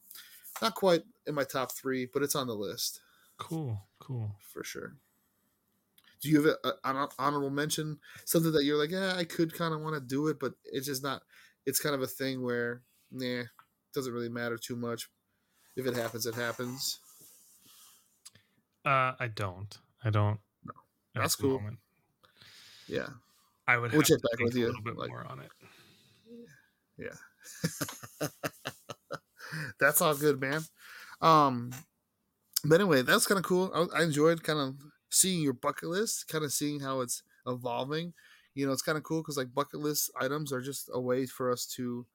Not 0.61 0.75
quite 0.75 1.03
in 1.27 1.35
my 1.35 1.45
top 1.45 1.73
three 1.73 2.09
but 2.13 2.23
it's 2.23 2.35
on 2.35 2.47
the 2.47 2.55
list. 2.55 3.01
Cool, 3.39 3.83
cool. 3.99 4.37
for 4.41 4.65
sure. 4.65 4.97
Do 6.23 6.31
you 6.31 6.43
have 6.43 6.57
a, 6.65 6.73
an 6.85 7.09
honorable 7.19 7.51
mention? 7.51 7.99
Something 8.25 8.53
that 8.53 8.65
you're 8.65 8.79
like 8.79 8.91
yeah 8.91 9.15
i 9.17 9.25
could 9.25 9.55
kind 9.55 9.73
of 9.75 9.81
want 9.81 9.95
to 9.95 10.01
do 10.01 10.29
it 10.29 10.39
but 10.39 10.53
it's 10.65 10.87
just 10.87 11.03
not 11.03 11.23
it's 11.67 11.81
kind 11.81 11.95
of 11.95 12.03
a 12.03 12.07
thing 12.07 12.43
where 12.43 12.83
nah 13.11 13.43
doesn't 13.95 14.13
really 14.13 14.29
matter 14.29 14.57
too 14.59 14.77
much 14.77 15.09
if 15.77 15.87
it 15.87 15.95
happens 15.95 16.27
it 16.27 16.35
happens 16.35 16.99
Uh, 18.85 19.13
I 19.19 19.27
don't. 19.35 19.77
I 20.05 20.11
don't. 20.11 20.39
No. 20.65 20.73
That's 21.15 21.35
cool. 21.35 21.59
moment. 21.59 21.79
yeah 22.87 23.09
I 23.67 23.77
would 23.79 23.91
We'll 23.91 24.03
have 24.03 24.07
check 24.09 24.19
to 24.19 24.29
back 24.31 24.45
with 24.45 24.55
a 24.55 24.61
little 24.61 24.83
bit 24.83 24.97
like- 24.97 25.09
more 25.11 25.27
on 25.27 25.41
it. 25.41 25.51
Yeah. 26.97 28.29
that's 29.81 30.01
all 30.01 30.15
good, 30.15 30.41
man. 30.41 30.63
Um, 31.21 31.73
but 32.65 32.81
anyway, 32.81 33.03
that's 33.03 33.27
kind 33.27 33.39
of 33.39 33.45
cool. 33.45 33.71
I, 33.75 33.99
I 34.01 34.03
enjoyed 34.05 34.43
kind 34.45 34.59
of 34.61 34.77
seeing 35.11 35.43
your 35.43 35.53
bucket 35.53 35.89
list, 35.89 36.29
kind 36.29 36.45
of 36.45 36.53
seeing 36.53 36.81
how 36.81 37.01
it's 37.01 37.23
evolving. 37.47 38.15
You 38.55 38.67
know, 38.67 38.73
it's 38.73 38.83
kind 38.83 38.97
of 38.97 39.05
cool 39.05 39.21
because 39.23 39.37
like 39.37 39.53
bucket 39.55 39.81
list 39.81 40.11
items 40.21 40.53
are 40.53 40.61
just 40.61 40.89
a 40.93 41.01
way 41.01 41.27
for 41.27 41.51
us 41.51 41.67
to, 41.77 42.07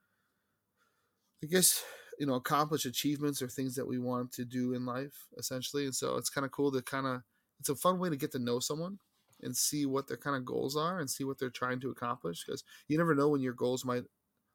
I 1.43 1.47
guess, 1.47 1.83
you 2.19 2.25
know, 2.25 2.35
accomplish 2.35 2.85
achievements 2.85 3.41
or 3.41 3.47
things 3.47 3.75
that 3.75 3.87
we 3.87 3.99
want 3.99 4.31
to 4.33 4.45
do 4.45 4.73
in 4.73 4.85
life, 4.85 5.27
essentially. 5.37 5.85
And 5.85 5.95
so 5.95 6.15
it's 6.17 6.29
kind 6.29 6.45
of 6.45 6.51
cool 6.51 6.71
to 6.71 6.81
kind 6.81 7.07
of, 7.07 7.21
it's 7.59 7.69
a 7.69 7.75
fun 7.75 7.99
way 7.99 8.09
to 8.09 8.15
get 8.17 8.31
to 8.33 8.39
know 8.39 8.59
someone 8.59 8.99
and 9.41 9.55
see 9.55 9.85
what 9.85 10.07
their 10.07 10.17
kind 10.17 10.35
of 10.35 10.45
goals 10.45 10.75
are 10.77 10.99
and 10.99 11.09
see 11.09 11.23
what 11.23 11.39
they're 11.39 11.49
trying 11.49 11.79
to 11.81 11.89
accomplish 11.89 12.45
because 12.45 12.63
you 12.87 12.97
never 12.97 13.15
know 13.15 13.29
when 13.29 13.41
your 13.41 13.53
goals 13.53 13.85
might 13.85 14.03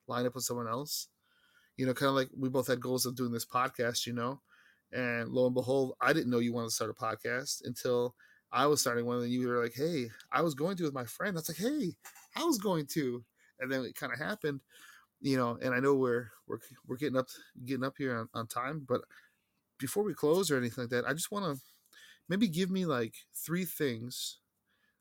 line 0.09 0.27
up 0.27 0.35
with 0.35 0.45
someone 0.45 0.69
else 0.69 1.09
you 1.77 1.87
know, 1.87 1.95
kind 1.95 2.09
of 2.09 2.15
like 2.15 2.29
we 2.37 2.49
both 2.49 2.67
had 2.69 2.81
goals 2.81 3.07
of 3.07 3.17
doing 3.17 3.33
this 3.33 3.47
podcast, 3.47 4.07
you 4.07 4.13
know, 4.13 4.41
and 4.93 5.29
lo 5.31 5.47
and 5.47 5.55
behold, 5.55 5.95
I 6.01 6.13
didn't 6.13 6.31
know 6.31 6.39
you 6.39 6.53
wanted 6.53 6.69
to 6.69 6.75
start 6.75 6.91
a 6.91 6.95
podcast 6.95 7.63
until 7.65 8.15
I 8.53 8.67
was 8.67 8.81
starting 8.81 9.05
one, 9.07 9.23
and 9.23 9.31
you 9.31 9.49
were 9.49 9.63
like, 9.63 9.75
"Hey, 9.75 10.11
I 10.33 10.43
was 10.43 10.55
going 10.55 10.77
to 10.79 10.85
with 10.85 10.95
my 10.95 11.05
friend." 11.05 11.37
That's 11.37 11.49
like, 11.49 11.59
"Hey, 11.59 11.97
I 12.37 12.45
was 12.45 12.59
going 12.59 12.87
to," 12.93 13.25
and 13.61 13.71
then 13.71 13.85
it 13.85 13.95
kind 13.97 14.13
of 14.13 14.19
happened, 14.19 14.61
you 15.27 15.37
know. 15.37 15.59
And 15.61 15.75
I 15.75 15.81
know 15.81 15.95
we're 15.95 16.31
we're 16.47 16.59
we're 16.87 16.97
getting 16.97 17.19
up 17.19 17.29
getting 17.65 17.85
up 17.85 17.95
here 17.99 18.17
on, 18.17 18.29
on 18.35 18.47
time, 18.47 18.85
but 18.87 19.03
before 19.79 20.05
we 20.05 20.15
close 20.15 20.51
or 20.51 20.57
anything 20.57 20.85
like 20.85 20.91
that, 20.91 21.07
I 21.07 21.13
just 21.13 21.33
want 21.33 21.45
to 21.45 21.63
maybe 22.29 22.49
give 22.49 22.71
me 22.71 22.87
like 22.87 23.15
three 23.35 23.65
things 23.65 24.39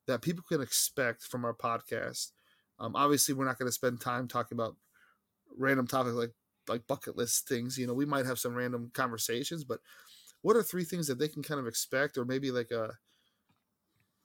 that 0.08 0.22
people 0.22 0.44
can 0.48 0.62
expect 0.62 1.24
from 1.24 1.46
our 1.46 1.54
podcast. 1.54 2.32
Um, 2.80 2.96
obviously, 2.96 3.34
we're 3.34 3.46
not 3.46 3.60
going 3.60 3.70
to 3.70 3.74
spend 3.74 4.02
time 4.02 4.28
talking 4.28 4.56
about 4.58 4.76
random 5.58 5.88
topics 5.88 6.16
like 6.16 6.34
like 6.68 6.88
bucket 6.88 7.16
list 7.16 7.48
things. 7.48 7.78
You 7.78 7.88
know, 7.88 7.94
we 7.94 8.06
might 8.06 8.26
have 8.26 8.40
some 8.40 8.56
random 8.56 8.92
conversations, 8.94 9.64
but 9.64 9.80
what 10.42 10.56
are 10.56 10.64
three 10.64 10.84
things 10.84 11.08
that 11.08 11.20
they 11.20 11.28
can 11.28 11.44
kind 11.44 11.60
of 11.60 11.68
expect, 11.68 12.18
or 12.18 12.26
maybe 12.26 12.52
like 12.52 12.72
a 12.72 12.84
uh, 12.84 12.92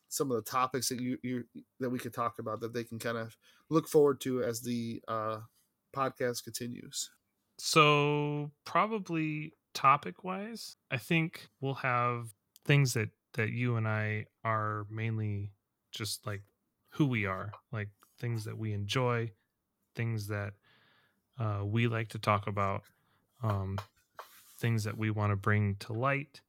some 0.09 0.31
of 0.31 0.37
the 0.37 0.51
topics 0.51 0.89
that 0.89 1.01
you, 1.01 1.17
you 1.23 1.45
that 1.79 1.91
we 1.91 1.99
could 1.99 2.13
talk 2.13 2.41
about 2.41 2.61
that 2.61 2.75
they 2.75 2.83
can 2.83 2.99
kind 2.99 3.17
of 3.17 3.37
look 3.69 3.87
forward 3.87 4.21
to 4.21 4.43
as 4.43 4.61
the 4.61 5.01
uh, 5.07 5.39
podcast 5.93 6.45
continues. 6.45 7.11
So 7.59 8.51
probably 8.65 9.53
topic 9.75 10.25
wise, 10.25 10.77
I 10.91 10.97
think 10.97 11.49
we'll 11.61 11.75
have 11.75 12.35
things 12.65 12.95
that 12.95 13.11
that 13.35 13.51
you 13.51 13.77
and 13.77 13.87
I 13.87 14.27
are 14.45 14.87
mainly 14.91 15.53
just 15.93 16.27
like 16.27 16.43
who 16.91 17.07
we 17.07 17.27
are, 17.27 17.53
like 17.71 17.91
things 18.19 18.45
that 18.45 18.59
we 18.59 18.73
enjoy, 18.73 19.31
things 19.95 20.27
that 20.29 20.55
uh, 21.39 21.63
we 21.65 21.87
like 21.87 22.09
to 22.09 22.19
talk 22.19 22.47
about, 22.47 22.83
um, 23.43 23.79
things 24.59 24.85
that 24.85 24.97
we 24.97 25.11
want 25.11 25.31
to 25.31 25.37
bring 25.37 25.77
to 25.77 25.93
light. 25.93 26.41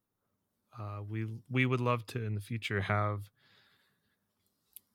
Uh, 0.78 1.02
we 1.08 1.28
we 1.50 1.66
would 1.66 1.82
love 1.82 2.06
to 2.08 2.24
in 2.24 2.34
the 2.34 2.42
future 2.42 2.82
have 2.82 3.30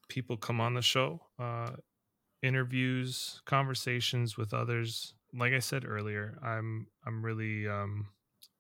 people 0.09 0.37
come 0.37 0.61
on 0.61 0.75
the 0.75 0.83
show, 0.83 1.21
uh, 1.39 1.73
interviews, 2.43 3.41
conversations 3.45 4.37
with 4.37 4.55
others. 4.55 5.15
Like 5.35 5.53
I 5.53 5.59
said 5.59 5.85
earlier, 5.87 6.39
I'm 6.43 6.87
I'm 7.05 7.25
really 7.25 7.69
um, 7.69 8.09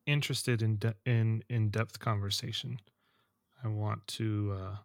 interested 0.06 0.62
in 0.62 0.76
de- 0.76 0.94
in 1.04 1.42
in 1.48 1.70
depth 1.70 1.98
conversation. 1.98 2.80
I 3.62 3.68
want 3.68 4.06
to 4.08 4.56
uh, 4.58 4.76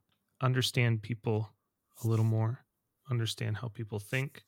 understand 0.42 1.02
people 1.02 1.50
a 2.04 2.08
little 2.08 2.26
more, 2.26 2.66
understand 3.10 3.58
how 3.58 3.68
people 3.68 4.00
think, 4.00 4.44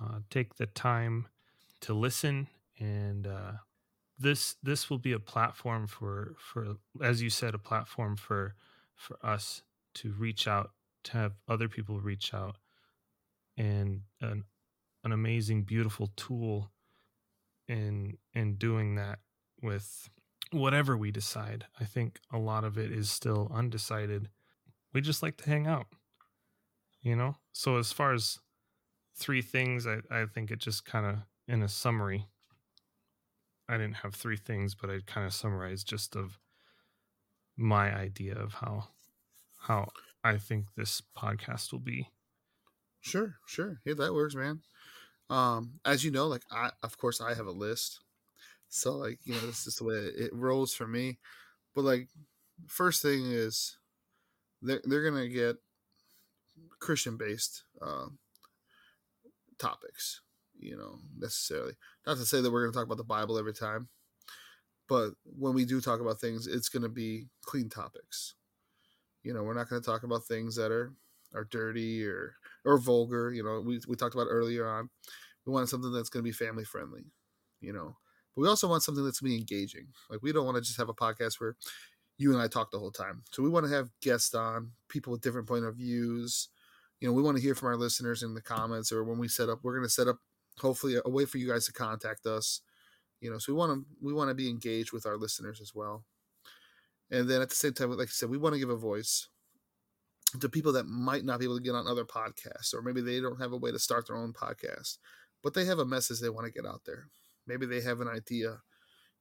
uh, 0.00 0.20
take 0.30 0.56
the 0.56 0.66
time 0.66 1.26
to 1.80 1.94
listen, 1.94 2.48
and 2.78 3.26
uh, 3.26 3.52
this 4.18 4.56
this 4.62 4.88
will 4.88 4.98
be 4.98 5.12
a 5.12 5.18
platform 5.18 5.86
for 5.86 6.34
for 6.38 6.76
as 7.02 7.22
you 7.22 7.30
said, 7.30 7.54
a 7.54 7.58
platform 7.58 8.16
for 8.16 8.54
for 8.94 9.18
us 9.24 9.62
to 9.94 10.12
reach 10.12 10.46
out, 10.46 10.70
to 11.04 11.12
have 11.12 11.32
other 11.48 11.68
people 11.68 12.00
reach 12.00 12.32
out, 12.32 12.56
and 13.56 14.02
an 14.20 14.44
an 15.04 15.12
amazing, 15.12 15.62
beautiful 15.62 16.08
tool 16.16 16.70
in 17.68 18.18
in 18.34 18.54
doing 18.54 18.94
that 18.96 19.18
with 19.62 20.08
whatever 20.50 20.96
we 20.96 21.10
decide. 21.10 21.66
I 21.80 21.84
think 21.84 22.20
a 22.32 22.38
lot 22.38 22.64
of 22.64 22.78
it 22.78 22.92
is 22.92 23.10
still 23.10 23.50
undecided. 23.52 24.28
We 24.92 25.00
just 25.00 25.22
like 25.22 25.36
to 25.38 25.48
hang 25.48 25.66
out, 25.66 25.86
you 27.00 27.16
know? 27.16 27.36
So, 27.52 27.78
as 27.78 27.92
far 27.92 28.12
as 28.12 28.38
three 29.14 29.42
things, 29.42 29.86
I, 29.86 29.98
I 30.10 30.26
think 30.26 30.50
it 30.50 30.58
just 30.58 30.84
kind 30.84 31.06
of, 31.06 31.16
in 31.48 31.62
a 31.62 31.68
summary, 31.68 32.26
I 33.68 33.78
didn't 33.78 33.96
have 33.96 34.14
three 34.14 34.36
things, 34.36 34.74
but 34.74 34.90
I 34.90 35.00
kind 35.06 35.26
of 35.26 35.32
summarized 35.32 35.88
just 35.88 36.14
of 36.14 36.38
my 37.56 37.94
idea 37.94 38.34
of 38.34 38.54
how 38.54 38.88
how 39.60 39.88
I 40.24 40.36
think 40.36 40.66
this 40.76 41.00
podcast 41.16 41.72
will 41.72 41.78
be. 41.80 42.10
Sure, 43.02 43.36
sure. 43.46 43.80
Yeah, 43.84 43.94
that 43.94 44.14
works, 44.14 44.34
man. 44.34 44.62
Um, 45.30 45.80
as 45.84 46.04
you 46.04 46.10
know, 46.10 46.28
like 46.28 46.42
I, 46.50 46.70
of 46.82 46.98
course, 46.98 47.20
I 47.20 47.34
have 47.34 47.46
a 47.46 47.52
list 47.52 48.00
so 48.70 48.94
like 48.96 49.18
you 49.24 49.34
know, 49.34 49.40
this 49.42 49.66
is 49.66 49.76
the 49.76 49.84
way 49.84 49.94
it 49.96 50.34
rolls 50.34 50.74
for 50.74 50.86
me. 50.86 51.18
But 51.74 51.84
like, 51.84 52.08
first 52.68 53.02
thing 53.02 53.30
is 53.32 53.76
they're 54.62 54.82
they're 54.84 55.04
gonna 55.04 55.28
get 55.28 55.56
Christian 56.80 57.16
based 57.16 57.64
uh, 57.80 58.06
topics. 59.58 60.20
You 60.58 60.76
know, 60.76 60.98
necessarily 61.18 61.72
not 62.06 62.18
to 62.18 62.24
say 62.24 62.40
that 62.40 62.50
we're 62.50 62.62
gonna 62.64 62.72
talk 62.72 62.84
about 62.86 62.98
the 62.98 63.04
Bible 63.04 63.36
every 63.38 63.52
time, 63.54 63.88
but 64.88 65.12
when 65.24 65.54
we 65.54 65.64
do 65.64 65.80
talk 65.80 66.00
about 66.00 66.20
things, 66.20 66.46
it's 66.46 66.68
gonna 66.68 66.88
be 66.88 67.28
clean 67.44 67.68
topics. 67.68 68.34
You 69.22 69.34
know, 69.34 69.42
we're 69.44 69.54
not 69.54 69.68
gonna 69.68 69.82
talk 69.82 70.04
about 70.04 70.24
things 70.26 70.56
that 70.56 70.72
are 70.72 70.92
are 71.34 71.44
dirty 71.44 72.06
or 72.06 72.36
or 72.64 72.78
vulgar. 72.78 73.32
You 73.32 73.42
know, 73.42 73.60
we 73.60 73.80
we 73.88 73.96
talked 73.96 74.14
about 74.14 74.28
earlier 74.30 74.68
on. 74.68 74.90
We 75.46 75.52
want 75.52 75.68
something 75.68 75.92
that's 75.92 76.08
gonna 76.08 76.22
be 76.22 76.32
family 76.32 76.64
friendly. 76.64 77.12
You 77.60 77.72
know, 77.72 77.96
but 78.34 78.42
we 78.42 78.48
also 78.48 78.68
want 78.68 78.82
something 78.82 79.04
that's 79.04 79.20
going 79.20 79.32
to 79.32 79.36
be 79.36 79.40
engaging. 79.40 79.88
Like 80.10 80.22
we 80.22 80.32
don't 80.32 80.44
want 80.44 80.56
to 80.56 80.62
just 80.62 80.78
have 80.78 80.88
a 80.88 80.94
podcast 80.94 81.40
where 81.40 81.56
you 82.18 82.32
and 82.32 82.40
I 82.40 82.48
talk 82.48 82.70
the 82.70 82.78
whole 82.78 82.90
time. 82.90 83.22
So 83.30 83.42
we 83.42 83.48
want 83.48 83.66
to 83.66 83.72
have 83.72 83.90
guests 84.00 84.34
on, 84.34 84.72
people 84.88 85.12
with 85.12 85.20
different 85.20 85.48
point 85.48 85.64
of 85.64 85.76
views. 85.76 86.48
You 87.00 87.08
know, 87.08 87.14
we 87.14 87.22
want 87.22 87.36
to 87.36 87.42
hear 87.42 87.54
from 87.54 87.68
our 87.68 87.76
listeners 87.76 88.22
in 88.22 88.34
the 88.34 88.42
comments 88.42 88.92
or 88.92 89.04
when 89.04 89.18
we 89.18 89.28
set 89.28 89.48
up. 89.48 89.60
We're 89.62 89.74
going 89.74 89.86
to 89.86 89.92
set 89.92 90.08
up 90.08 90.18
hopefully 90.58 90.96
a 91.04 91.10
way 91.10 91.24
for 91.24 91.38
you 91.38 91.48
guys 91.48 91.66
to 91.66 91.72
contact 91.72 92.26
us. 92.26 92.60
You 93.20 93.30
know, 93.30 93.38
so 93.38 93.52
we 93.52 93.58
want 93.58 93.72
to 93.72 93.86
we 94.00 94.12
want 94.12 94.30
to 94.30 94.34
be 94.34 94.48
engaged 94.48 94.92
with 94.92 95.06
our 95.06 95.16
listeners 95.16 95.60
as 95.60 95.74
well. 95.74 96.04
And 97.10 97.28
then 97.28 97.42
at 97.42 97.50
the 97.50 97.54
same 97.54 97.72
time, 97.72 97.90
like 97.90 98.08
I 98.08 98.10
said, 98.10 98.30
we 98.30 98.38
want 98.38 98.54
to 98.54 98.58
give 98.58 98.70
a 98.70 98.76
voice 98.76 99.28
to 100.40 100.48
people 100.48 100.72
that 100.72 100.86
might 100.86 101.24
not 101.24 101.38
be 101.38 101.44
able 101.44 101.56
to 101.56 101.62
get 101.62 101.74
on 101.74 101.86
other 101.86 102.04
podcasts, 102.04 102.72
or 102.72 102.82
maybe 102.82 103.00
they 103.00 103.20
don't 103.20 103.40
have 103.40 103.52
a 103.52 103.56
way 103.56 103.70
to 103.70 103.78
start 103.78 104.06
their 104.06 104.16
own 104.16 104.32
podcast, 104.32 104.98
but 105.42 105.54
they 105.54 105.64
have 105.64 105.78
a 105.78 105.84
message 105.84 106.20
they 106.20 106.30
want 106.30 106.46
to 106.46 106.52
get 106.52 106.68
out 106.68 106.82
there. 106.86 107.08
Maybe 107.46 107.66
they 107.66 107.80
have 107.82 108.00
an 108.00 108.08
idea. 108.08 108.60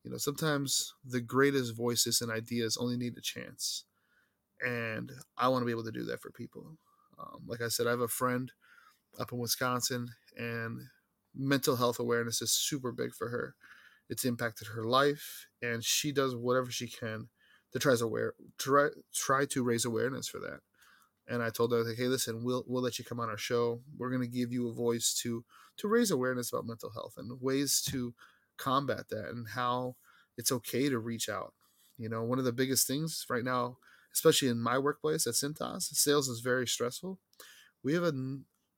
You 0.04 0.12
know, 0.12 0.18
sometimes 0.18 0.94
the 1.06 1.22
greatest 1.22 1.76
voices 1.76 2.22
and 2.22 2.32
ideas 2.32 2.78
only 2.78 2.98
need 2.98 3.18
a 3.18 3.22
chance. 3.22 3.86
And 4.62 5.12
I 5.38 5.48
want 5.48 5.62
to 5.62 5.66
be 5.66 5.72
able 5.72 5.84
to 5.84 5.92
do 5.92 6.04
that 6.06 6.22
for 6.22 6.32
people. 6.32 6.78
Um, 7.20 7.42
like 7.46 7.62
I 7.62 7.68
said, 7.68 7.88
I 7.88 7.92
have 7.92 8.00
a 8.00 8.08
friend 8.08 8.52
up 9.20 9.32
in 9.32 9.40
Wisconsin, 9.40 10.10
and 10.38 10.80
mental 11.36 11.76
health 11.76 12.00
awareness 12.00 12.42
is 12.42 12.52
super 12.52 12.92
big 12.92 13.14
for 13.14 13.30
her. 13.30 13.56
It's 14.10 14.26
impacted 14.26 14.70
her 14.70 14.84
life, 14.84 15.48
and 15.62 15.84
she 15.84 16.12
does 16.12 16.36
whatever 16.36 16.72
she 16.72 16.88
can 16.88 17.30
to 17.74 17.80
try 17.80 17.96
to 17.96 18.04
aware 18.04 18.34
try 18.58 18.90
try 19.14 19.46
to 19.46 19.64
raise 19.64 19.86
awareness 19.86 20.28
for 20.28 20.40
that. 20.40 20.60
And 21.32 21.42
I 21.42 21.50
told 21.50 21.72
her, 21.72 21.84
like, 21.84 21.98
hey, 21.98 22.08
listen, 22.08 22.44
we'll 22.44 22.66
we'll 22.68 22.84
let 22.84 23.00
you 23.00 23.06
come 23.06 23.20
on 23.22 23.30
our 23.30 23.38
show. 23.38 23.82
We're 23.98 24.12
gonna 24.12 24.28
give 24.28 24.52
you 24.52 24.68
a 24.68 24.74
voice 24.74 25.14
to 25.24 25.46
to 25.78 25.88
raise 25.88 26.12
awareness 26.12 26.52
about 26.52 26.68
mental 26.68 26.92
health 26.92 27.14
and 27.18 27.42
ways 27.42 27.82
to 27.90 28.14
combat 28.58 29.08
that 29.10 29.30
and 29.30 29.48
how 29.48 29.96
it's 30.38 30.52
okay 30.52 30.90
to 30.90 31.00
reach 31.00 31.30
out. 31.30 31.54
You 31.98 32.10
know, 32.10 32.24
one 32.24 32.38
of 32.38 32.46
the 32.46 32.52
biggest 32.52 32.86
things 32.86 33.26
right 33.30 33.46
now, 33.46 33.78
especially 34.14 34.50
in 34.50 34.60
my 34.60 34.78
workplace 34.78 35.26
at 35.26 35.36
Cintas, 35.36 35.84
sales 35.84 36.28
is 36.28 36.42
very 36.42 36.68
stressful. 36.68 37.18
We 37.84 37.94
have 37.94 38.04
a, 38.04 38.14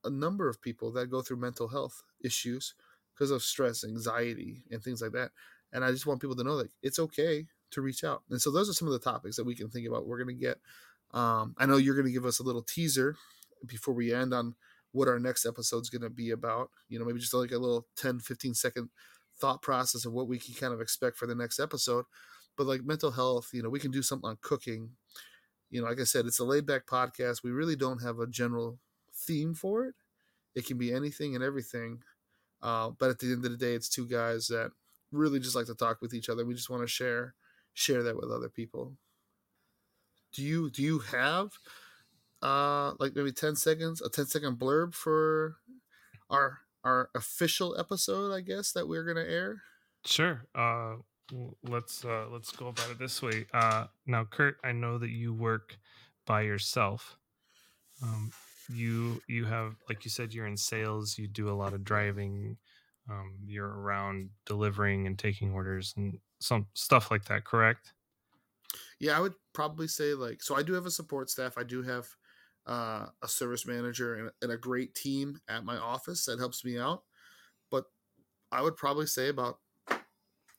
a 0.04 0.10
number 0.12 0.48
of 0.48 0.62
people 0.62 0.92
that 0.94 1.08
go 1.08 1.22
through 1.22 1.38
mental 1.38 1.70
health 1.70 2.04
issues 2.24 2.76
because 3.14 3.32
of 3.32 3.42
stress, 3.42 3.84
anxiety, 3.84 4.64
and 4.72 4.82
things 4.84 5.02
like 5.02 5.14
that. 5.14 5.32
And 5.72 5.84
I 5.84 5.92
just 5.92 6.06
want 6.06 6.22
people 6.22 6.36
to 6.36 6.44
know 6.44 6.58
that 6.58 6.70
it's 6.84 7.00
okay 7.00 7.48
to 7.72 7.82
reach 7.82 8.04
out. 8.04 8.22
And 8.30 8.42
so 8.42 8.52
those 8.52 8.70
are 8.70 8.74
some 8.74 8.88
of 8.88 8.94
the 8.94 9.00
topics 9.00 9.36
that 9.38 9.46
we 9.46 9.56
can 9.56 9.70
think 9.70 9.88
about. 9.88 10.06
We're 10.06 10.24
going 10.24 10.36
to 10.36 10.42
get. 10.42 10.60
Um, 11.14 11.56
I 11.58 11.66
know 11.66 11.78
you're 11.78 11.96
going 11.96 12.08
to 12.08 12.14
give 12.14 12.26
us 12.26 12.40
a 12.40 12.44
little 12.44 12.64
teaser 12.64 13.16
before 13.66 13.94
we 13.94 14.14
end 14.14 14.34
on 14.34 14.56
what 14.92 15.08
our 15.08 15.20
next 15.20 15.46
episode's 15.46 15.90
going 15.90 16.02
to 16.02 16.10
be 16.10 16.32
about. 16.32 16.70
You 16.90 17.00
know, 17.00 17.06
maybe 17.06 17.20
just 17.20 17.34
like 17.34 17.52
a 17.52 17.58
little 17.58 17.88
10, 17.98 18.20
15 18.20 18.54
second 18.54 18.90
thought 19.40 19.62
process 19.62 20.06
of 20.06 20.14
what 20.14 20.28
we 20.28 20.40
can 20.40 20.54
kind 20.56 20.74
of 20.74 20.82
expect 20.82 21.18
for 21.18 21.28
the 21.28 21.36
next 21.36 21.60
episode. 21.60 22.06
But 22.58 22.68
like 22.68 22.84
mental 22.84 23.12
health, 23.12 23.50
you 23.54 23.64
know, 23.64 23.70
we 23.70 23.80
can 23.80 23.92
do 23.92 24.04
something 24.04 24.30
on 24.30 24.38
cooking. 24.42 24.92
You 25.70 25.82
know, 25.82 25.88
like 25.88 26.00
I 26.00 26.04
said, 26.04 26.26
it's 26.26 26.40
a 26.40 26.46
laid 26.46 26.66
back 26.66 26.86
podcast. 26.86 27.44
We 27.44 27.52
really 27.52 27.76
don't 27.76 28.04
have 28.04 28.20
a 28.20 28.28
general 28.28 28.80
theme 29.14 29.54
for 29.56 29.86
it. 29.86 29.96
It 30.56 30.68
can 30.68 30.78
be 30.78 30.94
anything 30.94 31.36
and 31.36 31.44
everything. 31.44 32.02
Uh, 32.62 32.92
but 32.92 33.10
at 33.10 33.20
the 33.20 33.28
end 33.28 33.46
of 33.46 33.52
the 33.52 33.58
day, 33.58 33.74
it's 33.74 33.90
two 33.90 34.08
guys 34.08 34.48
that 34.48 34.72
really 35.12 35.40
just 35.40 35.56
like 35.56 35.66
to 35.68 35.76
talk 35.76 36.02
with 36.02 36.14
each 36.14 36.30
other. 36.30 36.46
We 36.46 36.54
just 36.54 36.70
want 36.70 36.84
to 36.84 36.88
share 36.88 37.36
share 37.74 38.04
that 38.04 38.16
with 38.16 38.32
other 38.32 38.50
people. 38.50 38.96
Do 40.34 40.44
you 40.44 40.70
do 40.70 40.82
you 40.84 41.00
have 41.00 41.52
uh 42.42 42.94
like 43.00 43.16
maybe 43.16 43.32
10 43.32 43.56
seconds, 43.56 44.02
a 44.02 44.10
10 44.10 44.26
second 44.28 44.60
blurb 44.60 44.94
for 44.94 45.58
our 46.30 46.60
our 46.84 47.10
official 47.16 47.78
episode, 47.80 48.34
I 48.34 48.42
guess, 48.42 48.72
that 48.74 48.88
we're 48.88 49.06
gonna 49.06 49.28
air? 49.28 49.64
Sure. 50.06 50.46
Uh, 50.56 50.96
let's 51.64 52.04
uh, 52.06 52.28
let's 52.30 52.52
go 52.52 52.68
about 52.68 52.90
it 52.92 53.00
this 53.00 53.22
way. 53.22 53.46
Uh, 53.54 53.88
now, 54.06 54.26
Kurt, 54.26 54.58
I 54.64 54.72
know 54.72 54.98
that 54.98 55.10
you 55.10 55.34
work 55.34 55.78
by 56.26 56.42
yourself. 56.42 57.18
Um, 58.04 58.32
you 58.70 59.22
you 59.28 59.46
have, 59.46 59.76
like 59.90 60.06
you 60.06 60.12
said, 60.12 60.34
you're 60.34 60.48
in 60.48 60.58
sales. 60.58 61.18
You 61.18 61.28
do 61.28 61.50
a 61.50 61.54
lot 61.56 61.74
of 61.74 61.84
driving. 61.84 62.58
um, 63.10 63.36
you're 63.46 63.68
around 63.70 64.32
delivering 64.46 65.08
and 65.08 65.20
taking 65.20 65.54
orders 65.54 65.94
and 65.98 66.20
some 66.40 66.68
stuff 66.74 67.12
like 67.12 67.26
that. 67.26 67.46
Correct? 67.46 67.94
Yeah, 69.00 69.18
I 69.18 69.20
would 69.20 69.34
probably 69.54 69.88
say 69.88 70.14
like 70.14 70.42
so. 70.42 70.56
I 70.56 70.64
do 70.64 70.74
have 70.74 70.86
a 70.86 70.92
support 70.92 71.30
staff. 71.30 71.58
I 71.58 71.64
do 71.64 71.82
have 71.84 72.08
uh, 72.66 73.08
a 73.22 73.28
service 73.28 73.66
manager 73.66 74.16
and, 74.16 74.32
and 74.42 74.52
a 74.52 74.58
great 74.58 74.96
team 74.96 75.40
at 75.48 75.66
my 75.66 75.78
office 75.78 76.26
that 76.26 76.40
helps 76.40 76.64
me 76.64 76.78
out. 76.78 77.04
But 77.70 77.86
I 78.52 78.62
would 78.62 78.76
probably 78.76 79.06
say 79.06 79.30
about 79.30 79.60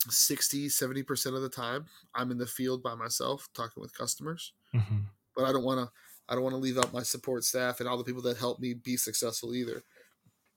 60 0.06 0.68
70% 0.68 1.34
of 1.34 1.40
the 1.40 1.48
time 1.48 1.86
i'm 2.14 2.30
in 2.30 2.36
the 2.36 2.46
field 2.46 2.82
by 2.82 2.94
myself 2.94 3.48
talking 3.54 3.80
with 3.80 3.96
customers 3.96 4.52
hmm 4.72 4.98
but 5.34 5.46
i 5.46 5.50
don't 5.50 5.64
want 5.64 5.80
to 5.80 5.90
i 6.28 6.34
don't 6.34 6.42
want 6.42 6.52
to 6.52 6.58
leave 6.58 6.76
out 6.76 6.92
my 6.92 7.02
support 7.02 7.42
staff 7.42 7.80
and 7.80 7.88
all 7.88 7.96
the 7.96 8.04
people 8.04 8.20
that 8.20 8.36
help 8.36 8.60
me 8.60 8.74
be 8.74 8.98
successful 8.98 9.54
either 9.54 9.82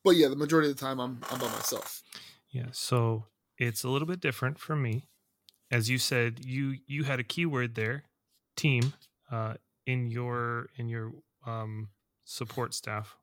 but 0.03 0.17
yeah 0.17 0.27
the 0.27 0.35
majority 0.35 0.69
of 0.69 0.75
the 0.75 0.85
time 0.85 0.99
i'm 0.99 1.17
i'm 1.31 1.39
by 1.39 1.47
myself 1.47 2.03
Yeah. 2.49 2.67
So 2.71 3.25
it's 3.57 3.83
a 3.83 3.89
little 3.89 4.07
bit 4.07 4.19
different 4.19 4.59
for 4.59 4.75
me. 4.75 5.07
As 5.69 5.89
you 5.89 5.97
said, 5.97 6.45
you 6.45 6.77
you 6.87 7.03
had 7.03 7.19
a 7.19 7.23
keyword 7.23 7.75
there, 7.75 8.03
team, 8.55 8.93
uh, 9.31 9.55
in 9.85 10.09
your 10.09 10.69
in 10.77 10.87
your 10.87 11.11
um, 11.45 11.89
support 12.23 12.73
staff, 12.73 13.17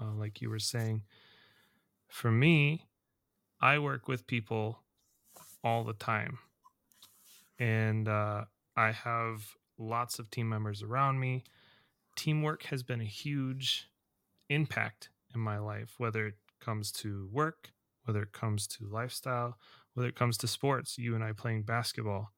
uh, 0.00 0.12
like 0.12 0.40
you 0.40 0.50
were 0.50 0.58
saying. 0.58 1.02
For 2.08 2.30
me, 2.30 2.86
I 3.60 3.78
work 3.78 4.08
with 4.08 4.26
people 4.26 4.80
all 5.64 5.84
the 5.84 5.92
time, 5.92 6.38
and 7.58 8.08
uh, 8.08 8.44
I 8.76 8.92
have 8.92 9.56
lots 9.76 10.18
of 10.18 10.30
team 10.30 10.48
members 10.48 10.82
around 10.82 11.18
me. 11.18 11.44
Teamwork 12.16 12.64
has 12.64 12.82
been 12.82 13.00
a 13.00 13.04
huge 13.04 13.88
impact 14.48 15.10
in 15.34 15.40
my 15.40 15.58
life, 15.58 15.94
whether 15.98 16.26
it 16.26 16.34
comes 16.60 16.90
to 16.92 17.28
work, 17.32 17.70
whether 18.04 18.22
it 18.22 18.32
comes 18.32 18.66
to 18.66 18.88
lifestyle, 18.88 19.58
whether 19.98 20.08
it 20.08 20.14
comes 20.14 20.38
to 20.38 20.46
sports, 20.46 20.96
you 20.96 21.16
and 21.16 21.24
I 21.24 21.32
playing 21.32 21.64
basketball. 21.64 22.30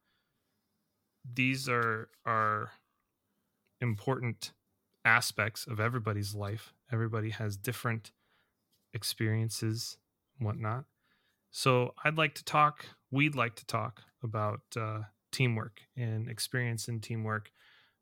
These 1.30 1.68
are 1.68 2.08
are 2.24 2.70
important 3.82 4.52
aspects 5.04 5.66
of 5.66 5.78
everybody's 5.78 6.34
life. 6.34 6.72
Everybody 6.90 7.28
has 7.28 7.58
different 7.58 8.12
experiences, 8.94 9.98
whatnot. 10.38 10.86
So 11.50 11.92
I'd 12.02 12.16
like 12.16 12.34
to 12.36 12.44
talk. 12.44 12.86
We'd 13.10 13.34
like 13.34 13.56
to 13.56 13.66
talk 13.66 14.00
about 14.22 14.62
uh, 14.74 15.00
teamwork 15.30 15.82
and 15.94 16.30
experience 16.30 16.88
in 16.88 17.00
teamwork. 17.00 17.50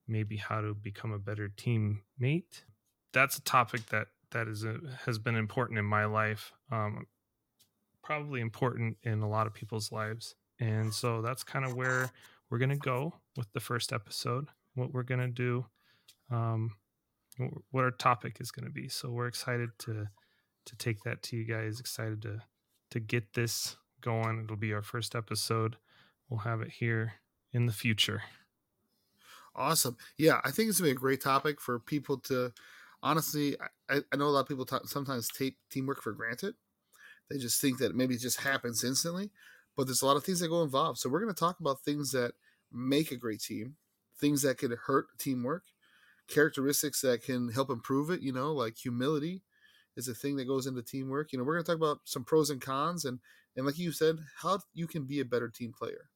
Maybe 0.07 0.37
how 0.37 0.61
to 0.61 0.73
become 0.73 1.11
a 1.11 1.19
better 1.19 1.49
teammate. 1.49 2.63
That's 3.13 3.39
a 3.39 3.43
topic 3.43 3.87
that 3.87 4.07
that 4.31 4.47
is 4.47 4.63
a, 4.63 4.77
has 5.05 5.19
been 5.19 5.35
important 5.35 5.81
in 5.81 5.85
my 5.85 6.05
life. 6.05 6.53
Um, 6.71 7.07
probably 8.09 8.41
important 8.41 8.97
in 9.03 9.21
a 9.23 9.29
lot 9.29 9.47
of 9.47 9.53
people's 9.55 9.93
lives, 9.93 10.35
and 10.61 10.93
so 10.95 11.21
that's 11.23 11.45
kind 11.45 11.65
of 11.65 11.75
where 11.75 12.11
we're 12.51 12.59
gonna 12.59 12.77
go 12.77 13.15
with 13.37 13.53
the 13.53 13.61
first 13.61 13.93
episode. 13.93 14.49
What 14.75 14.93
we're 14.95 15.03
gonna 15.03 15.29
do, 15.29 15.67
um, 16.31 16.71
what 17.71 17.85
our 17.85 17.91
topic 17.91 18.39
is 18.41 18.51
gonna 18.51 18.71
be. 18.71 18.89
So 18.89 19.11
we're 19.11 19.27
excited 19.29 19.71
to 19.81 20.09
to 20.67 20.77
take 20.77 21.03
that 21.05 21.23
to 21.25 21.37
you 21.37 21.45
guys. 21.45 21.81
Excited 21.81 22.23
to 22.23 22.41
to 22.93 23.01
get 23.01 23.35
this 23.35 23.77
going. 24.01 24.43
It'll 24.45 24.57
be 24.57 24.73
our 24.73 24.83
first 24.83 25.15
episode. 25.15 25.77
We'll 26.31 26.41
have 26.41 26.63
it 26.63 26.71
here 26.71 27.15
in 27.53 27.67
the 27.67 27.73
future. 27.73 28.23
awesome 29.55 29.97
yeah 30.17 30.41
i 30.45 30.51
think 30.51 30.69
it's 30.69 30.79
gonna 30.79 30.89
be 30.89 30.93
a 30.93 30.95
great 30.95 31.21
topic 31.21 31.61
for 31.61 31.81
people 31.81 32.19
to 32.19 32.53
honestly 33.03 33.57
i, 33.89 33.99
I 34.13 34.17
know 34.17 34.27
a 34.27 34.31
lot 34.31 34.41
of 34.41 34.49
people 34.49 34.65
ta 34.65 34.81
sometimes 34.85 35.29
take 35.29 35.57
teamwork 35.71 36.03
for 36.03 36.13
granted 36.13 36.55
they 37.31 37.39
just 37.39 37.61
think 37.61 37.79
that 37.79 37.95
maybe 37.95 38.15
it 38.15 38.21
just 38.21 38.41
happens 38.41 38.85
instantly 38.85 39.31
but 39.77 39.87
there's 39.87 40.03
a 40.03 40.07
lot 40.07 40.17
of 40.17 40.25
things 40.25 40.41
that 40.41 40.49
go 40.49 40.65
involved. 40.65 40.99
So 40.99 41.09
we're 41.09 41.21
going 41.21 41.33
to 41.33 41.39
talk 41.39 41.61
about 41.61 41.83
things 41.83 42.11
that 42.11 42.33
make 42.73 43.13
a 43.13 43.17
great 43.17 43.41
team 43.41 43.77
things 44.19 44.43
that 44.43 44.59
could 44.59 44.73
hurt 44.87 45.07
teamwork 45.19 45.63
characteristics 46.29 47.01
that 47.01 47.23
can 47.23 47.49
help 47.51 47.71
improve 47.71 48.11
it 48.11 48.21
you 48.21 48.33
know 48.33 48.53
like 48.53 48.77
humility 48.77 49.43
is 49.97 50.09
a 50.09 50.15
thing 50.15 50.37
that 50.37 50.47
goes 50.47 50.67
into 50.67 50.83
teamwork. 50.83 51.33
You 51.33 51.39
know 51.39 51.45
we're 51.45 51.55
going 51.55 51.65
to 51.65 51.73
talk 51.73 51.77
about 51.77 52.01
some 52.05 52.25
pros 52.25 52.51
and 52.51 52.61
cons 52.61 53.05
and 53.05 53.19
and 53.57 53.67
like 53.67 53.79
you 53.79 53.91
said 53.93 54.19
how 54.43 54.61
you 54.75 54.87
can 54.87 55.05
be 55.05 55.21
a 55.21 55.25
better 55.25 55.49
team 55.49 55.73
player. 55.73 56.11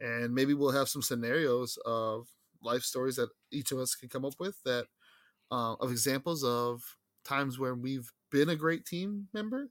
And 0.00 0.34
maybe 0.34 0.54
we'll 0.54 0.72
have 0.72 0.88
some 0.88 1.02
scenarios 1.02 1.78
of 1.86 2.28
life 2.62 2.82
stories 2.82 3.16
that 3.16 3.30
each 3.52 3.72
of 3.72 3.78
us 3.78 3.94
can 3.94 4.08
come 4.08 4.24
up 4.24 4.34
with 4.40 4.62
that 4.64 4.86
uh, 5.50 5.74
of 5.74 5.90
examples 5.90 6.44
of 6.44 6.96
times 7.24 7.58
where 7.58 7.74
we've 7.74 8.12
been 8.30 8.48
a 8.48 8.56
great 8.56 8.86
team 8.86 9.28
member 9.32 9.70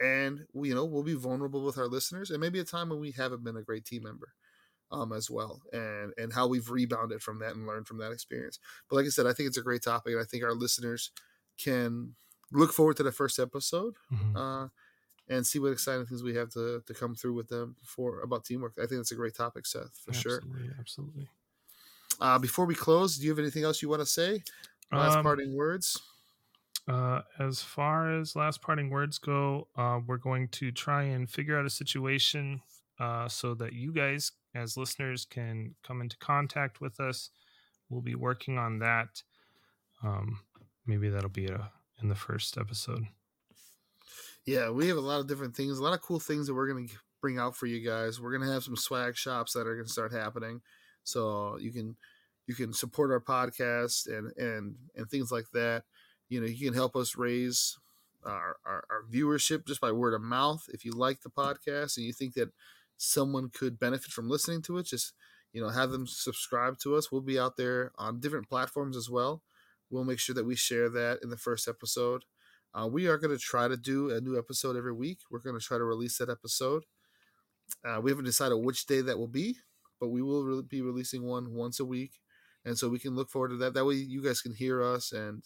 and 0.00 0.46
we, 0.52 0.68
you 0.68 0.74
know 0.74 0.84
we'll 0.84 1.02
be 1.02 1.14
vulnerable 1.14 1.64
with 1.64 1.78
our 1.78 1.86
listeners 1.88 2.30
and 2.30 2.40
maybe 2.40 2.58
a 2.60 2.64
time 2.64 2.88
when 2.90 3.00
we 3.00 3.12
haven't 3.12 3.44
been 3.44 3.56
a 3.56 3.62
great 3.62 3.84
team 3.84 4.02
member 4.02 4.34
um, 4.90 5.12
as 5.12 5.30
well 5.30 5.62
and 5.72 6.12
and 6.18 6.32
how 6.32 6.46
we've 6.46 6.70
rebounded 6.70 7.22
from 7.22 7.38
that 7.40 7.54
and 7.54 7.66
learned 7.66 7.86
from 7.88 7.98
that 7.98 8.12
experience. 8.12 8.58
But 8.88 8.96
like 8.96 9.06
i 9.06 9.10
said 9.10 9.26
i 9.26 9.32
think 9.32 9.48
it's 9.48 9.58
a 9.58 9.62
great 9.62 9.82
topic 9.82 10.12
and 10.12 10.22
i 10.22 10.24
think 10.24 10.44
our 10.44 10.54
listeners 10.54 11.10
can 11.58 12.16
look 12.52 12.72
forward 12.72 12.96
to 12.98 13.02
the 13.02 13.12
first 13.12 13.38
episode 13.38 13.96
Mhm. 14.10 14.32
uh, 14.36 14.68
and 15.28 15.46
see 15.46 15.58
what 15.58 15.72
exciting 15.72 16.06
things 16.06 16.22
we 16.22 16.34
have 16.36 16.50
to, 16.50 16.82
to 16.86 16.94
come 16.94 17.14
through 17.14 17.34
with 17.34 17.48
them 17.48 17.76
for 17.84 18.20
about 18.20 18.44
teamwork. 18.44 18.74
I 18.78 18.86
think 18.86 19.00
it's 19.00 19.12
a 19.12 19.16
great 19.16 19.34
topic 19.34 19.66
seth 19.66 19.98
for 19.98 20.12
sure. 20.12 20.44
Absolutely, 20.44 20.70
absolutely. 20.78 21.28
uh, 22.20 22.38
before 22.38 22.66
we 22.66 22.74
close 22.74 23.16
do 23.16 23.24
you 23.24 23.30
have 23.30 23.38
anything 23.38 23.64
else 23.64 23.82
you 23.82 23.88
want 23.88 24.00
to 24.00 24.06
say? 24.06 24.42
Last 24.92 25.16
Um, 25.16 25.22
parting 25.22 25.54
words 25.54 26.00
Uh, 26.88 27.20
as 27.40 27.62
far 27.62 28.16
as 28.16 28.36
last 28.36 28.62
parting 28.62 28.90
words 28.90 29.18
go, 29.18 29.66
uh, 29.76 29.98
we're 30.06 30.16
going 30.16 30.48
to 30.48 30.70
try 30.70 31.02
and 31.02 31.28
figure 31.28 31.58
out 31.58 31.66
a 31.66 31.70
situation 31.70 32.60
uh, 33.00 33.28
so 33.28 33.54
that 33.54 33.72
you 33.72 33.92
guys, 33.92 34.32
as 34.54 34.76
listeners, 34.76 35.24
can 35.24 35.74
come 35.86 36.00
into 36.00 36.16
contact 36.18 36.80
with 36.80 37.00
us. 37.00 37.30
We'll 37.88 38.02
be 38.02 38.14
working 38.14 38.56
on 38.56 38.78
that. 38.78 39.22
Um, 40.02 40.40
maybe 40.86 41.08
that'll 41.08 41.28
be 41.28 41.46
a, 41.46 41.72
in 42.00 42.08
the 42.08 42.14
first 42.14 42.56
episode. 42.56 43.04
Yeah, 44.44 44.70
we 44.70 44.86
have 44.86 44.96
a 44.96 45.00
lot 45.00 45.18
of 45.18 45.26
different 45.26 45.56
things, 45.56 45.78
a 45.78 45.82
lot 45.82 45.92
of 45.92 46.02
cool 46.02 46.20
things 46.20 46.46
that 46.46 46.54
we're 46.54 46.68
going 46.68 46.88
to 46.88 46.94
bring 47.20 47.38
out 47.38 47.56
for 47.56 47.66
you 47.66 47.84
guys. 47.84 48.20
We're 48.20 48.36
going 48.36 48.46
to 48.46 48.52
have 48.52 48.62
some 48.62 48.76
swag 48.76 49.16
shops 49.16 49.54
that 49.54 49.66
are 49.66 49.74
going 49.74 49.86
to 49.86 49.92
start 49.92 50.12
happening, 50.12 50.60
so 51.02 51.58
you 51.58 51.72
can 51.72 51.96
you 52.46 52.54
can 52.54 52.72
support 52.72 53.10
our 53.10 53.20
podcast 53.20 54.06
and 54.06 54.30
and 54.36 54.76
and 54.94 55.10
things 55.10 55.32
like 55.32 55.46
that. 55.52 55.82
You 56.28 56.40
know, 56.40 56.46
you 56.46 56.66
can 56.66 56.74
help 56.74 56.96
us 56.96 57.16
raise 57.16 57.78
our, 58.24 58.56
our, 58.64 58.84
our 58.90 59.02
viewership 59.10 59.66
just 59.66 59.80
by 59.80 59.92
word 59.92 60.14
of 60.14 60.22
mouth. 60.22 60.64
If 60.72 60.84
you 60.84 60.92
like 60.92 61.22
the 61.22 61.30
podcast 61.30 61.96
and 61.96 62.06
you 62.06 62.12
think 62.12 62.34
that 62.34 62.50
someone 62.96 63.50
could 63.50 63.78
benefit 63.78 64.10
from 64.10 64.28
listening 64.28 64.62
to 64.62 64.78
it, 64.78 64.86
just 64.86 65.12
you 65.52 65.62
know, 65.62 65.68
have 65.70 65.90
them 65.90 66.06
subscribe 66.06 66.78
to 66.80 66.96
us. 66.96 67.10
We'll 67.10 67.22
be 67.22 67.38
out 67.38 67.56
there 67.56 67.92
on 67.96 68.20
different 68.20 68.48
platforms 68.48 68.96
as 68.96 69.08
well. 69.08 69.42
We'll 69.88 70.04
make 70.04 70.18
sure 70.18 70.34
that 70.34 70.44
we 70.44 70.56
share 70.56 70.90
that 70.90 71.20
in 71.22 71.30
the 71.30 71.36
first 71.36 71.66
episode. 71.68 72.24
Uh, 72.74 72.86
we 72.86 73.06
are 73.06 73.16
going 73.16 73.34
to 73.34 73.42
try 73.42 73.68
to 73.68 73.76
do 73.76 74.10
a 74.10 74.20
new 74.20 74.38
episode 74.38 74.76
every 74.76 74.92
week. 74.92 75.20
We're 75.30 75.38
going 75.38 75.58
to 75.58 75.64
try 75.64 75.78
to 75.78 75.84
release 75.84 76.18
that 76.18 76.28
episode. 76.28 76.84
Uh, 77.84 78.00
we 78.02 78.10
haven't 78.10 78.26
decided 78.26 78.56
which 78.56 78.86
day 78.86 79.00
that 79.00 79.18
will 79.18 79.28
be, 79.28 79.56
but 79.98 80.08
we 80.08 80.20
will 80.20 80.44
re- 80.44 80.62
be 80.62 80.82
releasing 80.82 81.22
one 81.22 81.54
once 81.54 81.80
a 81.80 81.84
week, 81.84 82.20
and 82.64 82.76
so 82.76 82.88
we 82.88 82.98
can 82.98 83.14
look 83.14 83.30
forward 83.30 83.48
to 83.48 83.56
that. 83.56 83.74
That 83.74 83.86
way, 83.86 83.94
you 83.94 84.22
guys 84.22 84.42
can 84.42 84.54
hear 84.54 84.82
us 84.82 85.10
and 85.10 85.42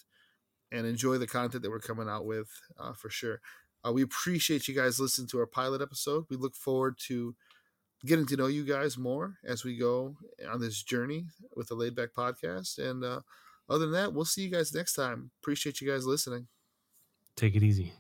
and 0.72 0.86
enjoy 0.86 1.18
the 1.18 1.26
content 1.26 1.62
that 1.62 1.70
we're 1.70 1.80
coming 1.80 2.08
out 2.08 2.26
with 2.26 2.48
uh, 2.78 2.92
for 2.92 3.10
sure. 3.10 3.40
Uh, 3.86 3.92
we 3.92 4.02
appreciate 4.02 4.68
you 4.68 4.74
guys 4.74 5.00
listening 5.00 5.28
to 5.28 5.38
our 5.38 5.46
pilot 5.46 5.80
episode. 5.80 6.26
We 6.28 6.36
look 6.36 6.54
forward 6.54 6.98
to 7.06 7.34
getting 8.04 8.26
to 8.26 8.36
know 8.36 8.46
you 8.46 8.64
guys 8.64 8.96
more 8.96 9.36
as 9.44 9.64
we 9.64 9.76
go 9.76 10.16
on 10.50 10.60
this 10.60 10.82
journey 10.82 11.26
with 11.56 11.68
the 11.68 11.74
Laid 11.74 11.94
Back 11.94 12.10
Podcast. 12.16 12.78
And 12.78 13.04
uh, 13.04 13.20
other 13.68 13.86
than 13.86 13.92
that, 13.92 14.12
we'll 14.12 14.24
see 14.24 14.42
you 14.42 14.50
guys 14.50 14.74
next 14.74 14.94
time. 14.94 15.30
Appreciate 15.42 15.80
you 15.80 15.90
guys 15.90 16.06
listening. 16.06 16.46
Take 17.36 17.56
it 17.56 17.62
easy. 17.62 17.92